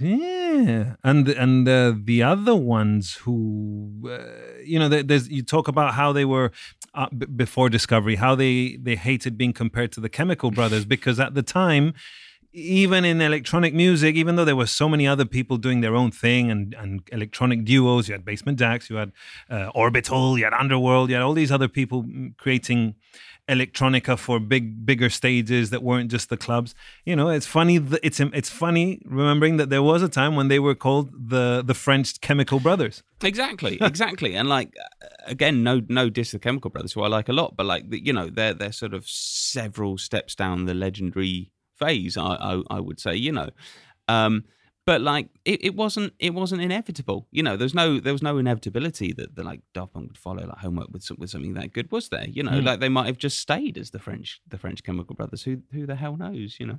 Yeah, 0.00 0.96
and 1.04 1.28
and 1.28 1.68
uh, 1.68 1.94
the 2.10 2.22
other 2.22 2.54
ones 2.56 3.14
who, 3.22 4.08
uh, 4.10 4.18
you 4.64 4.78
know, 4.78 4.88
there's 4.88 5.28
you 5.28 5.42
talk 5.42 5.68
about 5.68 5.94
how 5.94 6.12
they 6.12 6.24
were 6.24 6.50
uh, 6.94 7.08
b- 7.16 7.26
before 7.26 7.68
Discovery, 7.68 8.16
how 8.16 8.34
they 8.34 8.76
they 8.82 8.96
hated 8.96 9.36
being 9.38 9.52
compared 9.52 9.92
to 9.92 10.00
the 10.00 10.08
Chemical 10.08 10.50
Brothers 10.50 10.84
because 10.84 11.20
at 11.20 11.34
the 11.34 11.42
time, 11.42 11.94
even 12.52 13.04
in 13.04 13.20
electronic 13.20 13.72
music, 13.72 14.14
even 14.14 14.36
though 14.36 14.44
there 14.44 14.56
were 14.56 14.66
so 14.66 14.88
many 14.88 15.06
other 15.06 15.24
people 15.24 15.56
doing 15.56 15.80
their 15.80 15.94
own 15.94 16.10
thing 16.10 16.50
and 16.50 16.74
and 16.74 17.02
electronic 17.10 17.64
duos, 17.64 18.08
you 18.08 18.14
had 18.14 18.24
Basement 18.24 18.58
Jaxx, 18.58 18.90
you 18.90 18.96
had 18.96 19.12
uh, 19.50 19.70
Orbital, 19.74 20.38
you 20.38 20.44
had 20.44 20.54
Underworld, 20.54 21.08
you 21.08 21.16
had 21.16 21.22
all 21.22 21.32
these 21.32 21.52
other 21.52 21.68
people 21.68 22.04
mm, 22.04 22.36
creating 22.36 22.94
electronica 23.48 24.16
for 24.16 24.38
big 24.38 24.86
bigger 24.86 25.10
stages 25.10 25.70
that 25.70 25.82
weren't 25.82 26.10
just 26.10 26.28
the 26.28 26.36
clubs. 26.36 26.74
You 27.04 27.16
know 27.16 27.28
it's 27.28 27.46
funny 27.46 27.80
th- 27.80 28.00
it's 28.02 28.20
it's 28.20 28.50
funny 28.50 29.00
remembering 29.04 29.56
that 29.56 29.70
there 29.70 29.82
was 29.82 30.02
a 30.02 30.08
time 30.08 30.36
when 30.36 30.48
they 30.48 30.58
were 30.58 30.74
called 30.74 31.10
the 31.30 31.62
the 31.64 31.74
french 31.74 32.20
chemical 32.20 32.60
brothers. 32.60 33.02
Exactly, 33.22 33.78
exactly, 33.80 34.34
and 34.34 34.48
like 34.48 34.74
again, 35.26 35.62
no, 35.62 35.80
no 35.88 36.10
diss 36.10 36.30
to 36.30 36.36
the 36.36 36.40
Chemical 36.40 36.70
Brothers, 36.70 36.92
who 36.92 37.02
I 37.02 37.08
like 37.08 37.28
a 37.28 37.32
lot, 37.32 37.56
but 37.56 37.66
like 37.66 37.84
you 37.88 38.12
know, 38.12 38.28
they're 38.28 38.54
they're 38.54 38.72
sort 38.72 38.94
of 38.94 39.08
several 39.08 39.96
steps 39.98 40.34
down 40.34 40.66
the 40.66 40.74
legendary 40.74 41.51
phase. 41.84 42.16
I 42.16 42.34
I, 42.50 42.62
I 42.76 42.80
would 42.86 43.00
say, 43.00 43.14
you 43.26 43.32
know, 43.32 43.48
um, 44.08 44.44
but 44.84 45.00
like 45.00 45.28
it, 45.44 45.64
it 45.64 45.74
wasn't 45.82 46.12
it 46.18 46.34
wasn't 46.34 46.60
inevitable. 46.62 47.26
You 47.30 47.42
know, 47.42 47.56
there's 47.56 47.74
no 47.74 48.00
there 48.00 48.12
was 48.12 48.22
no 48.22 48.38
inevitability 48.38 49.12
that, 49.18 49.36
that 49.36 49.44
like 49.44 49.60
Daft 49.74 49.92
Punk 49.94 50.08
would 50.08 50.18
follow 50.18 50.44
like 50.46 50.58
homework 50.58 50.90
with 50.92 51.08
with 51.18 51.30
something 51.30 51.54
that 51.54 51.72
good, 51.72 51.90
was 51.92 52.08
there? 52.08 52.26
You 52.28 52.42
know, 52.42 52.52
Mm. 52.52 52.64
like 52.64 52.80
they 52.80 52.88
might 52.88 53.06
have 53.06 53.18
just 53.18 53.38
stayed 53.38 53.78
as 53.78 53.90
the 53.90 53.98
French 53.98 54.40
the 54.48 54.58
French 54.58 54.82
Chemical 54.82 55.14
Brothers. 55.14 55.42
Who 55.44 55.62
who 55.72 55.86
the 55.86 55.96
hell 55.96 56.16
knows? 56.16 56.56
You 56.60 56.66
know. 56.66 56.78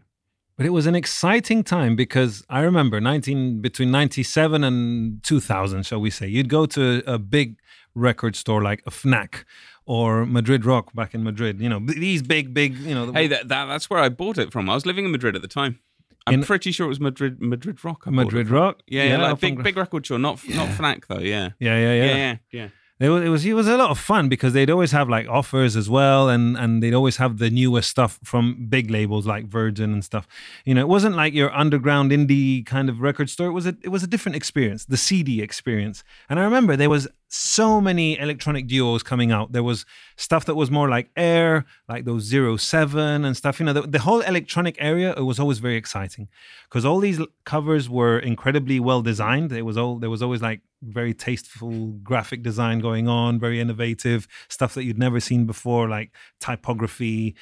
but 0.58 0.66
it 0.66 0.74
was 0.80 0.86
an 0.86 0.96
exciting 0.96 1.64
time 1.64 1.96
because 1.96 2.34
i 2.58 2.60
remember 2.70 2.98
19 3.02 3.60
between 3.68 3.90
97 3.90 4.64
and 4.64 5.24
2000 5.24 5.84
shall 5.88 6.00
we 6.00 6.12
say 6.12 6.28
you'd 6.28 6.48
go 6.58 6.68
to 6.68 7.02
a 7.08 7.18
big 7.18 7.58
record 7.96 8.36
store 8.36 8.62
like 8.70 8.82
a 8.86 8.92
fnac 8.92 9.46
or 9.86 10.26
madrid 10.26 10.66
rock 10.66 10.94
back 10.94 11.14
in 11.14 11.24
madrid 11.24 11.60
you 11.60 11.68
know 11.70 11.80
these 11.80 12.22
big 12.22 12.54
big 12.54 12.76
you 12.78 12.96
know 12.96 13.12
Hey, 13.12 13.28
that, 13.28 13.48
that 13.50 13.66
that's 13.66 13.90
where 13.90 14.00
I 14.00 14.10
bought 14.10 14.38
it 14.38 14.52
from. 14.52 14.70
I 14.70 14.74
was 14.76 14.86
living 14.86 15.06
in 15.06 15.12
Madrid 15.12 15.36
at 15.36 15.42
the 15.42 15.48
time. 15.48 15.80
I'm 16.26 16.36
In- 16.36 16.44
pretty 16.44 16.72
sure 16.72 16.86
it 16.86 16.90
was 16.90 17.00
Madrid 17.02 17.42
Madrid 17.42 17.84
Rock. 17.84 18.04
I 18.08 18.10
madrid 18.10 18.50
rock 18.50 18.82
Yeah, 18.88 19.04
yeah, 19.04 19.18
like 19.18 19.40
big 19.42 19.62
big 19.62 19.76
record 19.78 20.06
store, 20.06 20.20
not 20.20 20.40
not 20.50 20.70
Fnac 20.70 21.08
though. 21.08 21.20
Yeah. 21.20 21.50
yeah 21.60 21.78
yeah 21.78 21.94
yeah, 21.94 22.06
Yeah, 22.06 22.16
yeah, 22.16 22.38
yeah. 22.52 22.68
It 23.00 23.10
was, 23.10 23.24
it 23.24 23.28
was 23.30 23.46
it 23.46 23.54
was 23.54 23.68
a 23.68 23.76
lot 23.76 23.90
of 23.90 24.00
fun 24.00 24.30
because 24.30 24.54
they'd 24.54 24.70
always 24.70 24.92
have 24.92 25.10
like 25.10 25.28
offers 25.28 25.76
as 25.76 25.90
well, 25.90 26.30
and 26.30 26.56
and 26.56 26.82
they'd 26.82 26.94
always 26.94 27.18
have 27.18 27.38
the 27.40 27.50
newest 27.50 27.90
stuff 27.90 28.20
from 28.24 28.68
big 28.70 28.90
labels 28.90 29.26
like 29.26 29.46
Virgin 29.48 29.92
and 29.92 30.06
stuff. 30.06 30.26
You 30.64 30.74
know, 30.76 30.82
it 30.82 30.88
wasn't 30.88 31.16
like 31.16 31.34
your 31.34 31.52
underground 31.54 32.12
indie 32.12 32.66
kind 32.66 32.88
of 32.90 33.02
record 33.02 33.30
store. 33.30 33.48
It 33.48 33.52
was 33.54 33.66
a 33.66 33.76
it 33.82 33.90
was 33.90 34.04
a 34.04 34.08
different 34.08 34.38
experience, 34.38 34.86
the 34.86 34.96
CD 34.96 35.42
experience. 35.42 36.04
And 36.30 36.40
I 36.40 36.44
remember 36.44 36.78
there 36.78 36.90
was 36.90 37.08
so 37.34 37.82
many 37.82 38.18
electronic 38.20 38.68
duos 38.68 39.02
coming 39.02 39.32
out. 39.32 39.54
There 39.54 39.64
was 39.64 39.86
stuff 40.18 40.46
that 40.46 40.54
was 40.54 40.70
more 40.70 40.88
like 40.88 41.10
Air, 41.18 41.66
like 41.90 42.06
those 42.06 42.24
Zero 42.24 42.58
Seven 42.58 43.26
and 43.26 43.36
stuff. 43.36 43.60
You 43.60 43.66
know, 43.66 43.74
the, 43.74 43.82
the 43.82 44.00
whole 44.00 44.22
electronic 44.22 44.76
area 44.80 45.16
it 45.18 45.24
was 45.24 45.40
always 45.40 45.58
very 45.58 45.76
exciting 45.76 46.28
because 46.70 46.86
all 46.86 47.00
these 47.00 47.20
covers 47.44 47.90
were 47.90 48.20
incredibly 48.20 48.80
well 48.80 49.02
designed. 49.02 49.52
It 49.52 49.64
was 49.64 49.78
all 49.78 49.98
there 49.98 50.12
was 50.12 50.22
always 50.22 50.44
like 50.44 50.62
very 50.84 51.14
tasteful 51.14 51.88
graphic 52.04 52.44
design 52.44 52.80
going 52.80 53.08
on, 53.08 53.40
very 53.40 53.60
innovative 53.60 54.28
stuff 54.48 54.76
that 54.76 54.84
you'd 54.84 55.00
never 55.00 55.20
seen 55.20 55.46
before, 55.46 55.90
like 55.90 56.12
typography. 56.40 57.36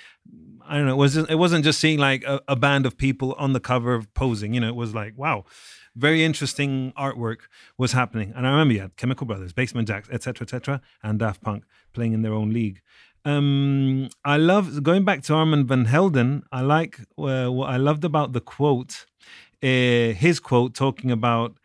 I 0.66 0.78
don't 0.78 0.86
know. 0.86 0.94
It 0.94 0.98
wasn't 0.98 1.30
it 1.30 1.36
wasn't 1.36 1.66
just 1.66 1.82
seeing 1.82 2.00
like 2.00 2.24
a, 2.24 2.40
a 2.48 2.56
band 2.56 2.86
of 2.86 2.98
people 2.98 3.34
on 3.34 3.52
the 3.52 3.60
cover 3.60 4.04
posing. 4.14 4.54
You 4.54 4.62
know, 4.62 4.70
it 4.70 4.76
was 4.76 4.96
like 4.96 5.18
wow, 5.18 5.44
very 5.96 6.24
interesting 6.24 6.94
artwork 6.98 7.42
was 7.78 7.92
happening. 7.92 8.34
And 8.36 8.48
I 8.48 8.52
remember 8.52 8.74
you 8.74 8.82
had 8.82 8.96
Chemical 8.96 9.28
Brothers, 9.28 9.54
Basement 9.54 9.88
Jaxx, 9.88 10.10
etc., 10.12 10.46
etc., 10.46 10.82
and 11.04 11.20
Daft 11.20 11.42
Punk 11.42 11.66
playing 11.94 12.14
in 12.14 12.22
their 12.22 12.34
own 12.34 12.54
league. 12.54 12.82
Um, 13.24 14.10
I 14.26 14.38
love 14.38 14.84
going 14.84 15.06
back 15.06 15.22
to 15.24 15.34
Armand 15.34 15.68
Van 15.68 15.86
Helden. 15.86 16.44
I 16.52 16.62
like 16.62 17.00
uh, 17.18 17.48
what 17.48 17.70
I 17.70 17.78
loved 17.78 18.04
about 18.04 18.34
the 18.34 18.42
quote, 18.42 19.06
uh, 19.62 19.68
his 19.68 20.40
quote 20.40 20.74
talking 20.74 21.12
about 21.12 21.56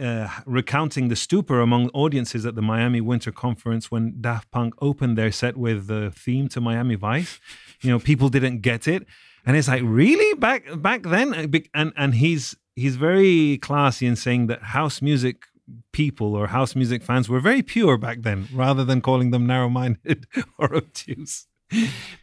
uh, 0.00 0.28
recounting 0.46 1.08
the 1.08 1.16
stupor 1.16 1.60
among 1.60 1.88
audiences 1.90 2.46
at 2.46 2.54
the 2.54 2.62
Miami 2.62 3.00
Winter 3.00 3.30
Conference 3.30 3.90
when 3.90 4.20
Daft 4.20 4.50
Punk 4.50 4.74
opened 4.80 5.16
their 5.18 5.30
set 5.30 5.56
with 5.56 5.86
the 5.86 6.10
theme 6.10 6.48
to 6.48 6.60
Miami 6.60 6.94
Vice. 6.94 7.38
You 7.80 7.90
know, 7.90 7.98
people 7.98 8.28
didn't 8.28 8.60
get 8.60 8.88
it, 8.88 9.06
and 9.44 9.56
it's 9.56 9.68
like 9.68 9.82
really 9.84 10.38
back 10.38 10.64
back 10.80 11.02
then. 11.02 11.34
And 11.74 11.92
and 11.96 12.14
he's 12.14 12.56
he's 12.76 12.96
very 12.96 13.58
classy 13.58 14.06
in 14.06 14.16
saying 14.16 14.46
that 14.48 14.62
house 14.62 15.00
music 15.02 15.44
people 15.92 16.34
or 16.34 16.48
house 16.48 16.74
music 16.76 17.02
fans 17.02 17.28
were 17.28 17.40
very 17.40 17.62
pure 17.62 17.96
back 17.96 18.22
then, 18.22 18.48
rather 18.52 18.84
than 18.84 19.00
calling 19.00 19.30
them 19.30 19.46
narrow-minded 19.46 20.26
or 20.58 20.74
obtuse. 20.74 21.46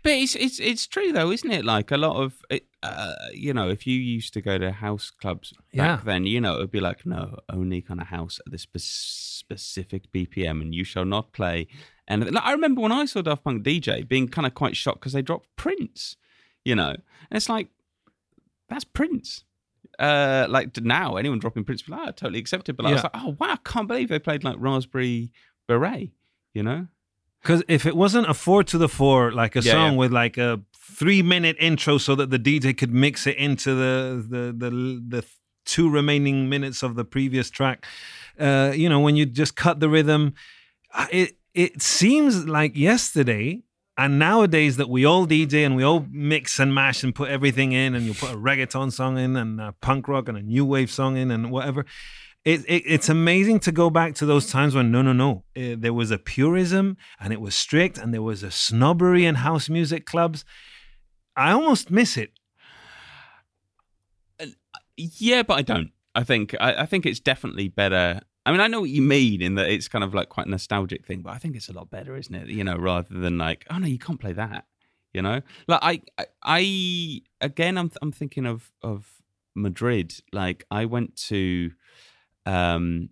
But 0.04 0.12
it's 0.14 0.36
it's 0.36 0.60
it's 0.60 0.88
true 0.88 1.12
though, 1.12 1.32
isn't 1.32 1.52
it? 1.52 1.66
Like 1.66 1.92
a 1.92 1.98
lot 1.98 2.16
of 2.16 2.34
it, 2.50 2.68
uh, 2.84 3.16
you 3.34 3.54
know, 3.54 3.68
if 3.70 3.86
you 3.88 3.98
used 3.98 4.34
to 4.36 4.42
go 4.42 4.58
to 4.58 4.72
house 4.72 5.10
clubs 5.12 5.52
back 5.52 5.62
Yeah. 5.74 6.00
then, 6.06 6.26
you 6.26 6.40
know, 6.40 6.56
it 6.56 6.60
would 6.60 6.72
be 6.72 6.80
like 6.80 7.06
no, 7.06 7.40
only 7.50 7.82
kind 7.82 8.00
of 8.00 8.08
house 8.08 8.40
at 8.46 8.52
this 8.52 8.66
specific 9.42 10.12
BPM, 10.12 10.62
and 10.62 10.74
you 10.76 10.84
shall 10.84 11.06
not 11.06 11.34
play. 11.34 11.68
And 12.08 12.32
like, 12.32 12.44
I 12.46 12.52
remember 12.52 12.82
when 12.82 12.92
I 12.92 13.06
saw 13.06 13.22
Daft 13.22 13.44
Punk 13.44 13.64
DJ 13.64 14.08
being 14.08 14.28
kind 14.28 14.46
of 14.46 14.54
quite 14.54 14.78
shocked 14.78 15.00
because 15.00 15.14
they 15.14 15.22
dropped 15.24 15.48
Prince, 15.56 16.16
you 16.64 16.76
know, 16.76 16.90
and 16.92 17.02
it's 17.32 17.50
like 17.50 17.68
that's 18.70 18.86
Prince. 18.86 19.44
Uh, 20.00 20.48
like 20.50 20.76
now, 20.82 21.16
anyone 21.18 21.40
dropping 21.40 21.64
Prince, 21.64 21.82
be 21.84 21.92
like, 21.92 22.02
oh, 22.08 22.12
totally 22.12 22.40
accepted. 22.40 22.76
But 22.78 22.84
like, 22.86 22.92
I 22.92 22.94
was 22.96 23.04
like, 23.04 23.12
oh 23.16 23.36
wow, 23.40 23.54
I 23.54 23.58
can't 23.64 23.88
believe 23.88 24.10
they 24.10 24.20
played 24.20 24.44
like 24.44 24.56
Raspberry 24.60 25.32
Beret, 25.68 26.12
you 26.54 26.64
know. 26.64 26.88
Because 27.42 27.64
if 27.68 27.86
it 27.86 27.96
wasn't 27.96 28.30
a 28.30 28.34
four 28.34 28.64
to 28.66 28.78
the 28.78 28.88
four, 28.90 29.32
like 29.32 29.56
a 29.56 29.62
Yeah, 29.62 29.72
song 29.74 29.94
yeah. 29.94 29.98
with 29.98 30.12
like 30.12 30.38
a 30.38 30.62
three 30.76 31.22
minute 31.22 31.58
intro, 31.60 31.98
so 31.98 32.16
that 32.16 32.30
the 32.30 32.40
DJ 32.40 32.78
could 32.78 32.94
mix 32.94 33.26
it 33.28 33.38
into 33.38 33.74
the 33.76 34.26
the 34.28 34.54
the 34.58 34.70
the 35.18 35.26
two 35.66 35.90
remaining 35.90 36.50
minutes 36.50 36.84
of 36.84 36.96
the 36.96 37.06
previous 37.06 37.50
track, 37.50 37.86
uh, 38.40 38.72
you 38.76 38.90
know, 38.90 39.00
when 39.00 39.16
you 39.16 39.26
just 39.26 39.56
cut 39.56 39.80
the 39.80 39.90
rhythm, 39.90 40.34
uh, 40.94 41.08
it 41.12 41.38
it 41.54 41.82
seems 41.82 42.48
like 42.48 42.76
yesterday. 42.76 43.62
And 43.98 44.18
nowadays 44.18 44.78
that 44.78 44.90
we 44.90 45.06
all 45.06 45.28
DJ 45.28 45.66
and 45.66 45.76
we 45.76 45.84
all 45.84 46.06
mix 46.10 46.60
and 46.60 46.74
mash 46.74 47.04
and 47.04 47.14
put 47.14 47.30
everything 47.30 47.72
in, 47.74 47.94
and 47.94 48.06
you 48.06 48.14
put 48.14 48.32
a 48.32 48.38
reggaeton 48.38 48.92
song 48.92 49.18
in 49.18 49.36
and 49.36 49.60
a 49.60 49.74
punk 49.82 50.08
rock 50.08 50.28
and 50.28 50.38
a 50.38 50.42
new 50.42 50.66
wave 50.66 50.90
song 50.90 51.18
in 51.18 51.30
and 51.30 51.52
whatever, 51.52 51.86
it, 52.44 52.62
it, 52.68 52.84
it's 52.86 53.10
amazing 53.10 53.60
to 53.62 53.72
go 53.72 53.90
back 53.90 54.16
to 54.16 54.26
those 54.26 54.50
times 54.50 54.74
when 54.74 54.92
no, 54.92 55.02
no, 55.02 55.14
no, 55.14 55.44
uh, 55.56 55.76
there 55.78 55.94
was 55.94 56.10
a 56.10 56.18
purism 56.18 56.98
and 57.20 57.32
it 57.32 57.40
was 57.40 57.54
strict 57.54 57.98
and 57.98 58.14
there 58.14 58.22
was 58.22 58.42
a 58.42 58.50
snobbery 58.50 59.26
in 59.26 59.36
house 59.36 59.70
music 59.70 60.06
clubs. 60.06 60.44
I 61.36 61.52
almost 61.52 61.92
miss 61.92 62.18
it. 62.18 62.32
Yeah, 64.98 65.44
but 65.44 65.58
I 65.58 65.62
don't. 65.62 65.92
I 66.14 66.24
think 66.24 66.56
I, 66.60 66.82
I 66.82 66.86
think 66.86 67.06
it's 67.06 67.20
definitely 67.20 67.70
better. 67.70 68.22
I 68.46 68.52
mean, 68.52 68.60
I 68.60 68.68
know 68.68 68.82
what 68.82 68.90
you 68.90 69.02
mean 69.02 69.42
in 69.42 69.56
that 69.56 69.70
it's 69.70 69.88
kind 69.88 70.04
of 70.04 70.14
like 70.14 70.30
quite 70.30 70.48
a 70.48 70.50
nostalgic 70.50 71.06
thing, 71.06 71.22
but 71.22 71.32
I 71.32 71.38
think 71.38 71.56
it's 71.56 71.70
a 71.70 71.74
lot 71.74 71.92
better, 71.92 72.16
isn't 72.16 72.34
it? 72.34 72.48
You 72.48 72.64
know, 72.64 72.76
rather 72.76 73.20
than 73.20 73.38
like, 73.38 73.66
oh 73.70 73.78
no, 73.78 73.88
you 73.88 74.00
can't 74.00 74.20
play 74.20 74.34
that. 74.34 74.66
You 75.14 75.22
know, 75.22 75.42
like 75.68 75.80
I, 75.82 76.02
I, 76.18 76.26
I 76.44 77.22
again, 77.42 77.78
I'm 77.78 77.92
I'm 78.02 78.12
thinking 78.12 78.46
of 78.46 78.72
of 78.82 79.22
Madrid. 79.56 80.16
Like 80.32 80.66
I 80.72 80.86
went 80.86 81.18
to, 81.28 81.72
um, 82.46 83.10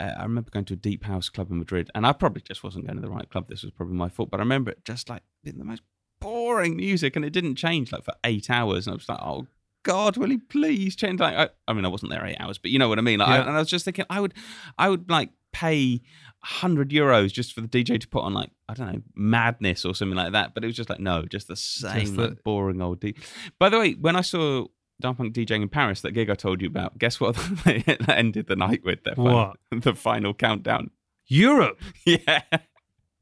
I 0.00 0.22
remember 0.22 0.50
going 0.50 0.64
to 0.66 0.74
a 0.74 0.76
deep 0.76 1.04
house 1.04 1.28
club 1.28 1.50
in 1.50 1.58
Madrid, 1.58 1.90
and 1.94 2.04
I 2.04 2.12
probably 2.12 2.42
just 2.42 2.64
wasn't 2.64 2.86
going 2.86 2.96
to 2.96 3.02
the 3.02 3.10
right 3.10 3.28
club. 3.30 3.48
This 3.48 3.62
was 3.62 3.72
probably 3.72 3.94
my 3.94 4.08
fault, 4.08 4.30
but 4.30 4.40
I 4.40 4.42
remember 4.42 4.72
it 4.72 4.84
just 4.84 5.08
like 5.08 5.22
being 5.44 5.58
the 5.58 5.64
most 5.64 5.82
boring 6.20 6.76
music, 6.76 7.14
and 7.14 7.24
it 7.24 7.32
didn't 7.32 7.54
change 7.54 7.92
like 7.92 8.04
for 8.04 8.14
eight 8.24 8.50
hours, 8.50 8.86
and 8.86 8.94
I 8.94 8.96
was 8.96 9.08
like, 9.08 9.20
oh 9.22 9.46
God, 9.84 10.16
will 10.16 10.28
he 10.30 10.38
please 10.38 10.96
change? 10.96 11.20
Like, 11.20 11.36
I, 11.36 11.48
I 11.66 11.72
mean, 11.72 11.84
I 11.84 11.88
wasn't 11.88 12.10
there 12.12 12.24
eight 12.26 12.36
hours, 12.40 12.58
but 12.58 12.70
you 12.70 12.78
know 12.78 12.88
what 12.88 12.98
I 12.98 13.02
mean. 13.02 13.18
Like, 13.20 13.28
I- 13.28 13.38
and 13.38 13.50
I 13.50 13.58
was 13.58 13.68
just 13.68 13.84
thinking, 13.84 14.04
I 14.10 14.20
would, 14.20 14.34
I 14.76 14.88
would 14.88 15.08
like 15.10 15.30
pay 15.52 16.02
hundred 16.44 16.90
euros 16.90 17.32
just 17.32 17.52
for 17.52 17.60
the 17.60 17.68
DJ 17.68 17.98
to 18.00 18.06
put 18.06 18.22
on 18.22 18.32
like 18.32 18.50
I 18.68 18.74
don't 18.74 18.92
know 18.92 19.02
Madness 19.16 19.84
or 19.84 19.94
something 19.94 20.16
like 20.16 20.32
that. 20.32 20.54
But 20.54 20.62
it 20.62 20.66
was 20.68 20.76
just 20.76 20.88
like 20.90 21.00
no, 21.00 21.22
just 21.22 21.48
the 21.48 21.56
same 21.56 22.16
the- 22.16 22.28
like, 22.28 22.44
boring 22.44 22.80
old. 22.82 23.00
D- 23.00 23.14
By 23.58 23.68
the 23.68 23.78
way, 23.78 23.92
when 23.92 24.14
I 24.16 24.20
saw 24.20 24.66
Daft 25.00 25.18
Punk 25.18 25.32
DJing 25.34 25.62
in 25.62 25.68
Paris, 25.68 26.00
that 26.02 26.10
gig 26.12 26.28
I 26.28 26.34
told 26.34 26.60
you 26.60 26.66
about, 26.68 26.98
guess 26.98 27.18
what? 27.20 27.34
they 27.64 27.82
ended 28.08 28.46
the 28.48 28.56
night 28.56 28.82
with 28.84 29.04
their 29.04 29.14
final, 29.14 29.32
What? 29.34 29.56
the 29.82 29.94
final 29.94 30.34
countdown. 30.34 30.90
Europe. 31.26 31.80
Yeah, 32.04 32.40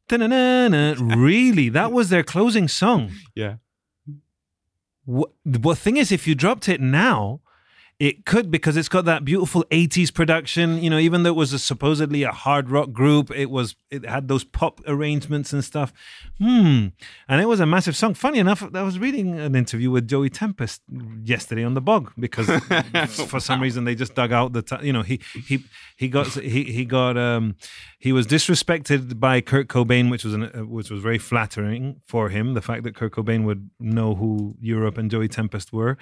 Ta-na-na-na. 0.08 0.94
Really? 1.00 1.68
That 1.68 1.90
was 1.92 2.10
their 2.10 2.22
closing 2.22 2.68
song. 2.68 3.10
Yeah. 3.34 3.56
What, 5.06 5.30
the 5.44 5.74
thing 5.76 5.96
is, 5.96 6.12
if 6.12 6.26
you 6.26 6.34
dropped 6.34 6.68
it 6.68 6.80
now, 6.80 7.40
it 7.98 8.26
could 8.26 8.50
because 8.50 8.76
it's 8.76 8.90
got 8.90 9.06
that 9.06 9.24
beautiful 9.24 9.64
80s 9.70 10.12
production 10.12 10.82
you 10.82 10.90
know 10.90 10.98
even 10.98 11.22
though 11.22 11.30
it 11.30 11.36
was 11.36 11.54
a, 11.54 11.58
supposedly 11.58 12.22
a 12.24 12.30
hard 12.30 12.70
rock 12.70 12.92
group 12.92 13.30
it 13.34 13.50
was 13.50 13.74
it 13.90 14.04
had 14.04 14.28
those 14.28 14.44
pop 14.44 14.80
arrangements 14.86 15.52
and 15.52 15.64
stuff 15.64 15.92
hmm 16.38 16.88
and 17.28 17.40
it 17.40 17.46
was 17.46 17.58
a 17.58 17.66
massive 17.66 17.96
song 17.96 18.12
funny 18.12 18.38
enough 18.38 18.62
i 18.74 18.82
was 18.82 18.98
reading 18.98 19.38
an 19.38 19.54
interview 19.54 19.90
with 19.90 20.06
joey 20.06 20.28
tempest 20.28 20.82
yesterday 21.22 21.64
on 21.64 21.72
the 21.72 21.80
bog 21.80 22.12
because 22.18 22.48
for 23.28 23.40
some 23.40 23.62
reason 23.62 23.84
they 23.84 23.94
just 23.94 24.14
dug 24.14 24.30
out 24.30 24.52
the 24.52 24.60
t- 24.62 24.76
you 24.82 24.92
know 24.92 25.02
he 25.02 25.18
he 25.46 25.64
he 25.96 26.08
got 26.08 26.26
he 26.34 26.64
he 26.64 26.84
got 26.84 27.16
um 27.16 27.56
he 27.98 28.12
was 28.12 28.26
disrespected 28.26 29.18
by 29.18 29.40
Kurt 29.40 29.68
Cobain, 29.68 30.10
which 30.10 30.22
was 30.22 30.34
an, 30.34 30.44
uh, 30.44 30.64
which 30.64 30.90
was 30.90 31.00
very 31.00 31.18
flattering 31.18 32.00
for 32.04 32.28
him. 32.28 32.54
The 32.54 32.60
fact 32.62 32.84
that 32.84 32.94
Kurt 32.94 33.12
Cobain 33.12 33.44
would 33.44 33.68
know 33.80 34.14
who 34.14 34.54
Europe 34.60 34.98
and 34.98 35.10
Joey 35.10 35.28
Tempest 35.28 35.72
were. 35.72 35.96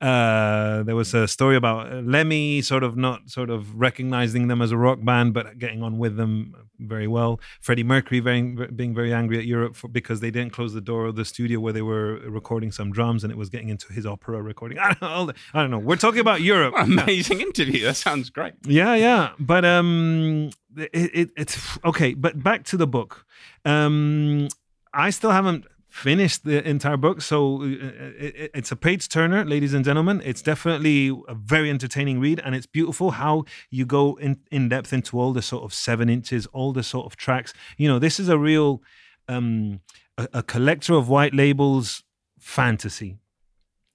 Uh, 0.00 0.82
there 0.84 0.94
was 0.94 1.12
a 1.14 1.26
story 1.30 1.56
about 1.56 1.92
uh, 1.92 1.96
Lemmy 1.96 2.60
sort 2.62 2.82
of 2.82 2.96
not 2.96 3.30
sort 3.30 3.50
of 3.50 3.78
recognizing 3.78 4.48
them 4.48 4.60
as 4.60 4.72
a 4.72 4.76
rock 4.76 4.98
band, 5.02 5.32
but 5.34 5.58
getting 5.58 5.82
on 5.82 5.98
with 5.98 6.16
them 6.16 6.54
very 6.78 7.06
well. 7.06 7.40
Freddie 7.60 7.84
Mercury 7.84 8.20
very, 8.20 8.42
being 8.42 8.94
very 8.94 9.12
angry 9.12 9.38
at 9.38 9.44
Europe 9.46 9.76
for, 9.76 9.88
because 9.88 10.20
they 10.20 10.30
didn't 10.30 10.52
close 10.52 10.72
the 10.72 10.80
door 10.80 11.06
of 11.06 11.16
the 11.16 11.24
studio 11.24 11.60
where 11.60 11.72
they 11.72 11.82
were 11.82 12.14
recording 12.28 12.72
some 12.72 12.90
drums, 12.92 13.24
and 13.24 13.32
it 13.32 13.36
was 13.36 13.48
getting 13.48 13.68
into 13.68 13.92
his 13.92 14.06
opera 14.06 14.42
recording. 14.42 14.78
I 14.82 14.94
don't 14.94 15.26
know. 15.26 15.32
I 15.54 15.60
don't 15.62 15.70
know. 15.70 15.78
We're 15.78 15.96
talking 15.96 16.20
about 16.20 16.40
Europe. 16.40 16.74
Amazing 16.78 17.40
interview. 17.40 17.84
That 17.84 17.96
sounds 17.96 18.30
great. 18.30 18.54
Yeah, 18.64 18.94
yeah. 18.94 19.30
But 19.38 19.64
um, 19.64 20.50
it, 20.76 20.90
it, 20.92 21.30
it's 21.36 21.78
okay. 21.84 22.14
But 22.14 22.42
back 22.42 22.64
to 22.64 22.76
the 22.76 22.86
book. 22.86 23.24
Um, 23.64 24.48
I 24.92 25.10
still 25.10 25.30
haven't 25.30 25.66
finished 25.90 26.44
the 26.44 26.66
entire 26.66 26.96
book, 26.96 27.20
so 27.20 27.62
uh, 27.62 27.66
it, 27.66 28.50
it's 28.54 28.72
a 28.72 28.76
page 28.76 29.08
turner, 29.08 29.44
ladies 29.44 29.74
and 29.74 29.84
gentlemen. 29.84 30.22
It's 30.24 30.40
definitely 30.40 31.08
a 31.28 31.34
very 31.34 31.68
entertaining 31.68 32.20
read, 32.20 32.40
and 32.44 32.54
it's 32.54 32.66
beautiful 32.66 33.12
how 33.12 33.44
you 33.70 33.84
go 33.84 34.16
in 34.16 34.40
in 34.50 34.68
depth 34.68 34.92
into 34.92 35.18
all 35.18 35.32
the 35.32 35.42
sort 35.42 35.64
of 35.64 35.74
seven 35.74 36.08
inches, 36.08 36.46
all 36.46 36.72
the 36.72 36.82
sort 36.82 37.06
of 37.06 37.16
tracks. 37.16 37.52
You 37.76 37.88
know, 37.88 37.98
this 37.98 38.18
is 38.20 38.28
a 38.28 38.38
real 38.38 38.82
um, 39.28 39.80
a, 40.16 40.28
a 40.34 40.42
collector 40.42 40.94
of 40.94 41.08
white 41.08 41.34
labels 41.34 42.04
fantasy 42.38 43.18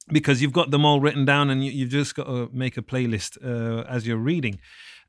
because 0.09 0.41
you've 0.41 0.53
got 0.53 0.71
them 0.71 0.85
all 0.85 0.99
written 0.99 1.25
down 1.25 1.49
and 1.49 1.65
you, 1.65 1.85
have 1.85 1.91
just 1.91 2.15
got 2.15 2.25
to 2.25 2.49
make 2.53 2.77
a 2.77 2.81
playlist 2.81 3.37
uh, 3.43 3.83
as 3.87 4.05
you're 4.05 4.17
reading. 4.17 4.59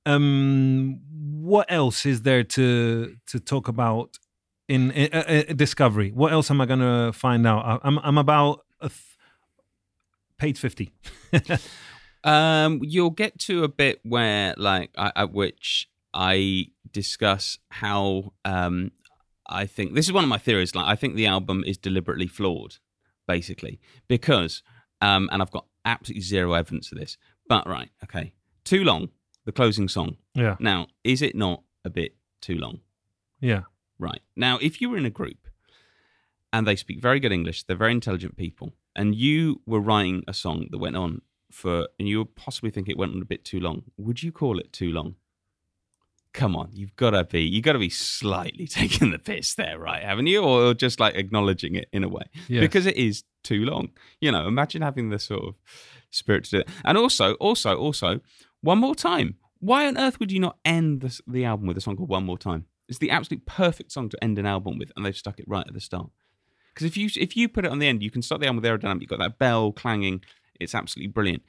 Um, 0.06 1.00
what 1.10 1.66
else 1.68 2.06
is 2.06 2.22
there 2.22 2.44
to 2.44 3.16
to 3.26 3.40
talk 3.40 3.66
about 3.68 4.18
in, 4.68 4.90
in 4.90 5.12
uh, 5.12 5.44
uh, 5.48 5.52
Discovery? 5.54 6.10
What 6.10 6.32
else 6.32 6.50
am 6.50 6.60
I 6.60 6.66
going 6.66 6.80
to 6.80 7.12
find 7.12 7.46
out? 7.46 7.80
I'm 7.82 7.98
I'm 7.98 8.18
about 8.18 8.64
th- 8.80 8.92
page 10.38 10.58
fifty. 10.58 10.92
um, 12.24 12.80
you'll 12.82 13.10
get 13.10 13.38
to 13.40 13.64
a 13.64 13.68
bit 13.68 14.00
where, 14.02 14.54
like, 14.56 14.90
I, 14.96 15.12
at 15.16 15.32
which 15.32 15.88
I 16.12 16.68
discuss 16.90 17.58
how 17.70 18.32
um, 18.44 18.92
I 19.48 19.66
think 19.66 19.94
this 19.94 20.06
is 20.06 20.12
one 20.12 20.24
of 20.24 20.30
my 20.30 20.38
theories. 20.38 20.74
Like, 20.74 20.86
I 20.86 20.96
think 20.96 21.14
the 21.14 21.26
album 21.26 21.64
is 21.66 21.78
deliberately 21.78 22.26
flawed, 22.26 22.76
basically, 23.26 23.80
because 24.08 24.62
um, 25.00 25.28
and 25.32 25.42
I've 25.42 25.50
got 25.50 25.66
absolutely 25.84 26.22
zero 26.22 26.54
evidence 26.54 26.90
of 26.92 26.98
this. 26.98 27.16
But 27.48 27.68
right, 27.68 27.90
okay, 28.04 28.32
too 28.64 28.82
long 28.82 29.10
the 29.46 29.52
closing 29.52 29.88
song. 29.88 30.16
Yeah. 30.34 30.56
Now, 30.60 30.88
is 31.02 31.22
it 31.22 31.34
not 31.34 31.62
a 31.84 31.90
bit 31.90 32.14
too 32.42 32.56
long? 32.58 32.80
Yeah. 33.40 33.62
Right. 33.98 34.20
Now, 34.34 34.58
if 34.60 34.80
you 34.80 34.90
were 34.90 34.98
in 34.98 35.06
a 35.06 35.10
group 35.10 35.48
and 36.52 36.66
they 36.66 36.76
speak 36.76 37.00
very 37.00 37.20
good 37.20 37.32
English, 37.32 37.64
they're 37.64 37.76
very 37.76 37.92
intelligent 37.92 38.36
people, 38.36 38.72
and 38.94 39.14
you 39.14 39.60
were 39.66 39.80
writing 39.80 40.24
a 40.28 40.34
song 40.34 40.68
that 40.70 40.78
went 40.78 40.96
on 40.96 41.22
for, 41.50 41.88
and 41.98 42.08
you 42.08 42.18
would 42.18 42.36
possibly 42.36 42.70
think 42.70 42.88
it 42.88 42.98
went 42.98 43.14
on 43.14 43.22
a 43.22 43.26
bit 43.26 43.44
too 43.44 43.60
long, 43.60 43.84
would 43.96 44.22
you 44.22 44.32
call 44.32 44.58
it 44.58 44.72
too 44.72 44.90
long? 44.90 45.16
Come 46.32 46.54
on, 46.54 46.68
you've 46.72 46.94
got 46.96 47.10
to 47.10 47.24
be, 47.24 47.42
you've 47.42 47.64
got 47.64 47.72
to 47.72 47.78
be 47.78 47.88
slightly 47.88 48.66
taking 48.66 49.10
the 49.10 49.18
piss 49.18 49.54
there, 49.54 49.78
right? 49.78 50.02
Haven't 50.02 50.26
you, 50.26 50.42
or 50.42 50.74
just 50.74 51.00
like 51.00 51.14
acknowledging 51.14 51.74
it 51.74 51.88
in 51.92 52.04
a 52.04 52.08
way 52.08 52.24
yes. 52.48 52.60
because 52.60 52.84
it 52.86 52.96
is 52.96 53.24
too 53.42 53.64
long. 53.64 53.90
You 54.20 54.32
know, 54.32 54.46
imagine 54.46 54.82
having 54.82 55.08
the 55.08 55.18
sort 55.18 55.44
of 55.44 55.54
spirit 56.10 56.44
to 56.44 56.50
do 56.50 56.58
it, 56.58 56.68
and 56.84 56.98
also, 56.98 57.34
also, 57.34 57.76
also, 57.76 58.20
one 58.60 58.78
More 58.78 58.94
Time. 58.94 59.36
Why 59.58 59.86
on 59.86 59.96
earth 59.96 60.20
would 60.20 60.30
you 60.30 60.38
not 60.38 60.58
end 60.66 61.00
the, 61.00 61.18
the 61.26 61.46
album 61.46 61.66
with 61.66 61.78
a 61.78 61.80
song 61.80 61.96
called 61.96 62.10
One 62.10 62.24
More 62.24 62.36
Time? 62.36 62.66
It's 62.88 62.98
the 62.98 63.10
absolute 63.10 63.46
perfect 63.46 63.92
song 63.92 64.08
to 64.10 64.24
end 64.24 64.38
an 64.38 64.46
album 64.46 64.78
with, 64.78 64.92
and 64.96 65.04
they've 65.04 65.16
stuck 65.16 65.38
it 65.38 65.46
right 65.48 65.66
at 65.66 65.74
the 65.74 65.80
start. 65.80 66.10
Because 66.72 66.86
if 66.86 66.96
you 66.96 67.08
if 67.16 67.36
you 67.36 67.48
put 67.48 67.64
it 67.64 67.70
on 67.70 67.78
the 67.78 67.86
end, 67.86 68.02
you 68.02 68.10
can 68.10 68.22
start 68.22 68.40
the 68.40 68.46
album 68.46 68.62
with 68.62 68.70
aerodynamic. 68.70 69.00
You've 69.00 69.10
got 69.10 69.18
that 69.20 69.38
bell 69.38 69.72
clanging. 69.72 70.22
It's 70.60 70.74
absolutely 70.74 71.12
brilliant. 71.12 71.42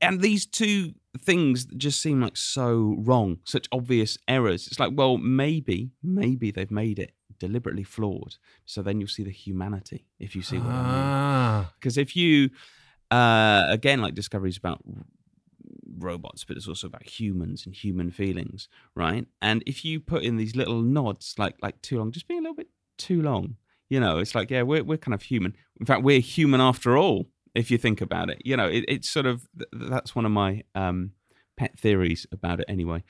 And 0.00 0.20
these 0.20 0.46
two 0.46 0.94
things 1.18 1.64
just 1.76 2.00
seem 2.00 2.20
like 2.20 2.36
so 2.36 2.96
wrong, 2.98 3.38
such 3.44 3.66
obvious 3.72 4.18
errors. 4.28 4.66
It's 4.66 4.78
like, 4.78 4.92
well, 4.94 5.16
maybe, 5.16 5.90
maybe 6.02 6.50
they've 6.50 6.70
made 6.70 6.98
it 6.98 7.12
deliberately 7.38 7.82
flawed. 7.82 8.36
So 8.66 8.82
then 8.82 9.00
you'll 9.00 9.08
see 9.08 9.24
the 9.24 9.30
humanity, 9.30 10.06
if 10.18 10.36
you 10.36 10.42
see 10.42 10.58
what 10.58 10.68
ah. 10.68 11.54
I 11.54 11.58
mean. 11.60 11.68
Because 11.78 11.96
if 11.96 12.14
you, 12.14 12.50
uh, 13.10 13.64
again, 13.68 14.00
like 14.02 14.14
Discovery 14.14 14.50
is 14.50 14.58
about 14.58 14.82
robots, 15.98 16.44
but 16.44 16.56
it's 16.56 16.68
also 16.68 16.86
about 16.86 17.06
humans 17.06 17.66
and 17.66 17.74
human 17.74 18.10
feelings, 18.10 18.68
right? 18.94 19.26
And 19.40 19.62
if 19.66 19.84
you 19.84 20.00
put 20.00 20.22
in 20.22 20.36
these 20.36 20.56
little 20.56 20.82
nods, 20.82 21.34
like 21.38 21.56
like 21.62 21.80
too 21.82 21.98
long, 21.98 22.12
just 22.12 22.28
being 22.28 22.40
a 22.40 22.42
little 22.42 22.56
bit 22.56 22.68
too 22.98 23.22
long, 23.22 23.56
you 23.88 24.00
know, 24.00 24.18
it's 24.18 24.34
like 24.34 24.50
yeah, 24.50 24.62
we're 24.62 24.84
we're 24.84 24.98
kind 24.98 25.14
of 25.14 25.22
human. 25.22 25.54
In 25.80 25.86
fact, 25.86 26.02
we're 26.02 26.20
human 26.20 26.60
after 26.60 26.96
all. 26.96 27.26
If 27.54 27.70
you 27.70 27.78
think 27.78 28.00
about 28.02 28.28
it, 28.28 28.42
you 28.44 28.56
know, 28.56 28.66
it, 28.66 28.84
it's 28.86 29.08
sort 29.08 29.26
of 29.26 29.48
that's 29.72 30.14
one 30.14 30.26
of 30.26 30.32
my 30.32 30.62
um, 30.74 31.12
pet 31.56 31.78
theories 31.78 32.26
about 32.30 32.60
it. 32.60 32.66
Anyway, 32.68 33.02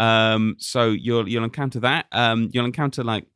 um, 0.00 0.56
so 0.58 0.90
you'll 0.90 1.28
you'll 1.28 1.44
encounter 1.44 1.80
that. 1.80 2.06
Um, 2.12 2.50
you'll 2.52 2.64
encounter 2.64 3.02
like 3.04 3.26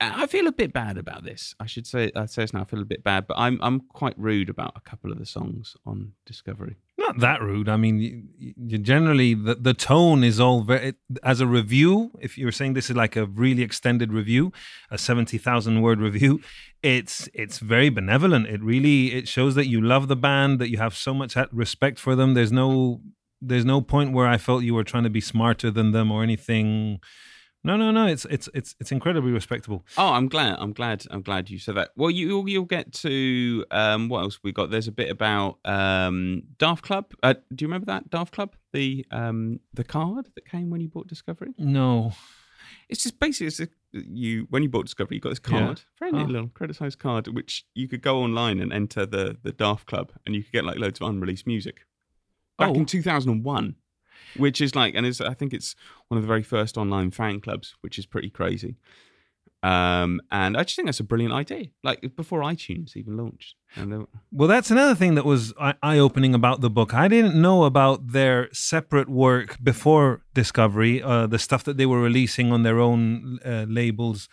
I 0.00 0.26
feel 0.26 0.46
a 0.46 0.52
bit 0.52 0.72
bad 0.72 0.98
about 0.98 1.24
this. 1.24 1.54
I 1.60 1.66
should 1.66 1.86
say 1.86 2.10
I 2.16 2.26
say 2.26 2.42
this 2.42 2.52
now. 2.52 2.62
I 2.62 2.64
feel 2.64 2.82
a 2.82 2.86
bit 2.86 3.04
bad, 3.04 3.26
but 3.26 3.36
I'm 3.38 3.58
I'm 3.62 3.80
quite 3.80 4.18
rude 4.18 4.48
about 4.48 4.72
a 4.76 4.80
couple 4.80 5.12
of 5.12 5.18
the 5.18 5.26
songs 5.26 5.76
on 5.86 6.12
Discovery 6.26 6.76
not 7.08 7.20
that 7.20 7.42
rude. 7.42 7.68
I 7.68 7.76
mean, 7.76 7.98
you, 7.98 8.54
you 8.56 8.78
generally 8.78 9.34
the, 9.34 9.54
the 9.54 9.74
tone 9.74 10.22
is 10.22 10.38
all 10.38 10.62
very 10.62 10.94
as 11.22 11.40
a 11.40 11.46
review. 11.46 12.10
If 12.20 12.36
you're 12.36 12.52
saying 12.52 12.74
this 12.74 12.90
is 12.90 12.96
like 12.96 13.16
a 13.16 13.26
really 13.26 13.62
extended 13.62 14.12
review, 14.12 14.52
a 14.90 14.98
seventy 14.98 15.38
thousand 15.38 15.80
word 15.80 16.00
review, 16.00 16.40
it's 16.82 17.28
it's 17.32 17.58
very 17.58 17.88
benevolent. 17.88 18.46
It 18.46 18.62
really 18.62 19.14
it 19.14 19.28
shows 19.28 19.54
that 19.54 19.66
you 19.66 19.80
love 19.80 20.08
the 20.08 20.16
band, 20.16 20.58
that 20.60 20.70
you 20.70 20.78
have 20.78 20.94
so 20.94 21.14
much 21.14 21.36
respect 21.52 21.98
for 21.98 22.14
them. 22.14 22.34
There's 22.34 22.52
no 22.52 23.00
there's 23.40 23.64
no 23.64 23.80
point 23.80 24.12
where 24.12 24.26
I 24.26 24.38
felt 24.38 24.64
you 24.64 24.74
were 24.74 24.84
trying 24.84 25.04
to 25.04 25.10
be 25.10 25.20
smarter 25.20 25.70
than 25.70 25.92
them 25.92 26.10
or 26.10 26.22
anything 26.22 27.00
no, 27.64 27.76
no, 27.76 27.90
no. 27.90 28.06
It's 28.06 28.24
it's 28.26 28.48
it's 28.54 28.76
it's 28.78 28.92
incredibly 28.92 29.32
respectable. 29.32 29.84
Oh, 29.96 30.12
I'm 30.12 30.28
glad. 30.28 30.56
I'm 30.58 30.72
glad. 30.72 31.04
I'm 31.10 31.22
glad 31.22 31.50
you 31.50 31.58
said 31.58 31.74
that. 31.76 31.90
Well, 31.96 32.10
you 32.10 32.46
you'll 32.46 32.64
get 32.64 32.92
to 32.94 33.64
um, 33.70 34.08
what 34.08 34.20
else 34.20 34.38
we 34.42 34.52
got? 34.52 34.70
There's 34.70 34.88
a 34.88 34.92
bit 34.92 35.10
about 35.10 35.58
um, 35.64 36.44
Daft 36.58 36.84
Club. 36.84 37.12
Uh, 37.22 37.34
do 37.54 37.64
you 37.64 37.66
remember 37.66 37.86
that 37.86 38.10
Daft 38.10 38.32
Club? 38.32 38.54
The 38.72 39.04
um, 39.10 39.60
the 39.74 39.84
card 39.84 40.28
that 40.34 40.46
came 40.46 40.70
when 40.70 40.80
you 40.80 40.88
bought 40.88 41.08
Discovery. 41.08 41.52
No. 41.58 42.12
It's 42.88 43.02
just 43.02 43.18
basically 43.18 43.48
it's 43.48 43.60
a, 43.60 43.68
you 43.92 44.46
when 44.50 44.62
you 44.62 44.68
bought 44.68 44.86
Discovery, 44.86 45.16
you 45.16 45.20
got 45.20 45.30
this 45.30 45.38
card, 45.38 45.82
yeah. 46.00 46.10
very 46.10 46.22
oh. 46.22 46.26
little 46.26 46.48
credit 46.48 46.76
sized 46.76 46.98
card, 46.98 47.26
which 47.28 47.66
you 47.74 47.88
could 47.88 48.02
go 48.02 48.22
online 48.22 48.60
and 48.60 48.72
enter 48.72 49.04
the 49.04 49.36
the 49.42 49.52
Daft 49.52 49.86
Club, 49.86 50.12
and 50.24 50.34
you 50.34 50.42
could 50.42 50.52
get 50.52 50.64
like 50.64 50.78
loads 50.78 51.00
of 51.00 51.08
unreleased 51.08 51.46
music. 51.46 51.80
Back 52.58 52.70
oh. 52.70 52.74
in 52.74 52.86
2001 52.86 53.76
which 54.36 54.60
is 54.60 54.74
like, 54.74 54.94
and 54.94 55.06
it's, 55.06 55.20
I 55.20 55.34
think 55.34 55.52
it's 55.52 55.74
one 56.08 56.18
of 56.18 56.22
the 56.22 56.28
very 56.28 56.42
first 56.42 56.76
online 56.76 57.10
fan 57.10 57.40
clubs, 57.40 57.74
which 57.80 57.98
is 57.98 58.06
pretty 58.06 58.30
crazy. 58.30 58.76
Um, 59.62 60.20
and 60.30 60.56
I 60.56 60.62
just 60.62 60.76
think 60.76 60.86
that's 60.86 61.00
a 61.00 61.04
brilliant 61.04 61.34
idea. 61.34 61.66
Like 61.82 62.14
before 62.14 62.40
iTunes 62.42 62.96
even 62.96 63.16
launched. 63.16 63.56
well, 64.30 64.48
that's 64.48 64.70
another 64.70 64.94
thing 64.94 65.16
that 65.16 65.24
was 65.24 65.52
eye 65.58 65.98
opening 65.98 66.34
about 66.34 66.60
the 66.60 66.70
book. 66.70 66.94
I 66.94 67.08
didn't 67.08 67.40
know 67.40 67.64
about 67.64 68.12
their 68.12 68.48
separate 68.52 69.08
work 69.08 69.58
before 69.62 70.22
Discovery, 70.32 71.02
uh, 71.02 71.26
the 71.26 71.40
stuff 71.40 71.64
that 71.64 71.76
they 71.76 71.86
were 71.86 72.00
releasing 72.00 72.52
on 72.52 72.62
their 72.62 72.78
own 72.78 73.40
uh, 73.44 73.66
labels 73.68 74.28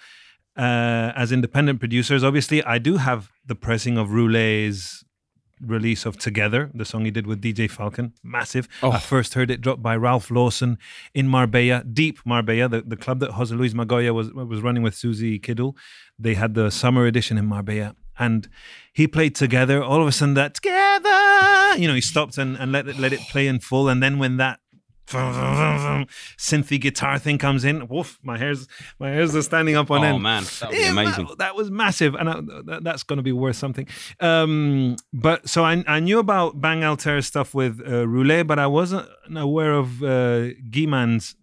uh, 0.58 1.12
as 1.16 1.32
independent 1.32 1.80
producers. 1.80 2.24
Obviously, 2.24 2.64
I 2.64 2.78
do 2.78 2.98
have 2.98 3.32
the 3.44 3.56
pressing 3.56 3.98
of 3.98 4.10
Roulé's 4.10 5.05
release 5.62 6.06
of 6.06 6.18
Together, 6.18 6.72
the 6.74 6.86
song 6.86 7.06
he 7.06 7.12
did 7.12 7.28
with 7.28 7.42
DJ 7.42 7.70
Falcon. 7.70 8.14
Massive. 8.24 8.68
Oh. 8.82 8.92
I 8.92 9.00
first 9.00 9.34
heard 9.34 9.52
it 9.52 9.62
dropped 9.62 9.82
by 9.82 9.96
Ralph 9.96 10.32
Lawson 10.32 10.78
in 11.14 11.28
Marbella, 11.28 11.84
deep 11.84 12.20
Marbella, 12.26 12.70
the, 12.70 12.82
the 12.82 12.98
club 12.98 13.20
that 13.20 13.32
Jose 13.32 13.54
Luis 13.54 13.74
Magoya 13.74 14.14
was, 14.14 14.32
was 14.34 14.62
running 14.62 14.84
with 14.84 14.96
Susie 14.96 15.40
Kiddle. 15.40 15.76
They 16.18 16.34
had 16.34 16.54
the 16.54 16.70
summer 16.70 17.06
edition 17.06 17.38
in 17.38 17.46
Marbella. 17.46 17.96
And 18.18 18.48
he 18.94 19.08
played 19.08 19.36
together. 19.36 19.84
All 19.84 20.02
of 20.02 20.08
a 20.08 20.12
sudden, 20.12 20.36
that 20.36 20.54
together, 20.54 21.78
you 21.78 21.88
know, 21.88 21.94
he 21.94 22.02
stopped 22.02 22.38
and, 22.38 22.56
and 22.58 22.72
let 22.72 22.88
it 22.88 22.98
let 22.98 23.12
it 23.12 23.20
play 23.30 23.46
in 23.46 23.60
full. 23.60 23.90
And 23.90 24.02
then 24.02 24.20
when 24.20 24.38
that 24.38 24.62
synthy 25.08 26.80
guitar 26.80 27.20
thing 27.20 27.38
comes 27.38 27.64
in. 27.64 27.88
Woof! 27.88 28.20
My 28.24 28.38
hairs, 28.38 28.68
my 29.00 29.10
hairs 29.10 29.36
are 29.36 29.42
standing 29.42 29.76
up 29.76 29.92
on 29.92 30.02
oh 30.02 30.04
end. 30.04 30.16
Oh 30.16 30.20
man, 30.20 30.44
that 30.62 30.74
Yeah, 30.74 30.92
amazing. 30.92 31.28
That, 31.28 31.38
that 31.40 31.56
was 31.56 31.70
massive, 31.72 32.16
and 32.16 32.30
I, 32.30 32.42
that, 32.66 32.84
that's 32.84 33.04
going 33.04 33.18
to 33.18 33.24
be 33.24 33.32
worth 33.32 33.56
something. 33.56 33.88
Um, 34.20 34.96
but 35.14 35.48
so 35.50 35.64
I, 35.64 35.84
I 35.88 36.00
knew 36.00 36.20
about 36.20 36.60
Bangalter 36.60 37.24
stuff 37.24 37.54
with 37.54 37.80
uh, 37.82 38.06
Roulé, 38.06 38.46
but 38.46 38.60
I 38.60 38.68
wasn't 38.68 39.08
aware 39.36 39.74
of 39.74 40.02
uh, 40.04 40.50
Guy-Man's. 40.70 41.36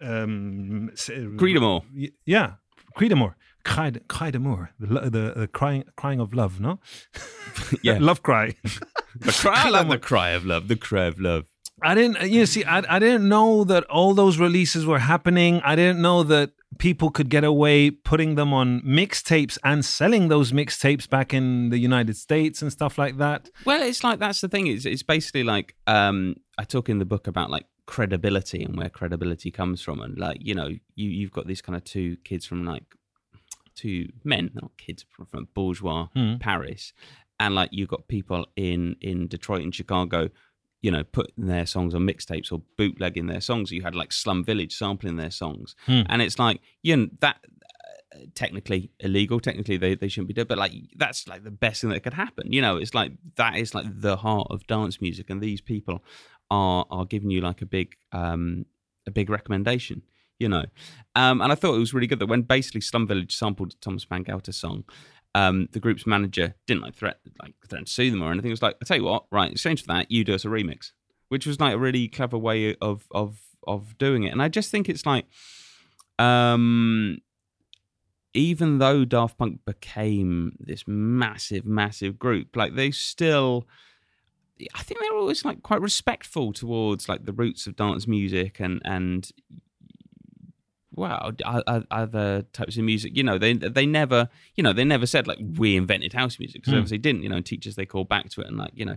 Um, 0.00 0.90
s- 0.92 1.08
Crydamoure. 1.08 1.82
Yeah, 2.24 2.54
Crydamoure. 2.96 3.34
Cry, 3.64 3.90
the, 3.90 4.00
the, 4.78 5.32
the 5.36 5.48
crying, 5.52 5.82
crying 5.96 6.20
of 6.20 6.32
love, 6.32 6.60
no? 6.60 6.78
Yeah. 7.82 7.98
love 8.00 8.22
cry. 8.22 8.54
The 9.18 9.32
cry, 9.32 9.54
I 9.66 9.70
like 9.70 9.88
the 9.88 9.98
cry 9.98 10.30
of 10.30 10.44
love. 10.44 10.68
The 10.68 10.76
cry 10.76 11.06
of 11.06 11.18
love. 11.18 11.46
I 11.82 11.94
didn't, 11.94 12.30
you 12.30 12.40
know, 12.40 12.44
see, 12.46 12.64
I, 12.64 12.82
I 12.96 12.98
didn't 12.98 13.28
know 13.28 13.62
that 13.64 13.84
all 13.84 14.14
those 14.14 14.38
releases 14.38 14.86
were 14.86 14.98
happening. 14.98 15.60
I 15.62 15.76
didn't 15.76 16.00
know 16.00 16.22
that 16.22 16.52
people 16.78 17.10
could 17.10 17.28
get 17.28 17.44
away 17.44 17.90
putting 17.90 18.34
them 18.34 18.52
on 18.54 18.80
mixtapes 18.80 19.58
and 19.62 19.84
selling 19.84 20.28
those 20.28 20.52
mixtapes 20.52 21.08
back 21.08 21.34
in 21.34 21.68
the 21.68 21.78
United 21.78 22.16
States 22.16 22.62
and 22.62 22.72
stuff 22.72 22.96
like 22.96 23.18
that. 23.18 23.50
Well, 23.66 23.82
it's 23.82 24.02
like 24.02 24.18
that's 24.18 24.40
the 24.40 24.48
thing. 24.48 24.66
It's 24.68 24.86
it's 24.86 25.02
basically 25.02 25.44
like 25.44 25.74
um, 25.86 26.36
I 26.58 26.64
talk 26.64 26.88
in 26.88 26.98
the 26.98 27.04
book 27.04 27.26
about 27.26 27.50
like 27.50 27.66
credibility 27.86 28.62
and 28.62 28.76
where 28.76 28.88
credibility 28.88 29.50
comes 29.50 29.82
from, 29.82 30.00
and 30.00 30.18
like 30.18 30.38
you 30.40 30.54
know 30.54 30.68
you 30.68 30.80
you've 31.10 31.32
got 31.32 31.46
these 31.46 31.60
kind 31.62 31.76
of 31.76 31.84
two 31.84 32.16
kids 32.24 32.46
from 32.46 32.64
like 32.64 32.84
two 33.74 34.08
men, 34.24 34.50
not 34.54 34.70
kids 34.78 35.04
from, 35.10 35.26
from 35.26 35.48
bourgeois 35.54 36.08
Hmm. 36.14 36.36
Paris, 36.36 36.92
and 37.38 37.54
like 37.54 37.68
you've 37.72 37.88
got 37.88 38.08
people 38.08 38.46
in 38.56 38.96
in 39.00 39.28
Detroit 39.28 39.62
and 39.62 39.74
Chicago. 39.74 40.30
You 40.82 40.90
know, 40.90 41.04
putting 41.04 41.46
their 41.46 41.66
songs 41.66 41.94
on 41.94 42.02
mixtapes 42.06 42.52
or 42.52 42.62
bootlegging 42.78 43.26
their 43.26 43.40
songs. 43.40 43.72
You 43.72 43.82
had 43.82 43.94
like 43.94 44.12
Slum 44.12 44.44
Village 44.44 44.74
sampling 44.76 45.16
their 45.16 45.30
songs, 45.30 45.74
Hmm. 45.86 46.02
and 46.08 46.22
it's 46.22 46.38
like 46.38 46.60
you 46.82 46.96
know 46.96 47.08
that 47.20 47.38
uh, 48.14 48.18
technically 48.34 48.90
illegal. 49.00 49.40
Technically, 49.40 49.78
they, 49.78 49.94
they 49.94 50.08
shouldn't 50.08 50.28
be 50.28 50.34
doing, 50.34 50.46
but 50.46 50.58
like 50.58 50.72
that's 50.96 51.26
like 51.26 51.42
the 51.44 51.50
best 51.50 51.80
thing 51.80 51.90
that 51.90 52.00
could 52.04 52.14
happen. 52.14 52.52
You 52.52 52.60
know, 52.62 52.76
it's 52.76 52.94
like 52.94 53.12
that 53.36 53.56
is 53.56 53.74
like 53.74 53.86
the 53.88 54.16
heart 54.16 54.48
of 54.50 54.66
dance 54.66 55.00
music, 55.00 55.30
and 55.30 55.40
these 55.40 55.60
people 55.60 56.04
are 56.50 56.86
are 56.90 57.04
giving 57.06 57.30
you 57.30 57.40
like 57.40 57.62
a 57.62 57.66
big 57.66 57.96
um 58.12 58.66
a 59.06 59.10
big 59.10 59.28
recommendation. 59.30 60.02
You 60.38 60.50
know, 60.50 60.64
um, 61.14 61.40
and 61.40 61.50
I 61.50 61.54
thought 61.54 61.74
it 61.74 61.78
was 61.78 61.94
really 61.94 62.06
good 62.06 62.18
that 62.18 62.26
when 62.28 62.42
basically 62.42 62.82
Slum 62.82 63.06
Village 63.06 63.34
sampled 63.34 63.80
Thomas 63.80 64.04
Bangalter's 64.04 64.58
song. 64.58 64.84
Um, 65.36 65.68
the 65.72 65.80
group's 65.80 66.06
manager 66.06 66.54
didn't 66.66 66.82
like 66.82 66.94
threat 66.94 67.18
like 67.42 67.52
threaten 67.68 67.84
to 67.84 67.92
sue 67.92 68.10
them 68.10 68.22
or 68.22 68.32
anything. 68.32 68.50
It 68.50 68.58
was 68.58 68.62
like, 68.62 68.76
I 68.80 68.84
tell 68.86 68.96
you 68.96 69.04
what, 69.04 69.24
right, 69.30 69.48
in 69.48 69.52
exchange 69.52 69.82
for 69.82 69.88
that, 69.88 70.10
you 70.10 70.24
do 70.24 70.34
us 70.34 70.46
a 70.46 70.48
remix, 70.48 70.92
which 71.28 71.46
was 71.46 71.60
like 71.60 71.74
a 71.74 71.78
really 71.78 72.08
clever 72.08 72.38
way 72.38 72.74
of 72.80 73.06
of 73.10 73.38
of 73.66 73.98
doing 73.98 74.22
it. 74.22 74.32
And 74.32 74.40
I 74.40 74.48
just 74.48 74.70
think 74.70 74.88
it's 74.88 75.04
like, 75.04 75.26
um, 76.18 77.18
even 78.32 78.78
though 78.78 79.04
Daft 79.04 79.36
Punk 79.36 79.60
became 79.66 80.56
this 80.58 80.84
massive, 80.86 81.66
massive 81.66 82.18
group, 82.18 82.56
like 82.56 82.74
they 82.74 82.90
still, 82.90 83.66
I 84.74 84.82
think 84.82 85.00
they 85.00 85.10
were 85.10 85.18
always 85.18 85.44
like 85.44 85.62
quite 85.62 85.82
respectful 85.82 86.54
towards 86.54 87.10
like 87.10 87.26
the 87.26 87.32
roots 87.32 87.66
of 87.66 87.76
dance 87.76 88.06
music 88.06 88.58
and 88.60 88.80
and 88.84 89.30
wow, 90.96 91.32
other 91.90 92.42
types 92.52 92.76
of 92.76 92.84
music. 92.84 93.16
You 93.16 93.22
know, 93.22 93.38
they 93.38 93.52
they 93.54 93.86
never, 93.86 94.28
you 94.54 94.62
know, 94.62 94.72
they 94.72 94.84
never 94.84 95.06
said 95.06 95.26
like 95.26 95.38
we 95.56 95.76
invented 95.76 96.12
house 96.12 96.38
music 96.38 96.62
because 96.62 96.72
Hmm. 96.72 96.78
obviously 96.78 96.98
didn't. 96.98 97.22
You 97.22 97.28
know, 97.28 97.40
teachers 97.40 97.76
they 97.76 97.86
call 97.86 98.04
back 98.04 98.30
to 98.30 98.40
it 98.40 98.46
and 98.48 98.56
like 98.56 98.72
you 98.74 98.84
know, 98.84 98.96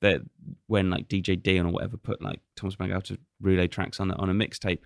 that 0.00 0.22
when 0.66 0.90
like 0.90 1.08
DJ 1.08 1.40
Dion 1.42 1.66
or 1.66 1.70
whatever 1.72 1.96
put 1.96 2.20
like 2.20 2.40
Thomas 2.56 2.76
Bangalter 2.76 3.18
relay 3.40 3.68
tracks 3.68 4.00
on 4.00 4.10
a, 4.10 4.14
on 4.16 4.28
a 4.30 4.34
mixtape, 4.34 4.80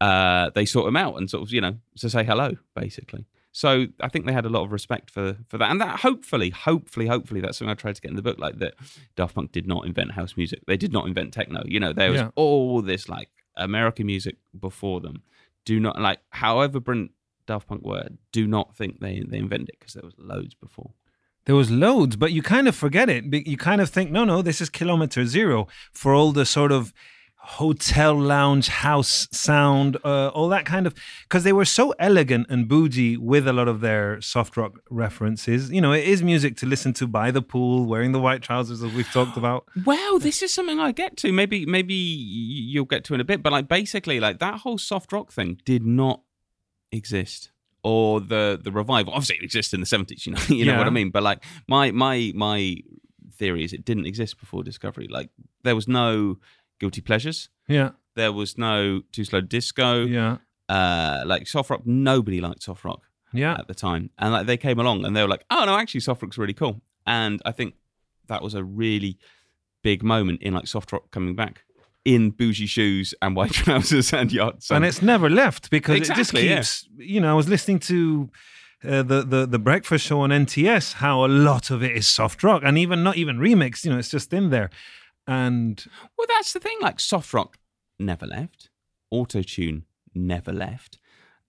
uh, 0.00 0.50
they 0.54 0.64
sort 0.64 0.86
them 0.86 0.96
out 0.96 1.16
and 1.16 1.28
sort 1.30 1.42
of 1.42 1.52
you 1.52 1.60
know 1.60 1.76
to 1.98 2.10
say 2.10 2.24
hello 2.24 2.56
basically. 2.74 3.26
So 3.52 3.86
I 4.00 4.08
think 4.08 4.26
they 4.26 4.32
had 4.32 4.46
a 4.46 4.48
lot 4.48 4.62
of 4.64 4.70
respect 4.70 5.10
for 5.10 5.36
for 5.48 5.58
that, 5.58 5.70
and 5.72 5.80
that 5.80 6.00
hopefully, 6.00 6.50
hopefully, 6.50 7.08
hopefully, 7.08 7.40
that's 7.40 7.58
something 7.58 7.70
I 7.72 7.74
tried 7.74 7.96
to 7.96 8.00
get 8.00 8.10
in 8.10 8.16
the 8.16 8.22
book. 8.22 8.38
Like 8.38 8.58
that, 8.60 8.74
Daft 9.16 9.34
Punk 9.34 9.50
did 9.50 9.66
not 9.66 9.86
invent 9.86 10.12
house 10.12 10.36
music. 10.36 10.60
They 10.68 10.76
did 10.76 10.92
not 10.92 11.06
invent 11.08 11.32
techno. 11.32 11.62
You 11.66 11.80
know, 11.80 11.92
there 11.92 12.12
was 12.12 12.20
Yeah. 12.20 12.30
all 12.36 12.80
this 12.80 13.08
like 13.08 13.28
American 13.56 14.06
music 14.06 14.36
before 14.58 15.00
them. 15.00 15.22
Do 15.64 15.78
not 15.78 16.00
like, 16.00 16.20
however 16.30 16.80
brilliant 16.80 17.12
Daft 17.46 17.68
Punk 17.68 17.84
were, 17.84 18.08
do 18.32 18.46
not 18.46 18.76
think 18.76 19.00
they 19.00 19.22
they 19.26 19.38
invented 19.38 19.70
it 19.70 19.78
because 19.78 19.94
there 19.94 20.04
was 20.04 20.14
loads 20.18 20.54
before. 20.54 20.92
There 21.46 21.56
was 21.56 21.70
loads, 21.70 22.16
but 22.16 22.32
you 22.32 22.42
kind 22.42 22.68
of 22.68 22.76
forget 22.76 23.08
it. 23.08 23.24
You 23.46 23.56
kind 23.56 23.80
of 23.80 23.88
think, 23.88 24.10
no, 24.10 24.24
no, 24.24 24.42
this 24.42 24.60
is 24.60 24.68
kilometer 24.68 25.24
zero 25.26 25.66
for 25.92 26.14
all 26.14 26.32
the 26.32 26.44
sort 26.44 26.70
of 26.70 26.92
hotel 27.42 28.14
lounge 28.14 28.68
house 28.68 29.26
sound, 29.32 29.96
uh, 30.04 30.28
all 30.28 30.48
that 30.48 30.64
kind 30.64 30.86
of, 30.86 30.94
because 31.22 31.42
they 31.42 31.52
were 31.52 31.64
so 31.64 31.92
elegant 31.98 32.46
and 32.50 32.68
bougie 32.68 33.16
with 33.16 33.48
a 33.48 33.52
lot 33.52 33.66
of 33.66 33.80
their 33.80 34.20
soft 34.20 34.56
rock 34.56 34.80
references. 34.90 35.70
You 35.70 35.80
know, 35.80 35.92
it 35.92 36.04
is 36.04 36.22
music 36.22 36.56
to 36.58 36.66
listen 36.66 36.92
to 36.94 37.06
by 37.06 37.30
the 37.30 37.42
pool, 37.42 37.86
wearing 37.86 38.12
the 38.12 38.20
white 38.20 38.42
trousers 38.42 38.82
as 38.82 38.92
we've 38.92 39.10
talked 39.10 39.36
about. 39.36 39.64
Well, 39.90 40.18
this 40.18 40.42
is 40.42 40.54
something 40.54 40.78
I 40.78 40.92
get 40.92 41.16
to. 41.18 41.32
Maybe 41.32 41.66
maybe 41.66 41.94
you'll 41.94 42.84
get 42.84 43.02
to 43.04 43.14
in 43.14 43.20
a 43.20 43.24
bit, 43.24 43.42
but 43.42 43.50
like 43.50 43.66
basically, 43.66 44.20
like 44.20 44.38
that 44.38 44.60
whole 44.60 44.78
soft 44.78 45.12
rock 45.12 45.32
thing 45.32 45.58
did 45.64 45.84
not 45.84 46.22
exist. 46.92 47.50
Or 47.82 48.20
the 48.20 48.60
the 48.62 48.70
revival. 48.70 49.14
Obviously, 49.14 49.36
it 49.36 49.42
existed 49.42 49.76
in 49.76 49.80
the 49.80 49.86
seventies. 49.86 50.26
You 50.26 50.34
know, 50.34 50.42
you 50.48 50.64
know 50.66 50.76
what 50.76 50.86
I 50.86 50.90
mean. 50.90 51.10
But 51.10 51.22
like 51.22 51.42
my 51.66 51.90
my 51.90 52.30
my 52.34 52.76
theory 53.40 53.64
is 53.64 53.72
it 53.72 53.84
didn't 53.84 54.06
exist 54.06 54.38
before 54.38 54.62
Discovery. 54.62 55.08
Like 55.08 55.30
there 55.64 55.74
was 55.74 55.88
no 55.88 56.36
guilty 56.80 57.00
pleasures. 57.00 57.48
Yeah, 57.68 57.90
There 58.16 58.32
was 58.32 58.58
no 58.58 59.02
too 59.12 59.24
slow 59.24 59.40
disco. 59.40 60.04
yeah, 60.06 60.38
Uh, 60.68 61.22
like 61.26 61.46
soft 61.46 61.70
rock. 61.70 61.82
Nobody 61.86 62.40
liked 62.40 62.62
soft 62.62 62.84
rock 62.84 63.02
yeah. 63.32 63.54
at 63.58 63.68
the 63.68 63.74
time, 63.74 64.10
and 64.18 64.32
like 64.32 64.46
they 64.46 64.56
came 64.56 64.78
along 64.80 65.04
and 65.04 65.14
they 65.16 65.22
were 65.22 65.28
like, 65.28 65.44
"Oh 65.50 65.64
no, 65.66 65.76
actually, 65.78 66.00
soft 66.00 66.22
rock's 66.22 66.38
really 66.38 66.54
cool." 66.54 66.80
And 67.06 67.40
I 67.44 67.52
think 67.52 67.74
that 68.26 68.42
was 68.42 68.54
a 68.54 68.64
really 68.64 69.18
big 69.82 70.02
moment 70.02 70.42
in 70.42 70.54
like 70.54 70.66
soft 70.66 70.92
rock 70.92 71.10
coming 71.10 71.34
back 71.34 71.62
in 72.04 72.30
bougie 72.30 72.66
shoes 72.66 73.14
and 73.22 73.36
white 73.36 73.52
trousers 73.60 74.12
and 74.12 74.32
yachts. 74.32 74.70
and 74.70 74.84
it's 74.84 75.02
never 75.02 75.28
left 75.28 75.70
because 75.70 75.96
it 75.96 76.10
Exactly, 76.10 76.48
yeah. 76.48 76.56
just 76.56 76.88
keeps. 76.88 77.08
You 77.10 77.20
know, 77.20 77.30
I 77.30 77.34
was 77.34 77.48
listening 77.48 77.78
to 77.80 78.30
uh, 78.84 79.02
the 79.02 79.22
the 79.22 79.46
the 79.46 79.58
breakfast 79.58 80.06
show 80.06 80.20
on 80.22 80.30
NTS. 80.30 80.94
How 80.94 81.24
a 81.24 81.28
lot 81.28 81.70
of 81.70 81.82
it 81.82 81.92
is 81.96 82.06
soft 82.08 82.42
rock, 82.42 82.62
and 82.64 82.76
even 82.78 83.02
not 83.02 83.16
even 83.16 83.38
remixed. 83.38 83.84
You 83.84 83.90
know, 83.92 83.98
it's 83.98 84.10
just 84.10 84.32
in 84.32 84.50
there. 84.50 84.70
And 85.30 85.84
well, 86.18 86.26
that's 86.28 86.52
the 86.52 86.60
thing. 86.60 86.76
Like 86.80 86.98
soft 86.98 87.32
rock 87.32 87.56
never 88.00 88.26
left, 88.26 88.68
auto 89.10 89.42
tune 89.42 89.84
never 90.14 90.52
left. 90.52 90.98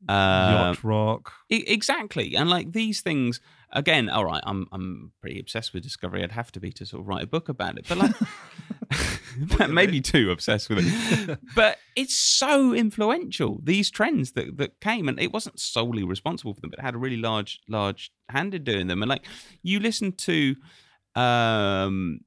Uh, 0.08 0.74
yacht 0.74 0.84
rock. 0.84 1.32
E- 1.52 1.64
exactly 1.68 2.36
and 2.36 2.50
like 2.50 2.72
these 2.72 3.02
things 3.02 3.40
again 3.72 4.10
all 4.10 4.26
right 4.26 4.42
i'm 4.48 4.68
i'm 4.72 5.12
pretty 5.22 5.40
obsessed 5.40 5.76
with 5.76 5.84
discovery 5.84 6.24
i'd 6.24 6.32
have 6.32 6.52
to 6.52 6.60
be 6.60 6.72
to 6.72 6.88
sort 6.88 7.02
of 7.02 7.08
write 7.08 7.24
a 7.24 7.28
book 7.28 7.50
about 7.50 7.78
it 7.78 7.86
but 7.88 8.00
like 8.00 8.16
maybe 9.70 10.02
too 10.02 10.32
obsessed 10.32 10.70
with 10.70 10.80
it 10.82 11.40
but 11.56 11.78
it's 11.96 12.18
so 12.18 12.74
influential 12.74 13.60
these 13.64 13.92
trends 13.92 14.32
that 14.32 14.58
that 14.58 14.80
came 14.80 15.08
and 15.08 15.20
it 15.20 15.32
wasn't 15.32 15.60
solely 15.60 16.04
responsible 16.04 16.56
for 16.56 16.62
them 16.62 16.72
but 16.72 16.80
it 16.80 16.86
had 16.86 16.96
a 16.96 16.98
really 16.98 17.18
large 17.18 17.60
large 17.70 18.12
hand 18.30 18.56
in 18.56 18.64
doing 18.64 18.88
them 18.88 19.04
and 19.04 19.10
like 19.10 19.26
you 19.62 19.80
listen 19.80 20.12
to 20.12 20.56
um 21.16 22.22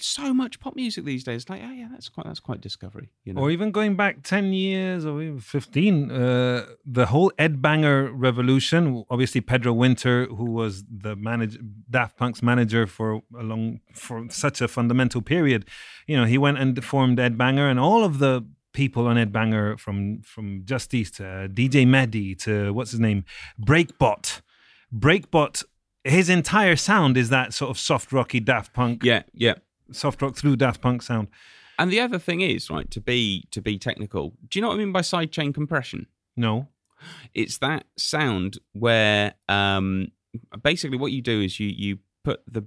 so 0.00 0.32
much 0.32 0.58
pop 0.58 0.74
music 0.74 1.04
these 1.04 1.24
days 1.24 1.50
like 1.50 1.60
oh 1.62 1.70
yeah 1.70 1.88
that's 1.90 2.08
quite 2.08 2.26
that's 2.26 2.40
quite 2.40 2.60
discovery 2.62 3.10
you 3.24 3.34
know 3.34 3.42
Or 3.42 3.50
even 3.50 3.70
going 3.70 3.96
back 3.96 4.22
10 4.22 4.52
years 4.54 5.04
or 5.04 5.22
even 5.22 5.40
15, 5.40 6.10
uh, 6.10 6.64
the 6.86 7.06
whole 7.06 7.30
Ed 7.38 7.60
Banger 7.60 8.10
revolution. 8.10 9.04
Obviously, 9.10 9.42
Pedro 9.42 9.74
Winter, 9.74 10.26
who 10.26 10.50
was 10.50 10.84
the 10.90 11.16
manager, 11.16 11.58
Daft 11.90 12.16
Punk's 12.16 12.42
manager 12.42 12.86
for 12.86 13.20
a 13.38 13.42
long, 13.42 13.80
for 13.94 14.26
such 14.30 14.60
a 14.62 14.68
fundamental 14.68 15.20
period, 15.20 15.66
you 16.06 16.16
know, 16.16 16.24
he 16.24 16.38
went 16.38 16.58
and 16.58 16.82
formed 16.82 17.20
Ed 17.20 17.36
Banger, 17.36 17.68
and 17.68 17.78
all 17.78 18.04
of 18.04 18.18
the 18.20 18.44
people 18.72 19.06
on 19.06 19.18
Ed 19.18 19.32
Banger, 19.32 19.76
from 19.76 20.22
from 20.22 20.64
Justice 20.64 21.10
to 21.12 21.22
DJ 21.52 21.86
Mehdi 21.86 22.38
to 22.44 22.72
what's 22.72 22.92
his 22.92 23.00
name, 23.00 23.24
Breakbot, 23.60 24.40
Breakbot. 24.92 25.64
His 26.04 26.28
entire 26.28 26.76
sound 26.76 27.16
is 27.16 27.30
that 27.30 27.54
sort 27.54 27.70
of 27.70 27.78
soft 27.78 28.12
rocky 28.12 28.40
Daft 28.40 28.72
Punk, 28.72 29.02
yeah 29.04 29.22
yeah 29.32 29.54
soft 29.90 30.20
rock 30.22 30.36
through 30.36 30.56
Daft 30.56 30.80
Punk 30.80 31.02
sound. 31.02 31.28
And 31.78 31.90
the 31.90 31.98
other 32.00 32.18
thing 32.20 32.40
is, 32.40 32.70
right, 32.70 32.88
to 32.92 33.00
be 33.00 33.46
to 33.50 33.60
be 33.60 33.78
technical, 33.78 34.34
do 34.48 34.58
you 34.58 34.62
know 34.62 34.68
what 34.68 34.74
I 34.74 34.78
mean 34.78 34.92
by 34.92 35.00
sidechain 35.00 35.52
compression? 35.54 36.06
No, 36.36 36.68
It's 37.32 37.58
that 37.58 37.84
sound 37.96 38.58
where 38.72 39.34
um 39.48 40.08
basically 40.62 40.98
what 40.98 41.12
you 41.12 41.22
do 41.22 41.40
is 41.40 41.58
you 41.60 41.68
you 41.68 41.98
put 42.22 42.42
the 42.50 42.64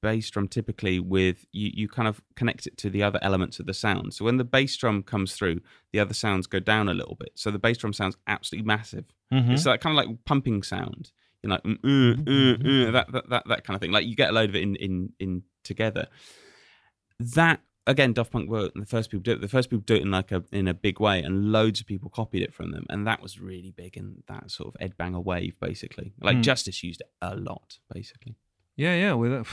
bass 0.00 0.30
drum 0.30 0.46
typically 0.46 1.00
with 1.00 1.44
you 1.52 1.70
you 1.74 1.88
kind 1.88 2.06
of 2.06 2.20
connect 2.36 2.66
it 2.68 2.76
to 2.78 2.88
the 2.88 3.02
other 3.02 3.18
elements 3.22 3.58
of 3.60 3.66
the 3.66 3.74
sound. 3.74 4.14
So 4.14 4.24
when 4.24 4.36
the 4.36 4.44
bass 4.44 4.76
drum 4.76 5.02
comes 5.02 5.32
through, 5.34 5.60
the 5.92 5.98
other 6.00 6.14
sounds 6.14 6.46
go 6.46 6.60
down 6.60 6.88
a 6.88 6.94
little 6.94 7.16
bit. 7.16 7.32
So 7.34 7.50
the 7.50 7.58
bass 7.58 7.78
drum 7.78 7.92
sounds 7.92 8.16
absolutely 8.26 8.66
massive. 8.66 9.04
Mhm. 9.32 9.50
It's 9.52 9.66
like 9.66 9.80
kind 9.80 9.98
of 9.98 10.04
like 10.06 10.24
pumping 10.24 10.62
sound. 10.62 11.10
You 11.42 11.50
know, 11.50 11.54
like 11.54 11.64
mm, 11.64 12.18
uh, 12.26 12.86
uh, 12.86 12.88
uh, 12.88 12.90
that, 12.92 13.12
that 13.12 13.30
that 13.30 13.42
that 13.48 13.64
kind 13.64 13.74
of 13.76 13.80
thing. 13.80 13.92
Like 13.92 14.06
you 14.06 14.16
get 14.16 14.30
a 14.30 14.32
load 14.32 14.50
of 14.50 14.56
it 14.56 14.62
in 14.62 14.76
in 14.76 15.12
in 15.18 15.42
together. 15.62 16.08
That 17.20 17.60
again, 17.86 18.12
Daft 18.12 18.32
Punk 18.32 18.48
were 18.50 18.70
the 18.74 18.86
first 18.86 19.10
people 19.10 19.22
do 19.22 19.32
it. 19.32 19.40
The 19.40 19.48
first 19.48 19.70
people 19.70 19.82
do 19.86 19.94
it 19.94 20.02
in 20.02 20.10
like 20.10 20.30
a 20.32 20.44
in 20.52 20.68
a 20.68 20.74
big 20.74 21.00
way, 21.00 21.22
and 21.22 21.50
loads 21.52 21.80
of 21.80 21.86
people 21.86 22.10
copied 22.10 22.42
it 22.42 22.54
from 22.54 22.70
them, 22.70 22.86
and 22.88 23.06
that 23.06 23.22
was 23.22 23.40
really 23.40 23.70
big 23.70 23.96
in 23.96 24.22
that 24.28 24.50
sort 24.50 24.68
of 24.68 24.76
Ed 24.80 24.96
Banger 24.96 25.20
wave, 25.20 25.58
basically. 25.60 26.12
Like 26.20 26.36
Mm. 26.36 26.42
Justice 26.42 26.82
used 26.82 27.00
it 27.00 27.10
a 27.22 27.34
lot, 27.34 27.78
basically. 27.92 28.36
Yeah, 28.78 28.94
yeah. 28.94 29.14
Without, 29.14 29.46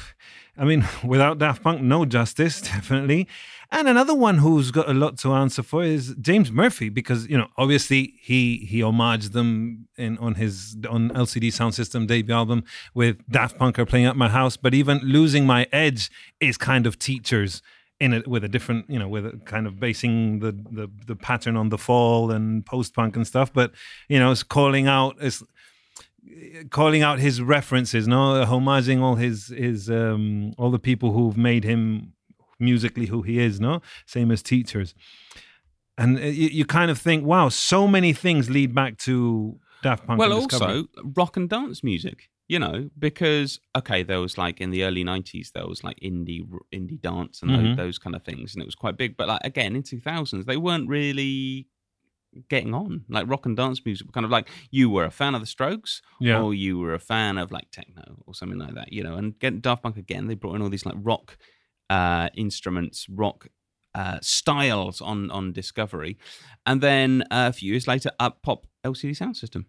I 0.55 0.65
mean, 0.65 0.87
without 1.03 1.39
Daft 1.39 1.63
Punk, 1.63 1.81
no 1.81 2.05
justice, 2.05 2.61
definitely. 2.73 3.27
And 3.71 3.89
another 3.89 4.13
one 4.13 4.37
who's 4.37 4.69
got 4.69 4.87
a 4.87 4.93
lot 4.93 5.17
to 5.17 5.33
answer 5.33 5.63
for 5.63 5.83
is 5.83 6.15
James 6.21 6.51
Murphy, 6.51 6.89
because 6.89 7.27
you 7.27 7.35
know, 7.35 7.47
obviously 7.57 8.13
he 8.21 8.57
he 8.69 8.79
homaged 8.81 9.31
them 9.31 9.87
in 9.97 10.19
on 10.19 10.35
his 10.35 10.77
on 10.87 11.09
LCD 11.09 11.51
Sound 11.51 11.73
System 11.73 12.05
debut 12.05 12.33
album 12.33 12.63
with 12.93 13.17
Daft 13.27 13.57
Punk 13.57 13.79
are 13.79 13.85
playing 13.85 14.05
at 14.05 14.15
my 14.15 14.29
house. 14.29 14.55
But 14.55 14.75
even 14.75 14.99
losing 14.99 15.47
my 15.47 15.67
edge 15.73 16.11
is 16.39 16.57
kind 16.57 16.85
of 16.85 16.99
teachers 16.99 17.63
in 17.99 18.13
it 18.13 18.27
with 18.27 18.43
a 18.43 18.47
different, 18.47 18.87
you 18.89 18.99
know, 18.99 19.07
with 19.07 19.25
a 19.25 19.39
kind 19.45 19.65
of 19.65 19.79
basing 19.79 20.39
the 20.39 20.51
the 20.51 20.87
the 21.07 21.15
pattern 21.15 21.57
on 21.57 21.69
the 21.69 21.77
fall 21.79 22.29
and 22.29 22.63
post 22.65 22.93
punk 22.93 23.15
and 23.15 23.25
stuff. 23.25 23.51
But 23.51 23.71
you 24.07 24.19
know, 24.19 24.31
it's 24.31 24.43
calling 24.43 24.87
out 24.87 25.15
it's 25.19 25.41
calling 26.69 27.01
out 27.01 27.19
his 27.19 27.41
references, 27.41 28.07
no, 28.07 28.45
homaging 28.45 29.01
all 29.01 29.15
his 29.15 29.47
his 29.47 29.89
um 29.89 30.53
all 30.57 30.71
the 30.71 30.79
people 30.79 31.11
who've 31.11 31.37
made 31.37 31.63
him 31.63 32.13
musically 32.59 33.05
who 33.07 33.21
he 33.21 33.39
is, 33.39 33.59
no, 33.59 33.81
same 34.05 34.31
as 34.31 34.41
teachers, 34.41 34.93
and 35.97 36.17
uh, 36.17 36.21
you, 36.21 36.49
you 36.49 36.65
kind 36.65 36.89
of 36.91 36.97
think, 36.97 37.25
wow, 37.25 37.49
so 37.49 37.87
many 37.87 38.13
things 38.13 38.49
lead 38.49 38.73
back 38.73 38.97
to 38.97 39.59
Daft 39.81 40.05
Punk. 40.07 40.19
well, 40.19 40.33
also 40.33 40.85
rock 41.15 41.37
and 41.37 41.49
dance 41.49 41.83
music. 41.83 42.29
You 42.47 42.59
know, 42.59 42.91
because 42.99 43.59
okay, 43.75 44.03
there 44.03 44.19
was 44.21 44.37
like 44.37 44.61
in 44.61 44.69
the 44.69 44.83
early 44.83 45.03
'90s, 45.03 45.51
there 45.53 45.65
was 45.67 45.83
like 45.83 45.99
indie 45.99 46.41
indie 46.71 47.01
dance 47.01 47.41
and 47.41 47.49
Mhm. 47.51 47.75
those, 47.75 47.75
those 47.77 47.97
kind 47.97 48.15
of 48.15 48.23
things, 48.23 48.53
and 48.53 48.61
it 48.61 48.65
was 48.67 48.75
quite 48.75 48.97
big. 48.97 49.17
But 49.17 49.27
like 49.27 49.41
again, 49.43 49.75
in 49.75 49.81
2000s, 49.81 50.45
they 50.45 50.55
weren't 50.57 50.87
really 50.87 51.67
getting 52.49 52.73
on. 52.73 53.05
Like 53.09 53.29
rock 53.29 53.45
and 53.45 53.55
dance 53.55 53.81
music, 53.85 54.11
kind 54.11 54.25
of 54.25 54.31
like 54.31 54.49
you 54.71 54.89
were 54.89 55.05
a 55.05 55.11
fan 55.11 55.35
of 55.35 55.41
the 55.41 55.47
Strokes, 55.47 56.01
yeah, 56.19 56.41
or 56.41 56.53
you 56.53 56.77
were 56.79 56.93
a 56.93 56.99
fan 56.99 57.37
of 57.37 57.51
like 57.51 57.71
techno 57.71 58.17
or 58.25 58.33
something 58.33 58.59
like 58.59 58.75
that. 58.75 58.93
You 58.93 59.03
know, 59.03 59.15
and 59.15 59.37
get 59.39 59.61
Daft 59.61 59.83
Punk 59.83 59.97
again, 59.97 60.27
they 60.27 60.35
brought 60.35 60.55
in 60.55 60.61
all 60.61 60.69
these 60.69 60.85
like 60.85 60.95
rock 60.97 61.37
uh, 61.89 62.29
instruments, 62.35 63.07
rock 63.09 63.47
uh, 63.93 64.19
styles 64.21 65.01
on 65.01 65.31
on 65.31 65.51
Discovery, 65.51 66.17
and 66.65 66.81
then 66.81 67.23
uh, 67.31 67.47
a 67.49 67.53
few 67.53 67.71
years 67.71 67.87
later, 67.87 68.11
up 68.19 68.41
pop 68.41 68.67
LCD 68.83 69.15
Sound 69.15 69.37
System. 69.37 69.67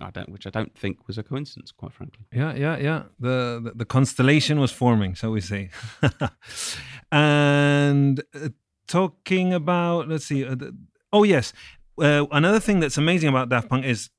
I 0.00 0.10
don't, 0.10 0.30
which 0.30 0.48
I 0.48 0.50
don't 0.50 0.76
think 0.76 1.06
was 1.06 1.16
a 1.16 1.22
coincidence, 1.22 1.70
quite 1.70 1.92
frankly. 1.92 2.24
yeah, 2.32 2.54
yeah, 2.54 2.76
yeah. 2.76 3.02
The, 3.20 3.60
the 3.62 3.72
the 3.76 3.84
constellation 3.84 4.58
was 4.58 4.72
forming, 4.72 5.14
so 5.14 5.30
we 5.30 5.40
say. 5.40 5.70
and 7.12 8.20
uh, 8.34 8.48
talking 8.88 9.54
about, 9.54 10.08
let's 10.08 10.26
see. 10.26 10.44
Uh, 10.44 10.54
the, 10.54 10.76
oh 11.12 11.22
yes, 11.24 11.52
uh, 12.00 12.26
another 12.30 12.60
thing 12.60 12.80
that's 12.80 12.98
amazing 12.98 13.28
about 13.28 13.48
Daft 13.48 13.68
Punk 13.68 13.84
is 13.84 14.10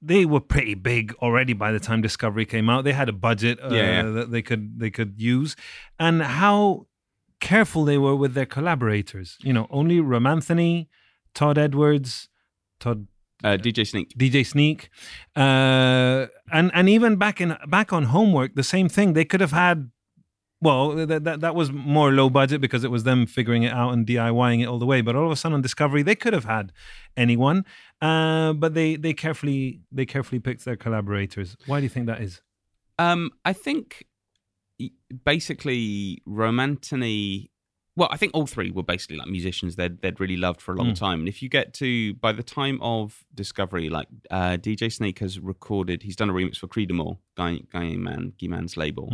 they 0.00 0.24
were 0.24 0.40
pretty 0.40 0.74
big 0.74 1.14
already 1.22 1.52
by 1.52 1.70
the 1.72 1.78
time 1.80 2.02
Discovery 2.02 2.44
came 2.44 2.68
out. 2.68 2.84
They 2.84 2.92
had 2.92 3.08
a 3.08 3.12
budget 3.12 3.58
uh, 3.62 3.68
Yeah, 3.70 4.02
yeah. 4.02 4.10
that 4.10 4.30
they 4.30 4.42
could 4.42 4.78
they 4.80 4.90
could 4.90 5.14
use, 5.20 5.56
and 5.98 6.22
how 6.22 6.86
careful 7.40 7.84
they 7.84 7.98
were 7.98 8.14
with 8.16 8.34
their 8.34 8.46
collaborators. 8.46 9.36
You 9.42 9.52
know, 9.52 9.66
only 9.70 9.98
Romanthony, 9.98 10.88
Todd 11.34 11.58
Edwards, 11.58 12.28
Todd 12.80 13.06
Uh, 13.44 13.56
DJ 13.58 13.84
Sneak. 13.84 14.08
DJ 14.16 14.44
Sneak, 14.46 14.88
uh, 15.36 16.26
and 16.52 16.70
and 16.74 16.88
even 16.88 17.16
back 17.16 17.40
in 17.40 17.56
back 17.68 17.92
on 17.92 18.04
Homework, 18.04 18.54
the 18.54 18.62
same 18.62 18.88
thing. 18.88 19.14
They 19.14 19.24
could 19.24 19.40
have 19.40 19.52
had. 19.52 19.90
Well, 20.62 20.94
that, 21.06 21.24
that 21.24 21.40
that 21.40 21.54
was 21.56 21.72
more 21.72 22.12
low 22.12 22.30
budget 22.30 22.60
because 22.60 22.84
it 22.84 22.90
was 22.90 23.02
them 23.02 23.26
figuring 23.26 23.64
it 23.64 23.72
out 23.72 23.90
and 23.92 24.06
DIYing 24.06 24.62
it 24.62 24.66
all 24.66 24.78
the 24.78 24.86
way. 24.86 25.00
But 25.00 25.16
all 25.16 25.26
of 25.26 25.32
a 25.32 25.36
sudden 25.36 25.54
on 25.54 25.60
Discovery, 25.62 26.02
they 26.04 26.14
could 26.14 26.32
have 26.32 26.44
had 26.44 26.72
anyone, 27.16 27.64
uh, 28.00 28.52
but 28.52 28.72
they 28.74 28.94
they 28.96 29.12
carefully 29.12 29.80
they 29.90 30.06
carefully 30.06 30.38
picked 30.38 30.64
their 30.64 30.76
collaborators. 30.76 31.56
Why 31.66 31.80
do 31.80 31.82
you 31.82 31.88
think 31.90 32.06
that 32.06 32.20
is? 32.22 32.40
Um, 32.98 33.30
I 33.44 33.52
think 33.52 34.04
basically 35.24 36.22
Romanthony. 36.28 37.48
Well, 37.94 38.08
I 38.10 38.16
think 38.16 38.32
all 38.34 38.46
three 38.46 38.70
were 38.70 38.82
basically 38.82 39.16
like 39.16 39.28
musicians 39.28 39.76
they'd 39.76 40.00
they'd 40.00 40.18
really 40.18 40.36
loved 40.38 40.62
for 40.62 40.72
a 40.72 40.76
long 40.76 40.92
Mm. 40.92 40.98
time. 40.98 41.18
And 41.20 41.28
if 41.28 41.42
you 41.42 41.48
get 41.50 41.74
to 41.74 42.14
by 42.14 42.32
the 42.32 42.42
time 42.42 42.78
of 42.80 43.22
Discovery, 43.34 43.90
like 43.90 44.08
uh, 44.30 44.56
DJ 44.56 44.90
Sneak 44.90 45.18
has 45.18 45.38
recorded, 45.38 46.02
he's 46.02 46.16
done 46.16 46.30
a 46.30 46.32
remix 46.32 46.56
for 46.56 46.68
Crydamoure, 46.68 47.18
Guy 47.36 47.60
Guy 47.70 47.96
Man, 47.96 48.32
Guy 48.40 48.46
Man's 48.48 48.76
label, 48.78 49.10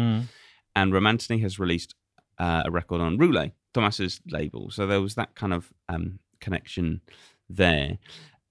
and 0.79 0.93
Romanthony 0.93 1.41
has 1.43 1.59
released 1.59 1.95
uh, 2.39 2.63
a 2.65 2.71
record 2.71 3.01
on 3.01 3.19
Roulé, 3.19 3.53
Thomas's 3.75 4.21
label. 4.31 4.71
So 4.71 4.87
there 4.87 5.01
was 5.01 5.17
that 5.17 5.35
kind 5.35 5.53
of 5.53 5.73
um, 5.89 6.21
connection 6.41 7.01
there. 7.51 7.99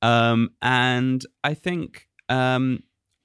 Um, 0.01 0.51
and 0.61 1.25
I 1.43 1.53
think 1.53 2.09
um, 2.27 2.83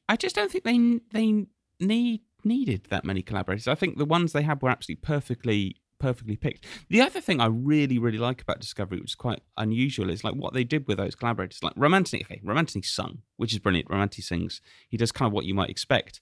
I 0.08 0.16
just 0.16 0.36
don't 0.36 0.50
think 0.50 0.64
they 0.64 1.00
they 1.12 1.46
need 1.80 2.20
needed 2.44 2.86
that 2.90 3.04
many 3.04 3.22
collaborators. 3.22 3.68
I 3.68 3.74
think 3.74 3.98
the 3.98 4.04
ones 4.04 4.32
they 4.32 4.42
had 4.42 4.62
were 4.62 4.70
absolutely 4.70 5.02
perfectly 5.02 5.76
perfectly 5.98 6.36
picked. 6.36 6.64
The 6.88 7.00
other 7.00 7.20
thing 7.20 7.40
I 7.40 7.46
really 7.46 7.98
really 7.98 8.18
like 8.18 8.40
about 8.40 8.60
Discovery, 8.60 9.00
which 9.00 9.10
is 9.10 9.16
quite 9.16 9.40
unusual, 9.56 10.10
is 10.10 10.22
like 10.22 10.34
what 10.34 10.54
they 10.54 10.64
did 10.64 10.86
with 10.86 10.98
those 10.98 11.16
collaborators. 11.16 11.62
Like 11.62 11.74
Romanthony, 11.74 12.22
okay, 12.22 12.40
Romanthony 12.44 12.84
sung, 12.84 13.22
which 13.36 13.52
is 13.52 13.58
brilliant. 13.58 13.88
Romanthony 13.88 14.22
sings. 14.22 14.60
He 14.88 14.96
does 14.96 15.10
kind 15.10 15.26
of 15.26 15.32
what 15.32 15.44
you 15.44 15.54
might 15.54 15.70
expect. 15.70 16.20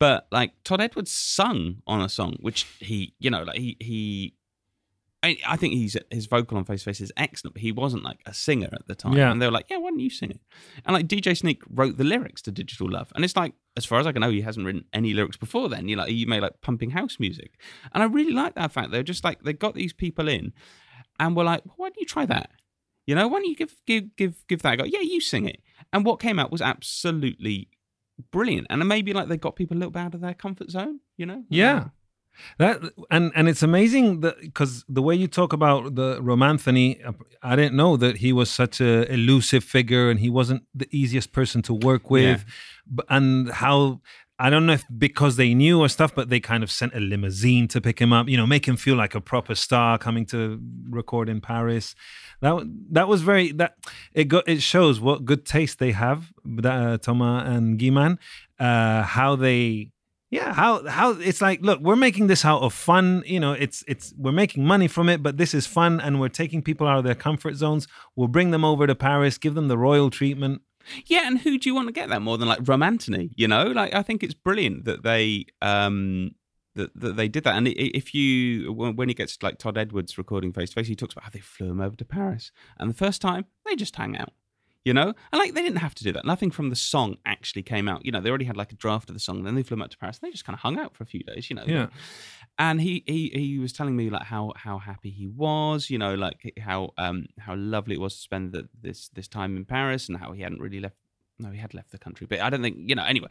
But 0.00 0.26
like 0.30 0.52
Todd 0.64 0.80
Edwards 0.80 1.12
sung 1.12 1.82
on 1.86 2.00
a 2.00 2.08
song, 2.08 2.36
which 2.40 2.66
he, 2.80 3.14
you 3.18 3.30
know, 3.30 3.42
like 3.42 3.58
he 3.58 3.76
he. 3.80 4.34
I, 5.22 5.38
I 5.46 5.56
think 5.56 5.72
he's 5.72 5.96
his 6.10 6.26
vocal 6.26 6.58
on 6.58 6.66
Face 6.66 6.80
to 6.80 6.90
Face 6.90 7.00
is 7.00 7.10
excellent, 7.16 7.54
but 7.54 7.62
he 7.62 7.72
wasn't 7.72 8.04
like 8.04 8.18
a 8.26 8.34
singer 8.34 8.68
at 8.70 8.86
the 8.86 8.94
time. 8.94 9.14
Yeah. 9.14 9.30
And 9.30 9.40
they 9.40 9.46
were 9.46 9.52
like, 9.52 9.70
"Yeah, 9.70 9.78
why 9.78 9.88
don't 9.88 9.98
you 9.98 10.10
sing 10.10 10.30
it?" 10.30 10.40
And 10.84 10.92
like 10.92 11.08
DJ 11.08 11.34
Sneak 11.34 11.62
wrote 11.70 11.96
the 11.96 12.04
lyrics 12.04 12.42
to 12.42 12.52
Digital 12.52 12.90
Love, 12.90 13.10
and 13.14 13.24
it's 13.24 13.34
like, 13.34 13.54
as 13.74 13.86
far 13.86 13.98
as 14.00 14.06
I 14.06 14.12
can 14.12 14.20
know, 14.20 14.30
he 14.30 14.42
hasn't 14.42 14.66
written 14.66 14.84
any 14.92 15.14
lyrics 15.14 15.38
before 15.38 15.70
then. 15.70 15.88
You 15.88 15.96
like 15.96 16.10
you 16.10 16.26
made 16.26 16.42
like 16.42 16.60
pumping 16.60 16.90
house 16.90 17.16
music, 17.18 17.52
and 17.92 18.02
I 18.02 18.06
really 18.06 18.32
like 18.32 18.54
that 18.56 18.72
fact. 18.72 18.90
They're 18.90 19.02
just 19.02 19.24
like 19.24 19.42
they 19.44 19.54
got 19.54 19.74
these 19.74 19.94
people 19.94 20.28
in, 20.28 20.52
and 21.18 21.34
were 21.34 21.44
like, 21.44 21.64
well, 21.64 21.74
"Why 21.78 21.88
don't 21.88 22.00
you 22.00 22.06
try 22.06 22.26
that?" 22.26 22.50
You 23.06 23.14
know, 23.14 23.28
why 23.28 23.38
don't 23.38 23.48
you 23.48 23.56
give 23.56 23.74
give 23.86 24.16
give 24.16 24.44
give 24.48 24.62
that 24.62 24.74
a 24.74 24.76
go? 24.78 24.84
Yeah, 24.84 25.00
you 25.00 25.20
sing 25.20 25.48
it. 25.48 25.60
And 25.92 26.04
what 26.04 26.20
came 26.20 26.38
out 26.38 26.50
was 26.50 26.62
absolutely 26.62 27.68
brilliant. 28.30 28.66
And 28.70 28.86
maybe 28.86 29.12
like 29.12 29.28
they 29.28 29.36
got 29.36 29.56
people 29.56 29.76
a 29.76 29.78
little 29.78 29.90
bit 29.90 30.00
out 30.00 30.14
of 30.14 30.20
their 30.20 30.34
comfort 30.34 30.70
zone. 30.70 31.00
You 31.16 31.26
know? 31.26 31.44
Yeah. 31.48 31.88
That 32.58 32.82
and 33.10 33.32
and 33.34 33.48
it's 33.48 33.62
amazing 33.62 34.20
that 34.20 34.40
because 34.40 34.84
the 34.88 35.02
way 35.02 35.14
you 35.14 35.28
talk 35.28 35.52
about 35.52 35.94
the 35.94 36.20
Romanthony, 36.20 36.98
I 37.42 37.56
didn't 37.56 37.76
know 37.76 37.96
that 37.96 38.18
he 38.18 38.32
was 38.32 38.50
such 38.50 38.80
a 38.80 39.10
elusive 39.12 39.64
figure 39.64 40.10
and 40.10 40.20
he 40.20 40.30
wasn't 40.30 40.64
the 40.74 40.88
easiest 40.90 41.32
person 41.32 41.62
to 41.62 41.74
work 41.74 42.10
with, 42.10 42.44
but 42.86 43.06
and 43.08 43.50
how 43.50 44.00
I 44.38 44.50
don't 44.50 44.66
know 44.66 44.72
if 44.72 44.84
because 44.98 45.36
they 45.36 45.54
knew 45.54 45.80
or 45.80 45.88
stuff, 45.88 46.12
but 46.14 46.28
they 46.28 46.40
kind 46.40 46.64
of 46.64 46.70
sent 46.70 46.94
a 46.94 46.98
limousine 47.00 47.68
to 47.68 47.80
pick 47.80 48.00
him 48.00 48.12
up, 48.12 48.28
you 48.28 48.36
know, 48.36 48.46
make 48.46 48.66
him 48.66 48.76
feel 48.76 48.96
like 48.96 49.14
a 49.14 49.20
proper 49.20 49.54
star 49.54 49.96
coming 49.96 50.26
to 50.26 50.60
record 50.90 51.28
in 51.28 51.40
Paris. 51.40 51.94
That 52.40 52.68
that 52.90 53.06
was 53.06 53.22
very 53.22 53.52
that 53.52 53.76
it 54.12 54.24
got 54.24 54.48
it 54.48 54.60
shows 54.60 55.00
what 55.00 55.24
good 55.24 55.46
taste 55.46 55.78
they 55.78 55.92
have, 55.92 56.32
uh, 56.64 56.98
Thomas 56.98 57.48
and 57.48 57.78
Guy-Man, 57.78 58.18
uh, 58.58 59.02
how 59.04 59.36
they 59.36 59.92
yeah 60.34 60.52
how 60.52 60.86
how 60.88 61.10
it's 61.12 61.40
like 61.40 61.60
look 61.62 61.80
we're 61.80 61.96
making 61.96 62.26
this 62.26 62.44
out 62.44 62.62
of 62.62 62.72
fun 62.72 63.22
you 63.24 63.38
know 63.38 63.52
it's 63.52 63.84
it's 63.86 64.12
we're 64.16 64.32
making 64.32 64.64
money 64.64 64.88
from 64.88 65.08
it 65.08 65.22
but 65.22 65.36
this 65.36 65.54
is 65.54 65.66
fun 65.66 66.00
and 66.00 66.20
we're 66.20 66.28
taking 66.28 66.60
people 66.60 66.86
out 66.86 66.98
of 66.98 67.04
their 67.04 67.14
comfort 67.14 67.54
zones 67.54 67.86
we'll 68.16 68.28
bring 68.28 68.50
them 68.50 68.64
over 68.64 68.86
to 68.86 68.94
paris 68.94 69.38
give 69.38 69.54
them 69.54 69.68
the 69.68 69.78
royal 69.78 70.10
treatment 70.10 70.60
Yeah, 71.06 71.26
and 71.26 71.38
who 71.38 71.58
do 71.58 71.68
you 71.68 71.74
want 71.74 71.88
to 71.88 71.92
get 71.92 72.08
that 72.10 72.22
more 72.22 72.38
than 72.38 72.48
like 72.48 72.62
Romanthony? 72.64 73.30
You 73.36 73.48
know, 73.48 73.64
like 73.68 73.94
I 73.94 74.02
think 74.02 74.22
it's 74.22 74.34
brilliant 74.34 74.84
that 74.84 75.02
they 75.02 75.46
um 75.62 76.32
that, 76.74 76.90
that 77.00 77.16
they 77.16 77.28
did 77.28 77.44
that. 77.44 77.56
And 77.56 77.68
if 77.68 78.14
you 78.14 78.72
when 78.72 79.08
he 79.08 79.14
gets 79.14 79.42
like 79.42 79.58
Todd 79.58 79.78
Edwards 79.78 80.18
recording 80.18 80.52
face 80.52 80.70
to 80.70 80.74
face, 80.74 80.88
he 80.88 80.96
talks 80.96 81.14
about 81.14 81.24
how 81.24 81.30
they 81.30 81.40
flew 81.40 81.70
him 81.70 81.80
over 81.80 81.96
to 81.96 82.04
Paris, 82.04 82.52
and 82.78 82.90
the 82.90 82.94
first 82.94 83.22
time 83.22 83.46
they 83.64 83.76
just 83.76 83.96
hang 83.96 84.16
out. 84.16 84.32
You 84.84 84.92
know, 84.92 85.14
and 85.32 85.38
like 85.40 85.54
they 85.54 85.62
didn't 85.62 85.78
have 85.78 85.94
to 85.94 86.04
do 86.04 86.12
that. 86.12 86.26
Nothing 86.26 86.50
from 86.50 86.68
the 86.68 86.76
song 86.76 87.16
actually 87.24 87.62
came 87.62 87.88
out. 87.88 88.04
You 88.04 88.12
know, 88.12 88.20
they 88.20 88.28
already 88.28 88.44
had 88.44 88.56
like 88.56 88.70
a 88.70 88.76
draft 88.76 89.08
of 89.08 89.14
the 89.14 89.20
song. 89.20 89.42
Then 89.42 89.54
they 89.54 89.62
flew 89.62 89.82
out 89.82 89.90
to 89.92 89.96
Paris. 89.98 90.18
And 90.20 90.28
they 90.28 90.32
just 90.32 90.44
kind 90.44 90.54
of 90.54 90.60
hung 90.60 90.78
out 90.78 90.94
for 90.94 91.02
a 91.04 91.06
few 91.06 91.22
days. 91.22 91.48
You 91.48 91.56
know, 91.56 91.64
Yeah. 91.66 91.86
and 92.58 92.80
he, 92.80 93.02
he 93.06 93.30
he 93.34 93.58
was 93.58 93.72
telling 93.72 93.96
me 93.96 94.10
like 94.10 94.24
how 94.24 94.52
how 94.56 94.78
happy 94.78 95.10
he 95.10 95.26
was 95.26 95.88
you 95.90 95.98
know 95.98 96.14
like 96.14 96.52
how 96.60 96.92
um 96.98 97.26
how 97.40 97.54
lovely 97.56 97.94
it 97.96 98.00
was 98.00 98.14
to 98.14 98.20
spend 98.20 98.52
the, 98.52 98.68
this 98.80 99.08
this 99.08 99.26
time 99.26 99.56
in 99.56 99.64
paris 99.64 100.08
and 100.08 100.18
how 100.18 100.30
he 100.32 100.42
hadn't 100.42 100.60
really 100.60 100.78
left 100.78 100.94
no 101.38 101.50
he 101.50 101.58
had 101.58 101.74
left 101.74 101.90
the 101.90 101.98
country 101.98 102.26
but 102.26 102.40
i 102.40 102.48
don't 102.50 102.62
think 102.62 102.76
you 102.78 102.94
know 102.94 103.04
anyway. 103.04 103.28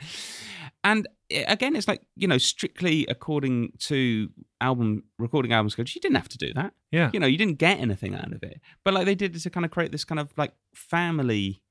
And 0.83 1.07
again 1.31 1.75
it's 1.75 1.87
like 1.87 2.01
you 2.15 2.27
know 2.27 2.37
strictly 2.37 3.05
according 3.07 3.73
to 3.79 4.29
album 4.59 5.03
recording 5.17 5.53
albums 5.53 5.75
coach 5.75 5.95
you 5.95 6.01
didn't 6.01 6.17
have 6.17 6.29
to 6.29 6.37
do 6.37 6.53
that. 6.53 6.73
Yeah. 6.91 7.09
You 7.13 7.19
know 7.19 7.27
you 7.27 7.37
didn't 7.37 7.57
get 7.57 7.79
anything 7.79 8.15
out 8.15 8.31
of 8.33 8.43
it. 8.43 8.59
But 8.83 8.93
like 8.93 9.05
they 9.05 9.15
did 9.15 9.33
to 9.33 9.49
kind 9.49 9.65
of 9.65 9.71
create 9.71 9.91
this 9.91 10.03
kind 10.03 10.19
of 10.19 10.33
like 10.37 10.53
family 10.75 11.61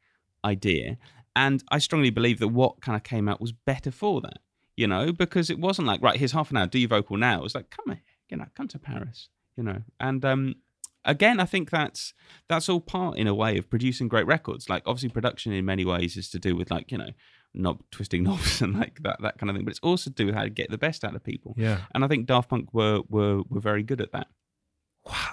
idea. 0.45 0.99
And 1.37 1.63
i 1.71 1.79
strongly 1.79 2.11
believe 2.11 2.39
that 2.41 2.49
what 2.49 2.81
kind 2.81 2.97
of 2.97 3.03
came 3.03 3.29
out 3.29 3.41
was 3.41 3.53
better 3.53 3.91
for 3.91 4.21
that 4.23 4.39
you 4.77 4.87
know 4.87 5.13
because 5.13 5.51
it 5.51 5.59
wasn't 5.59 5.87
like 5.87 6.03
right 6.03 6.19
here's 6.19 6.33
half 6.33 6.51
an 6.51 6.57
hour 6.57 6.67
do 6.67 6.79
your 6.79 6.89
vocal 6.89 7.17
now. 7.17 7.41
It 7.41 7.43
was 7.43 7.55
like 7.55 7.71
come 7.71 7.87
here 7.89 8.03
you 8.31 8.37
know 8.39 8.47
come 8.55 8.69
to 8.69 8.79
paris 8.79 9.29
you 9.57 9.63
know. 9.63 9.83
And 10.01 10.25
um, 10.25 10.57
again, 11.05 11.41
I 11.41 11.45
think 11.45 11.71
that's 11.71 12.15
that's 12.49 12.69
all 12.69 12.81
part 12.81 13.17
in 13.17 13.27
a 13.27 13.35
way 13.35 13.59
of 13.59 13.69
producing 13.71 14.09
great 14.09 14.27
records. 14.27 14.69
Like 14.69 14.83
obviously, 14.87 15.09
production 15.11 15.53
in 15.53 15.65
many 15.65 15.85
ways 15.85 16.17
is 16.17 16.29
to 16.31 16.39
do 16.39 16.57
with 16.57 16.71
like 16.71 16.91
you 16.91 16.99
know 16.99 17.11
knob 17.55 17.83
twisting 17.91 18.23
knobs 18.25 18.63
and 18.63 18.79
like 18.79 19.03
that 19.03 19.21
that 19.23 19.39
kind 19.39 19.51
of 19.51 19.57
thing, 19.57 19.65
but 19.65 19.73
it's 19.73 19.81
also 19.81 20.11
to 20.11 20.15
do 20.15 20.27
with 20.27 20.35
how 20.35 20.43
to 20.43 20.51
get 20.51 20.71
the 20.71 20.79
best 20.79 21.05
out 21.05 21.15
of 21.15 21.25
people. 21.25 21.55
Yeah. 21.57 21.81
And 21.95 22.05
I 22.05 22.09
think 22.09 22.27
Daft 22.27 22.51
Punk 22.51 22.73
were 22.73 23.03
were 23.09 23.43
were 23.49 23.61
very 23.61 23.83
good 23.83 24.01
at 24.01 24.13
that. 24.13 24.29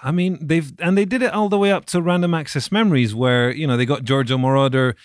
I 0.02 0.12
mean, 0.12 0.40
they've 0.42 0.74
and 0.80 0.98
they 0.98 1.06
did 1.06 1.22
it 1.22 1.34
all 1.34 1.50
the 1.50 1.58
way 1.58 1.72
up 1.72 1.86
to 1.88 2.02
Random 2.02 2.34
Access 2.34 2.72
Memories, 2.72 3.14
where 3.14 3.52
you 3.52 3.68
know 3.68 3.78
they 3.78 3.86
got 3.86 4.04
Giorgio 4.04 4.38
Moroder 4.38 4.96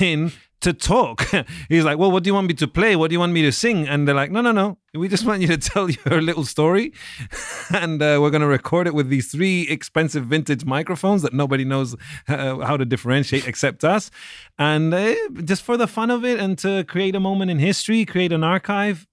in 0.00 0.32
to 0.62 0.72
talk. 0.72 1.24
He's 1.68 1.84
like, 1.84 1.98
"Well, 1.98 2.10
what 2.10 2.22
do 2.22 2.28
you 2.28 2.34
want 2.34 2.48
me 2.48 2.54
to 2.54 2.68
play? 2.68 2.96
What 2.96 3.08
do 3.08 3.14
you 3.14 3.20
want 3.20 3.32
me 3.32 3.42
to 3.42 3.52
sing?" 3.52 3.86
And 3.88 4.06
they're 4.06 4.14
like, 4.14 4.30
"No, 4.30 4.40
no, 4.40 4.52
no. 4.52 4.78
We 4.94 5.08
just 5.08 5.24
want 5.24 5.42
you 5.42 5.48
to 5.48 5.58
tell 5.70 5.90
your 5.90 6.20
little 6.20 6.44
story, 6.44 6.92
and 7.74 8.02
uh, 8.02 8.18
we're 8.20 8.30
going 8.30 8.42
to 8.42 8.46
record 8.46 8.86
it 8.86 8.94
with 8.94 9.08
these 9.08 9.30
three 9.30 9.62
expensive 9.68 10.26
vintage 10.26 10.64
microphones 10.64 11.22
that 11.22 11.32
nobody 11.32 11.64
knows 11.64 11.94
uh, 12.28 12.58
how 12.58 12.76
to 12.76 12.84
differentiate 12.84 13.46
except 13.46 13.84
us, 13.84 14.10
and 14.58 14.94
uh, 14.94 15.14
just 15.44 15.62
for 15.62 15.76
the 15.76 15.86
fun 15.86 16.10
of 16.10 16.24
it 16.24 16.40
and 16.40 16.58
to 16.58 16.84
create 16.84 17.14
a 17.14 17.20
moment 17.20 17.50
in 17.50 17.58
history, 17.58 18.04
create 18.04 18.32
an 18.32 18.44
archive." 18.44 19.06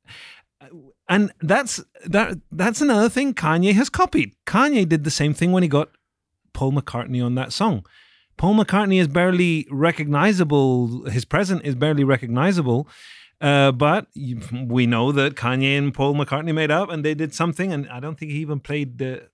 And 1.07 1.31
that's 1.41 1.81
that. 2.05 2.37
That's 2.51 2.81
another 2.81 3.09
thing 3.09 3.33
Kanye 3.33 3.73
has 3.73 3.89
copied. 3.89 4.35
Kanye 4.45 4.87
did 4.87 5.03
the 5.03 5.11
same 5.11 5.33
thing 5.33 5.51
when 5.51 5.63
he 5.63 5.69
got 5.69 5.89
Paul 6.53 6.71
McCartney 6.71 7.25
on 7.25 7.35
that 7.35 7.51
song. 7.51 7.85
Paul 8.39 8.55
McCartney 8.55 8.99
is 8.99 9.07
barely 9.07 9.67
recognizable. 9.69 11.05
His 11.09 11.25
present 11.25 11.63
is 11.65 11.75
barely 11.75 12.03
recognizable. 12.03 12.87
Uh, 13.41 13.71
but 13.71 14.07
you- 14.13 14.41
we 14.67 14.85
know 14.85 15.11
that 15.11 15.35
Kanye 15.35 15.77
and 15.77 15.93
Paul 15.93 16.13
McCartney 16.15 16.53
made 16.53 16.71
up 16.71 16.89
and 16.89 17.05
they 17.05 17.13
did 17.13 17.33
something. 17.33 17.71
And 17.71 17.87
I 17.89 17.99
don't 17.99 18.17
think 18.17 18.31
he 18.31 18.39
even 18.39 18.59
played 18.59 18.97
the 18.97 19.29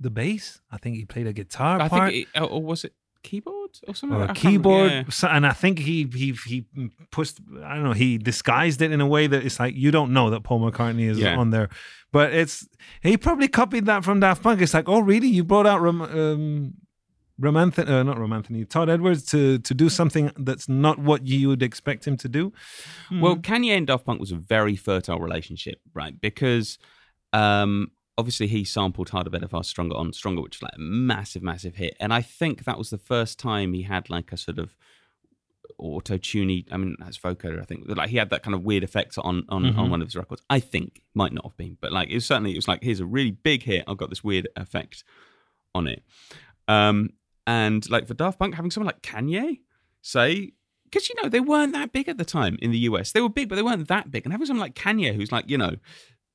the 0.00 0.10
bass. 0.10 0.60
I 0.70 0.78
think 0.78 0.96
he 0.96 1.04
played 1.04 1.26
a 1.28 1.32
guitar 1.32 1.80
I 1.80 1.88
part 1.88 2.10
think, 2.12 2.26
it, 2.34 2.40
or 2.40 2.60
was 2.62 2.84
it 2.84 2.92
keyboard 3.22 3.70
or 3.86 3.94
something? 3.94 4.18
or 4.20 4.24
a 4.24 4.34
keyboard. 4.34 4.90
Yeah. 4.90 5.02
So, 5.10 5.28
and 5.28 5.46
I 5.46 5.52
think 5.52 5.78
he 5.78 5.96
he 6.12 6.32
he 6.46 6.64
pushed. 7.10 7.38
I 7.64 7.74
don't 7.76 7.84
know. 7.84 7.92
He 7.92 8.18
disguised 8.18 8.82
it 8.82 8.90
in 8.90 9.00
a 9.00 9.06
way 9.06 9.28
that 9.28 9.44
it's 9.46 9.60
like 9.60 9.74
you 9.76 9.90
don't 9.92 10.12
know 10.12 10.28
that 10.30 10.42
Paul 10.42 10.60
McCartney 10.60 11.08
is 11.08 11.18
Yeah. 11.18 11.36
on 11.36 11.50
there. 11.50 11.68
But 12.10 12.32
it's 12.34 12.66
he 13.02 13.16
probably 13.16 13.48
copied 13.48 13.86
that 13.86 14.02
from 14.04 14.18
Daft 14.20 14.42
Punk. 14.42 14.60
It's 14.60 14.74
like, 14.74 14.88
oh, 14.88 15.00
really? 15.00 15.28
You 15.28 15.44
brought 15.44 15.66
out 15.66 15.80
um, 15.86 16.74
Romanth- 17.42 17.88
uh, 17.88 18.02
not 18.04 18.16
Romanthony, 18.18 18.68
Todd 18.68 18.88
Edwards 18.88 19.24
to 19.26 19.58
to 19.58 19.74
do 19.74 19.88
something 19.88 20.30
that's 20.38 20.68
not 20.68 20.98
what 20.98 21.26
you 21.26 21.48
would 21.48 21.62
expect 21.62 22.06
him 22.06 22.16
to 22.18 22.28
do. 22.28 22.52
Well, 23.10 23.34
Hmm. 23.34 23.40
Kanye 23.40 23.76
and 23.76 23.86
Daft 23.86 24.06
Punk 24.06 24.20
was 24.20 24.30
a 24.32 24.36
very 24.36 24.76
fertile 24.76 25.18
relationship, 25.18 25.80
right? 25.92 26.18
Because 26.20 26.78
um, 27.32 27.90
obviously 28.16 28.46
he 28.46 28.62
sampled 28.64 29.08
Harder, 29.08 29.30
Better, 29.30 29.48
Faster, 29.48 29.70
Stronger 29.70 29.96
on 29.96 30.12
Stronger, 30.12 30.42
which 30.42 30.56
was 30.58 30.62
like 30.62 30.76
a 30.76 30.80
massive, 30.80 31.42
massive 31.42 31.76
hit. 31.76 31.96
And 31.98 32.12
I 32.14 32.20
think 32.22 32.64
that 32.64 32.78
was 32.78 32.90
the 32.90 32.98
first 32.98 33.38
time 33.38 33.72
he 33.72 33.82
had 33.82 34.08
like 34.10 34.32
a 34.32 34.36
sort 34.36 34.58
of 34.58 34.76
auto 35.78 36.18
tuney. 36.18 36.66
I 36.70 36.76
mean, 36.76 36.94
that's 36.98 37.18
vocoder. 37.18 37.60
I 37.60 37.64
think 37.64 37.84
like 37.88 38.10
he 38.10 38.18
had 38.18 38.30
that 38.30 38.42
kind 38.42 38.54
of 38.54 38.62
weird 38.62 38.84
effect 38.84 39.18
on 39.18 39.44
on, 39.48 39.64
on 39.66 39.72
Mhm. 39.86 39.90
one 39.90 40.02
of 40.02 40.06
his 40.08 40.14
records. 40.16 40.42
I 40.50 40.60
think 40.60 41.02
might 41.14 41.32
not 41.32 41.44
have 41.44 41.56
been, 41.56 41.76
but 41.80 41.90
like 41.92 42.08
it 42.10 42.14
was 42.14 42.26
certainly 42.26 42.52
it 42.52 42.56
was 42.56 42.68
like 42.68 42.82
here's 42.84 43.00
a 43.00 43.06
really 43.06 43.30
big 43.32 43.62
hit. 43.64 43.84
I've 43.88 43.96
got 43.96 44.10
this 44.10 44.22
weird 44.22 44.46
effect 44.56 45.02
on 45.74 45.86
it. 45.86 46.02
Um, 46.68 47.10
and 47.46 47.88
like 47.90 48.06
for 48.06 48.14
Daft 48.14 48.38
Punk, 48.38 48.54
having 48.54 48.70
someone 48.70 48.86
like 48.86 49.02
Kanye 49.02 49.60
say 50.00 50.52
because 50.84 51.08
you 51.08 51.14
know 51.22 51.28
they 51.28 51.40
weren't 51.40 51.72
that 51.72 51.92
big 51.92 52.08
at 52.08 52.18
the 52.18 52.24
time 52.24 52.58
in 52.60 52.70
the 52.70 52.78
US. 52.78 53.12
They 53.12 53.20
were 53.20 53.28
big, 53.28 53.48
but 53.48 53.56
they 53.56 53.62
weren't 53.62 53.88
that 53.88 54.10
big. 54.10 54.24
And 54.24 54.32
having 54.32 54.46
someone 54.46 54.64
like 54.64 54.74
Kanye, 54.74 55.14
who's 55.14 55.32
like 55.32 55.48
you 55.48 55.58
know 55.58 55.76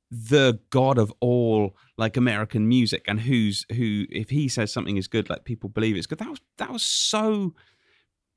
the 0.10 0.60
god 0.70 0.98
of 0.98 1.14
all 1.20 1.76
like 1.98 2.18
American 2.18 2.68
music, 2.68 3.06
and 3.08 3.22
who's 3.22 3.66
who, 3.72 4.06
if 4.10 4.30
he 4.30 4.48
says 4.48 4.72
something 4.72 4.98
is 4.98 5.08
good, 5.08 5.30
like 5.30 5.44
people 5.46 5.70
believe 5.70 5.96
it's 5.96 6.08
good. 6.08 6.20
That 6.20 6.30
was 6.30 6.42
that 6.58 6.72
was 6.72 6.84
so 6.84 7.54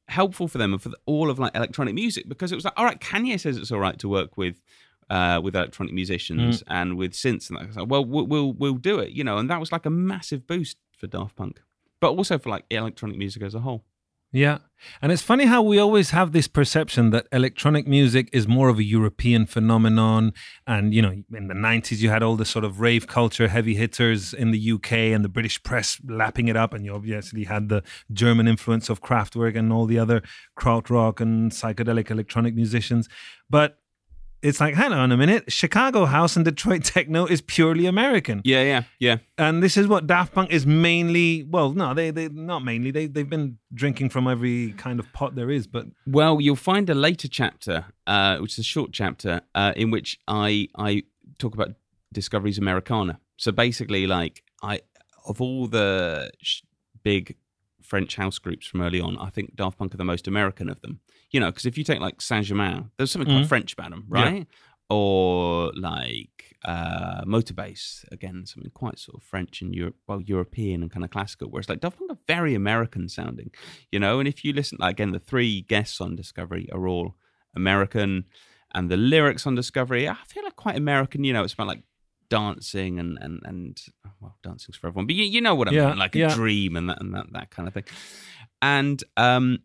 helpful 0.08 0.48
for 0.48 0.58
them 0.58 0.72
and 0.72 0.82
for 0.82 0.88
the, 0.88 0.98
all 1.06 1.30
of 1.30 1.38
like 1.38 1.54
electronic 1.54 1.94
music 1.94 2.28
because 2.28 2.50
it 2.50 2.56
was 2.56 2.64
like, 2.64 2.74
all 2.76 2.84
right, 2.84 3.00
Kanye 3.00 3.38
says 3.38 3.56
it's 3.56 3.70
all 3.70 3.80
right 3.80 3.98
to 3.98 4.08
work 4.08 4.36
with. 4.36 4.62
Uh, 5.08 5.40
with 5.42 5.56
electronic 5.56 5.92
musicians 5.92 6.62
and 6.68 6.96
with 6.96 7.14
synths 7.14 7.50
and 7.50 7.58
that, 7.58 7.76
like, 7.76 7.90
well, 7.90 8.04
we'll 8.04 8.28
we'll 8.28 8.52
we'll 8.52 8.74
do 8.74 9.00
it, 9.00 9.10
you 9.10 9.24
know, 9.24 9.38
and 9.38 9.50
that 9.50 9.58
was 9.58 9.72
like 9.72 9.84
a 9.84 9.90
massive 9.90 10.46
boost 10.46 10.76
for 10.96 11.08
Daft 11.08 11.34
Punk, 11.34 11.60
but 12.00 12.10
also 12.10 12.38
for 12.38 12.50
like 12.50 12.64
electronic 12.70 13.16
music 13.16 13.42
as 13.42 13.54
a 13.54 13.60
whole. 13.60 13.84
Yeah. 14.32 14.58
And 15.02 15.10
it's 15.10 15.22
funny 15.22 15.46
how 15.46 15.60
we 15.60 15.78
always 15.78 16.10
have 16.10 16.30
this 16.30 16.46
perception 16.46 17.10
that 17.10 17.26
electronic 17.32 17.88
music 17.88 18.30
is 18.32 18.46
more 18.46 18.68
of 18.68 18.78
a 18.78 18.84
European 18.84 19.44
phenomenon. 19.44 20.32
And, 20.68 20.94
you 20.94 21.02
know, 21.02 21.10
in 21.10 21.48
the 21.48 21.54
90s, 21.54 21.98
you 21.98 22.10
had 22.10 22.22
all 22.22 22.36
the 22.36 22.44
sort 22.44 22.64
of 22.64 22.80
rave 22.80 23.08
culture, 23.08 23.48
heavy 23.48 23.74
hitters 23.74 24.32
in 24.32 24.52
the 24.52 24.72
UK 24.72 24.92
and 24.92 25.24
the 25.24 25.28
British 25.28 25.60
press 25.64 26.00
lapping 26.08 26.46
it 26.46 26.56
up. 26.56 26.72
And 26.72 26.84
you 26.84 26.94
obviously 26.94 27.44
had 27.44 27.68
the 27.68 27.82
German 28.12 28.46
influence 28.46 28.88
of 28.88 29.02
Kraftwerk 29.02 29.56
and 29.56 29.72
all 29.72 29.86
the 29.86 29.98
other 29.98 30.22
krautrock 30.56 31.20
and 31.20 31.50
psychedelic 31.50 32.08
electronic 32.08 32.54
musicians. 32.54 33.08
But 33.50 33.78
it's 34.42 34.60
like, 34.60 34.74
hang 34.74 34.92
on 34.92 35.12
a 35.12 35.16
minute, 35.16 35.52
Chicago 35.52 36.06
house 36.06 36.36
and 36.36 36.44
Detroit 36.44 36.84
techno 36.84 37.26
is 37.26 37.40
purely 37.40 37.86
American 37.86 38.40
Yeah, 38.44 38.62
yeah, 38.62 38.82
yeah. 38.98 39.16
and 39.36 39.62
this 39.62 39.76
is 39.76 39.86
what 39.86 40.06
Daft 40.06 40.32
Punk 40.32 40.50
is 40.50 40.66
mainly. 40.66 41.42
Well, 41.42 41.72
no, 41.72 41.94
they 41.94 42.10
they 42.10 42.28
not 42.28 42.64
mainly. 42.64 42.90
They 42.90 43.06
they've 43.06 43.28
been 43.28 43.58
drinking 43.74 44.10
from 44.10 44.26
every 44.26 44.72
kind 44.72 44.98
of 45.00 45.12
pot 45.12 45.34
there 45.34 45.50
is, 45.50 45.66
but 45.66 45.86
Well, 46.06 46.40
you'll 46.40 46.56
find 46.56 46.88
a 46.90 46.94
later 46.94 47.28
chapter, 47.28 47.86
uh, 48.06 48.38
which 48.38 48.52
is 48.52 48.58
a 48.60 48.62
short 48.62 48.92
chapter, 48.92 49.42
uh, 49.54 49.72
in 49.76 49.90
which 49.90 50.18
I 50.26 50.68
I 50.76 51.02
talk 51.38 51.54
about 51.54 51.74
Discoveries 52.12 52.58
Americana. 52.58 53.20
So 53.36 53.52
basically, 53.52 54.06
like 54.06 54.42
I 54.62 54.80
of 55.26 55.40
all 55.40 55.66
the 55.66 56.30
sh- 56.42 56.62
big 57.02 57.36
French 57.82 58.16
house 58.16 58.38
groups 58.38 58.66
from 58.66 58.82
early 58.82 59.00
on, 59.00 59.18
I 59.18 59.30
think 59.30 59.56
Daft 59.56 59.78
Punk 59.78 59.94
are 59.94 59.96
the 59.98 60.04
most 60.04 60.26
American 60.28 60.68
of 60.70 60.80
them. 60.80 61.00
You 61.32 61.40
know, 61.40 61.50
because 61.50 61.66
if 61.66 61.78
you 61.78 61.84
take 61.84 62.00
like 62.00 62.20
Saint 62.20 62.46
Germain, 62.46 62.90
there's 62.96 63.10
something 63.10 63.30
quite 63.32 63.44
Mhm. 63.44 63.48
French 63.48 63.72
about 63.74 63.90
them, 63.90 64.06
Yeah. 64.12 64.22
right? 64.22 64.46
Or 64.88 65.72
like 65.76 66.56
uh, 66.64 67.22
Motorbass, 67.24 68.04
again, 68.12 68.44
something 68.44 68.70
quite 68.72 68.98
sort 68.98 69.16
of 69.16 69.22
French 69.22 69.62
and 69.62 69.74
Europe, 69.74 69.96
well, 70.06 70.20
European 70.20 70.82
and 70.82 70.90
kind 70.90 71.04
of 71.04 71.10
classical. 71.10 71.48
Whereas 71.48 71.68
like 71.70 71.80
Daft 71.80 71.96
Punk 71.98 72.10
are 72.10 72.18
very 72.26 72.54
American 72.54 73.08
sounding, 73.08 73.50
you 73.92 73.98
know. 73.98 74.18
And 74.18 74.28
if 74.28 74.44
you 74.44 74.52
listen, 74.52 74.76
like 74.80 74.96
again, 74.96 75.12
the 75.12 75.18
three 75.20 75.62
guests 75.62 76.00
on 76.02 76.16
Discovery 76.16 76.68
are 76.72 76.86
all 76.86 77.14
American, 77.54 78.24
and 78.74 78.90
the 78.90 78.96
lyrics 78.98 79.46
on 79.46 79.54
Discovery, 79.54 80.06
I 80.08 80.16
feel 80.26 80.42
like 80.44 80.56
quite 80.56 80.76
American. 80.76 81.24
You 81.24 81.32
know, 81.32 81.44
it's 81.44 81.54
about 81.54 81.68
like 81.68 81.82
dancing 82.28 82.98
and 82.98 83.16
and 83.22 83.40
and 83.44 83.80
well, 84.20 84.36
dancing's 84.42 84.76
for 84.76 84.88
everyone, 84.88 85.06
but 85.06 85.14
you, 85.16 85.24
you 85.24 85.40
know 85.40 85.54
what 85.54 85.68
I 85.68 85.72
Yeah, 85.72 85.88
mean, 85.90 85.98
like 85.98 86.14
yeah. 86.14 86.32
a 86.32 86.34
dream 86.34 86.76
and 86.76 86.90
that 86.90 87.00
and 87.00 87.14
that 87.14 87.26
that 87.32 87.50
kind 87.50 87.68
of 87.68 87.74
thing. 87.74 87.84
And 88.60 89.02
um, 89.16 89.60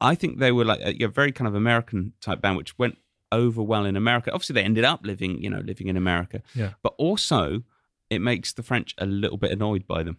I 0.00 0.14
think 0.14 0.38
they 0.38 0.52
were 0.52 0.64
like 0.64 0.80
uh, 0.80 0.92
a, 1.00 1.04
a 1.04 1.08
very 1.08 1.32
kind 1.32 1.48
of 1.48 1.54
American 1.54 2.12
type 2.20 2.40
band, 2.40 2.56
which 2.56 2.78
went 2.78 2.98
over 3.32 3.62
well 3.62 3.84
in 3.84 3.96
America. 3.96 4.32
Obviously, 4.32 4.54
they 4.54 4.62
ended 4.62 4.84
up 4.84 5.00
living, 5.04 5.42
you 5.42 5.50
know, 5.50 5.60
living 5.60 5.88
in 5.88 5.96
America. 5.96 6.42
Yeah. 6.54 6.72
But 6.82 6.94
also, 6.98 7.62
it 8.10 8.20
makes 8.20 8.52
the 8.52 8.62
French 8.62 8.94
a 8.98 9.06
little 9.06 9.38
bit 9.38 9.50
annoyed 9.50 9.86
by 9.86 10.02
them. 10.02 10.18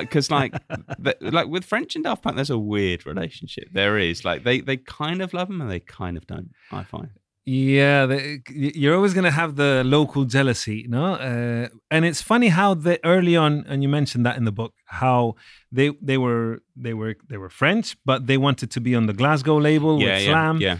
Because 0.00 0.30
like, 0.30 0.52
the, 0.98 1.16
like 1.20 1.48
with 1.48 1.64
French 1.64 1.94
and 1.94 2.04
Daft 2.04 2.22
Punk, 2.22 2.36
there's 2.36 2.50
a 2.50 2.58
weird 2.58 3.06
relationship. 3.06 3.68
There 3.72 3.98
is 3.98 4.24
like 4.24 4.44
they 4.44 4.60
they 4.60 4.76
kind 4.76 5.22
of 5.22 5.32
love 5.32 5.48
them 5.48 5.60
and 5.60 5.70
they 5.70 5.80
kind 5.80 6.16
of 6.16 6.26
don't. 6.26 6.50
I 6.70 6.84
find. 6.84 7.10
Yeah, 7.50 8.04
they, 8.10 8.40
you're 8.50 8.94
always 8.94 9.14
gonna 9.14 9.30
have 9.42 9.56
the 9.56 9.82
local 9.84 10.24
jealousy, 10.26 10.84
no? 10.88 11.14
Uh, 11.14 11.68
and 11.90 12.04
it's 12.04 12.20
funny 12.20 12.48
how 12.48 12.74
they 12.74 12.98
early 13.04 13.36
on, 13.36 13.64
and 13.68 13.82
you 13.82 13.88
mentioned 13.88 14.26
that 14.26 14.36
in 14.36 14.44
the 14.44 14.52
book, 14.52 14.74
how 14.84 15.34
they 15.72 15.88
they 16.02 16.18
were 16.18 16.60
they 16.76 16.92
were 16.92 17.14
they 17.30 17.38
were 17.38 17.48
French, 17.48 17.96
but 18.04 18.26
they 18.26 18.36
wanted 18.36 18.70
to 18.72 18.80
be 18.80 18.94
on 18.94 19.06
the 19.06 19.14
Glasgow 19.14 19.56
label 19.58 19.98
Yeah, 19.98 20.06
with 20.16 20.24
Slam. 20.24 20.56
yeah. 20.60 20.78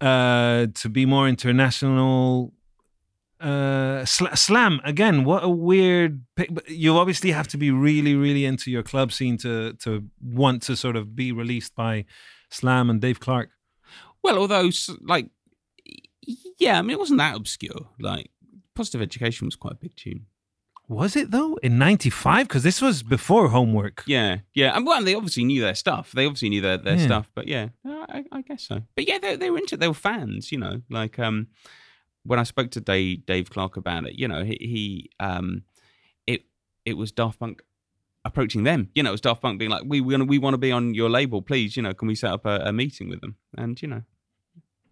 uh, 0.00 0.66
to 0.82 0.88
be 0.88 1.06
more 1.06 1.28
international. 1.28 2.52
Uh, 3.40 4.04
sl- 4.04 4.34
slam 4.34 4.80
again. 4.82 5.22
What 5.24 5.44
a 5.44 5.48
weird. 5.48 6.22
You 6.66 6.98
obviously 6.98 7.30
have 7.30 7.46
to 7.48 7.56
be 7.58 7.70
really, 7.70 8.16
really 8.16 8.44
into 8.44 8.70
your 8.72 8.82
club 8.82 9.12
scene 9.12 9.36
to 9.38 9.74
to 9.84 9.90
want 10.20 10.62
to 10.66 10.74
sort 10.74 10.96
of 10.96 11.04
be 11.14 11.30
released 11.30 11.76
by 11.76 12.04
Slam 12.50 12.90
and 12.90 13.00
Dave 13.00 13.20
Clarke. 13.20 13.50
Well, 14.24 14.36
although 14.38 14.68
like, 15.14 15.30
yeah, 16.58 16.78
I 16.78 16.82
mean, 16.82 16.90
it 16.92 16.98
wasn't 16.98 17.18
that 17.18 17.36
obscure. 17.36 17.88
Like, 17.98 18.30
Positive 18.74 19.00
Education 19.02 19.46
was 19.46 19.56
quite 19.56 19.72
a 19.74 19.76
big 19.76 19.96
tune. 19.96 20.26
Was 20.90 21.16
it 21.16 21.30
though 21.30 21.56
in 21.62 21.76
'95? 21.78 22.48
Because 22.48 22.62
this 22.62 22.80
was 22.80 23.02
before 23.02 23.48
Homework. 23.48 24.04
Yeah, 24.06 24.38
yeah, 24.54 24.74
and 24.74 24.86
well, 24.86 25.02
they 25.04 25.14
obviously 25.14 25.44
knew 25.44 25.60
their 25.60 25.74
stuff. 25.74 26.12
They 26.12 26.24
obviously 26.24 26.48
knew 26.48 26.62
their, 26.62 26.78
their 26.78 26.96
Yeah. 26.96 27.04
stuff. 27.04 27.30
But 27.34 27.46
yeah, 27.46 27.68
I, 27.84 28.24
I 28.32 28.40
guess 28.42 28.62
so. 28.62 28.82
But 28.94 29.06
yeah, 29.06 29.18
they, 29.18 29.36
they 29.36 29.50
were 29.50 29.58
into. 29.58 29.76
They 29.76 29.88
were 29.88 29.92
fans, 29.94 30.50
you 30.50 30.56
know. 30.58 30.80
Like 30.88 31.18
um, 31.18 31.48
when 32.22 32.38
I 32.38 32.44
spoke 32.44 32.70
to 32.70 32.80
Dave 32.80 33.26
Dave 33.26 33.50
Clarke 33.50 33.76
about 33.76 34.06
it, 34.06 34.14
you 34.18 34.28
know, 34.28 34.44
he, 34.44 34.56
he 34.60 35.10
um, 35.20 35.64
it 36.26 36.46
it 36.86 36.94
was 36.96 37.12
Daft 37.12 37.38
Punk 37.38 37.60
approaching 38.24 38.62
them. 38.64 38.88
You 38.94 39.02
know, 39.02 39.10
it 39.10 39.12
was 39.12 39.20
Daft 39.20 39.42
Punk 39.42 39.58
being 39.58 39.70
like, 39.70 39.82
"We 39.86 40.00
we 40.00 40.16
we 40.16 40.38
want 40.38 40.54
to 40.54 40.58
be 40.58 40.72
on 40.72 40.94
your 40.94 41.10
label, 41.10 41.42
please. 41.42 41.76
You 41.76 41.82
know, 41.82 41.92
can 41.92 42.08
we 42.08 42.14
set 42.14 42.32
up 42.32 42.46
a, 42.46 42.62
a 42.64 42.72
meeting 42.72 43.10
with 43.10 43.20
them?" 43.20 43.36
And 43.58 43.80
you 43.82 43.88
know, 43.88 44.02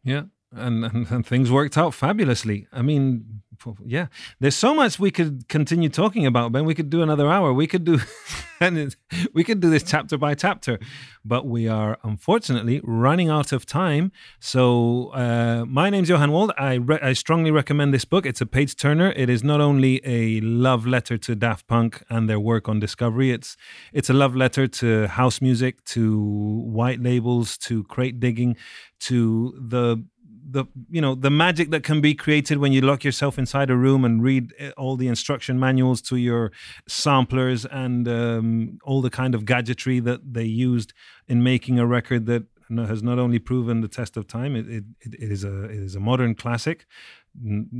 Yeah. 0.04 0.24
And, 0.56 0.84
and, 0.84 1.10
and 1.10 1.26
things 1.26 1.50
worked 1.50 1.76
out 1.78 1.94
fabulously. 1.94 2.66
I 2.72 2.82
mean, 2.82 3.42
yeah, 3.84 4.06
there's 4.40 4.54
so 4.54 4.74
much 4.74 4.98
we 4.98 5.10
could 5.10 5.48
continue 5.48 5.88
talking 5.88 6.26
about, 6.26 6.52
Ben. 6.52 6.64
We 6.64 6.74
could 6.74 6.90
do 6.90 7.02
another 7.02 7.28
hour. 7.28 7.52
We 7.52 7.66
could 7.66 7.84
do, 7.84 8.00
and 8.60 8.94
we 9.32 9.44
could 9.44 9.60
do 9.60 9.70
this 9.70 9.82
chapter 9.82 10.18
by 10.18 10.34
chapter, 10.34 10.78
but 11.24 11.46
we 11.46 11.68
are 11.68 11.98
unfortunately 12.02 12.80
running 12.84 13.28
out 13.28 13.52
of 13.52 13.66
time. 13.66 14.12
So, 14.40 15.08
uh, 15.14 15.64
my 15.66 15.90
name's 15.90 16.08
Johan 16.08 16.32
Wald. 16.32 16.52
I 16.58 16.74
re- 16.74 17.00
I 17.02 17.12
strongly 17.12 17.50
recommend 17.50 17.92
this 17.94 18.04
book. 18.04 18.26
It's 18.26 18.40
a 18.40 18.46
page 18.46 18.76
turner. 18.76 19.12
It 19.12 19.30
is 19.30 19.42
not 19.42 19.60
only 19.60 20.00
a 20.04 20.40
love 20.40 20.86
letter 20.86 21.16
to 21.18 21.34
Daft 21.34 21.66
Punk 21.66 22.02
and 22.08 22.28
their 22.28 22.40
work 22.40 22.68
on 22.68 22.80
Discovery. 22.80 23.30
It's 23.30 23.56
it's 23.92 24.10
a 24.10 24.14
love 24.14 24.36
letter 24.36 24.66
to 24.66 25.08
house 25.08 25.40
music, 25.40 25.84
to 25.86 26.18
white 26.20 27.00
labels, 27.00 27.56
to 27.58 27.84
crate 27.84 28.20
digging, 28.20 28.56
to 29.00 29.54
the 29.58 30.04
the 30.48 30.64
you 30.90 31.00
know 31.00 31.14
the 31.14 31.30
magic 31.30 31.70
that 31.70 31.82
can 31.82 32.00
be 32.00 32.14
created 32.14 32.58
when 32.58 32.72
you 32.72 32.80
lock 32.80 33.04
yourself 33.04 33.38
inside 33.38 33.70
a 33.70 33.76
room 33.76 34.04
and 34.04 34.22
read 34.22 34.52
eh, 34.58 34.70
all 34.76 34.96
the 34.96 35.08
instruction 35.08 35.58
manuals 35.58 36.00
to 36.00 36.16
your 36.16 36.52
samplers 36.88 37.64
and 37.66 38.06
um, 38.08 38.78
all 38.84 39.02
the 39.02 39.10
kind 39.10 39.34
of 39.34 39.44
gadgetry 39.44 39.98
that 40.00 40.20
they 40.32 40.44
used 40.44 40.92
in 41.26 41.42
making 41.42 41.78
a 41.78 41.86
record 41.86 42.26
that 42.26 42.44
has 42.68 43.00
not 43.02 43.18
only 43.18 43.38
proven 43.38 43.80
the 43.80 43.88
test 43.88 44.16
of 44.16 44.26
time 44.26 44.56
it, 44.56 44.68
it, 44.68 44.84
it 45.00 45.30
is 45.30 45.44
a 45.44 45.64
it 45.64 45.78
is 45.78 45.94
a 45.94 46.00
modern 46.00 46.34
classic 46.34 46.86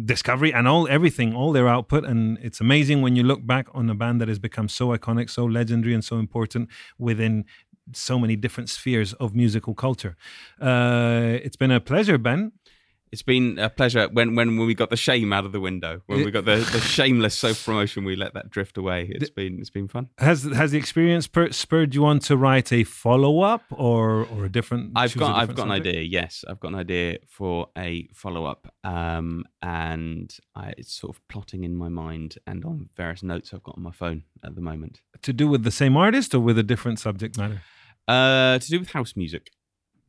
discovery 0.05 0.53
and 0.53 0.69
all 0.69 0.87
everything 0.89 1.35
all 1.35 1.53
their 1.53 1.69
output. 1.69 2.05
And 2.05 2.39
it's 2.43 2.61
amazing 2.61 3.03
when 3.03 3.17
you 3.17 3.23
look 3.23 3.47
back 3.47 3.69
on 3.73 3.89
a 3.89 3.95
band 3.95 4.21
that 4.21 4.29
has 4.29 4.39
become 4.39 4.69
so 4.69 4.89
iconic 4.89 5.31
so 5.31 5.45
legendary 5.45 5.95
and 5.95 6.05
so 6.05 6.19
important 6.19 6.69
within 6.99 7.45
so 7.93 8.18
many 8.18 8.37
different 8.37 8.68
spheres 8.68 9.12
of 9.14 9.34
musical 9.34 9.74
culture. 9.74 10.16
Uh, 10.61 11.39
it's 11.43 11.57
been 11.57 11.70
a 11.70 11.80
pleasure, 11.80 12.18
Ben. 12.18 12.53
It's 13.12 13.22
been 13.22 13.59
a 13.59 13.70
pleasure 13.70 14.09
when, 14.09 14.34
when 14.34 14.57
we 14.59 14.74
got 14.74 14.91
the 14.91 14.97
shame 14.97 15.32
out 15.32 15.47
of 15.47 15.53
the 15.53 15.61
window, 15.61 16.03
when 16.07 16.24
we 16.24 16.30
got 16.30 16.45
the, 16.45 16.57
the 16.72 16.80
shameless 16.80 17.39
self 17.39 17.64
promotion, 17.64 18.05
we 18.05 18.16
let 18.16 18.34
that 18.34 18.51
drift 18.51 18.76
away. 18.76 19.09
It's 19.09 19.30
been 19.30 19.61
it's 19.61 19.70
been 19.70 19.87
fun. 19.87 20.09
Has 20.18 20.43
has 20.43 20.72
the 20.72 20.78
experience 20.78 21.28
spurred 21.53 21.95
you 21.95 22.05
on 22.05 22.18
to 22.20 22.37
write 22.37 22.72
a 22.72 22.82
follow 22.82 23.41
up 23.41 23.62
or 23.70 24.26
or 24.26 24.45
a 24.45 24.49
different? 24.51 24.93
I've 24.97 25.16
got 25.16 25.28
different 25.28 25.39
I've 25.39 25.49
got 25.57 25.62
subject? 25.68 25.87
an 25.87 25.95
idea. 25.95 26.03
Yes, 26.03 26.45
I've 26.49 26.59
got 26.59 26.72
an 26.72 26.74
idea 26.74 27.18
for 27.28 27.68
a 27.78 28.09
follow 28.12 28.45
up, 28.45 28.74
um, 28.82 29.45
and 29.62 30.37
I, 30.57 30.74
it's 30.76 30.93
sort 30.93 31.16
of 31.16 31.26
plotting 31.28 31.62
in 31.62 31.76
my 31.76 31.89
mind 31.89 32.39
and 32.47 32.64
on 32.64 32.89
various 32.97 33.22
notes 33.22 33.55
I've 33.55 33.62
got 33.62 33.76
on 33.76 33.84
my 33.84 33.93
phone 33.93 34.24
at 34.45 34.57
the 34.57 34.61
moment. 34.61 35.01
To 35.22 35.32
do 35.32 35.47
with 35.47 35.62
the 35.62 35.70
same 35.70 35.97
artist 35.97 36.34
or 36.34 36.41
with 36.41 36.59
a 36.59 36.64
different 36.64 36.99
subject 36.99 37.39
matter? 37.39 37.62
Uh, 38.09 38.59
to 38.59 38.68
do 38.68 38.78
with 38.78 38.90
house 38.90 39.16
music. 39.16 39.50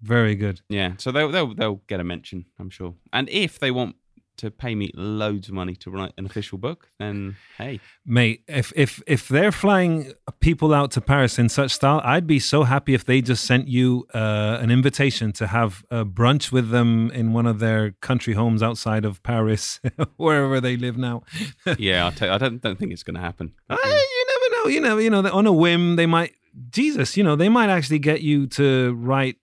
Very 0.02 0.36
good. 0.36 0.62
Yeah, 0.70 0.94
so 0.98 1.12
they'll 1.12 1.32
they'll 1.32 1.56
they'll 1.56 1.82
get 1.88 2.00
a 2.00 2.04
mention, 2.04 2.46
I'm 2.60 2.70
sure. 2.70 2.96
And 3.12 3.28
if 3.30 3.58
they 3.60 3.72
want 3.72 3.96
to 4.38 4.52
pay 4.52 4.76
me 4.76 4.92
loads 4.94 5.48
of 5.48 5.56
money 5.56 5.76
to 5.76 5.90
write 5.90 6.14
an 6.18 6.26
official 6.26 6.60
book, 6.60 6.90
then 7.00 7.36
hey, 7.58 7.80
mate, 8.06 8.44
if 8.48 8.72
if 8.76 9.02
if 9.08 9.28
they're 9.28 9.52
flying 9.52 10.14
people 10.40 10.74
out 10.74 10.92
to 10.92 11.02
Paris 11.02 11.40
in 11.40 11.50
such 11.50 11.72
style, 11.72 12.02
I'd 12.04 12.28
be 12.28 12.40
so 12.40 12.64
happy 12.64 12.94
if 12.94 13.06
they 13.06 13.22
just 13.22 13.46
sent 13.46 13.68
you 13.68 14.06
uh, 14.14 14.60
an 14.62 14.70
invitation 14.70 15.32
to 15.34 15.48
have 15.48 15.84
a 15.90 16.06
brunch 16.06 16.52
with 16.52 16.70
them 16.70 17.10
in 17.12 17.34
one 17.34 17.48
of 17.48 17.58
their 17.60 17.92
country 18.02 18.36
homes 18.36 18.62
outside 18.62 19.06
of 19.06 19.24
Paris, 19.24 19.80
wherever 20.18 20.62
they 20.62 20.78
live 20.78 20.98
now. 20.98 21.24
yeah, 21.80 22.06
I'll 22.06 22.12
tell 22.12 22.28
you, 22.28 22.34
I 22.36 22.38
don't 22.38 22.62
don't 22.62 22.78
think 22.78 22.92
it's 22.92 23.04
going 23.04 23.16
to 23.16 23.22
happen. 23.22 23.54
Uh, 23.70 23.78
you 23.84 24.26
never 24.28 24.56
know. 24.56 24.70
You 24.70 24.82
know, 24.82 24.98
you 24.98 25.10
know, 25.10 25.32
on 25.32 25.48
a 25.48 25.54
whim, 25.54 25.96
they 25.96 26.06
might 26.06 26.34
Jesus, 26.70 27.18
you 27.18 27.24
know, 27.24 27.36
they 27.36 27.50
might 27.50 27.70
actually 27.70 28.00
get 28.00 28.22
you 28.22 28.48
to 28.48 28.94
write 28.96 29.38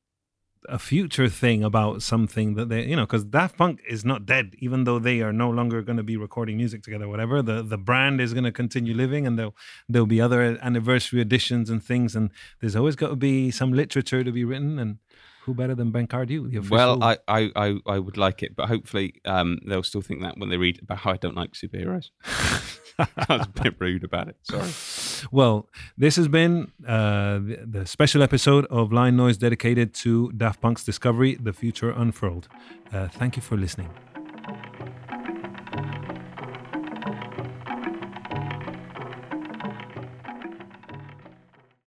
a 0.68 0.78
future 0.78 1.28
thing 1.28 1.62
about 1.62 2.02
something 2.02 2.54
that 2.54 2.68
they, 2.68 2.84
you 2.86 2.96
know, 2.96 3.04
because 3.04 3.24
Daft 3.24 3.58
Punk 3.58 3.80
is 3.88 4.04
not 4.04 4.24
dead, 4.24 4.54
even 4.58 4.84
though 4.84 4.98
they 4.98 5.20
are 5.20 5.32
no 5.32 5.50
longer 5.50 5.82
going 5.82 5.98
to 5.98 6.02
be 6.02 6.16
recording 6.16 6.56
music 6.56 6.82
together, 6.82 7.08
whatever. 7.08 7.42
The 7.42 7.62
the 7.62 7.78
brand 7.78 8.20
is 8.20 8.32
going 8.32 8.44
to 8.44 8.52
continue 8.52 8.94
living, 8.94 9.26
and 9.26 9.38
there'll 9.38 9.56
there'll 9.88 10.06
be 10.06 10.20
other 10.20 10.58
anniversary 10.62 11.20
editions 11.20 11.70
and 11.70 11.82
things, 11.82 12.16
and 12.16 12.30
there's 12.60 12.76
always 12.76 12.96
got 12.96 13.08
to 13.08 13.16
be 13.16 13.50
some 13.50 13.72
literature 13.72 14.24
to 14.24 14.32
be 14.32 14.44
written, 14.44 14.78
and 14.78 14.98
who 15.44 15.54
better 15.54 15.74
than 15.74 15.90
Ben 15.90 16.06
Cardew? 16.06 16.50
Well, 16.70 17.02
I, 17.02 17.18
I, 17.28 17.50
I, 17.54 17.76
I, 17.86 17.98
would 17.98 18.16
like 18.16 18.42
it, 18.42 18.56
but 18.56 18.66
hopefully 18.66 19.20
um, 19.26 19.58
they'll 19.66 19.82
still 19.82 20.00
think 20.00 20.22
that 20.22 20.38
when 20.38 20.48
they 20.48 20.56
read 20.56 20.80
about 20.82 20.98
how 20.98 21.12
I 21.12 21.16
don't 21.18 21.36
like 21.36 21.52
superheroes. 21.52 22.08
I 22.98 23.36
was 23.36 23.46
a 23.46 23.62
bit 23.62 23.74
rude 23.78 24.04
about 24.04 24.28
it. 24.28 24.36
Sorry. 24.42 25.28
Well, 25.32 25.68
this 25.98 26.16
has 26.16 26.28
been 26.28 26.72
uh, 26.86 27.40
the, 27.64 27.84
special 27.86 28.22
episode 28.22 28.66
of 28.66 28.92
Line 28.92 29.16
Noise 29.16 29.38
dedicated 29.38 29.94
to 29.94 30.32
Daft 30.32 30.60
Punk's 30.60 30.84
Discovery, 30.84 31.34
The 31.34 31.52
Future 31.52 31.90
Unfurled. 31.90 32.48
Uh, 32.92 33.08
thank 33.08 33.36
you 33.36 33.42
for 33.42 33.56
listening. 33.56 33.90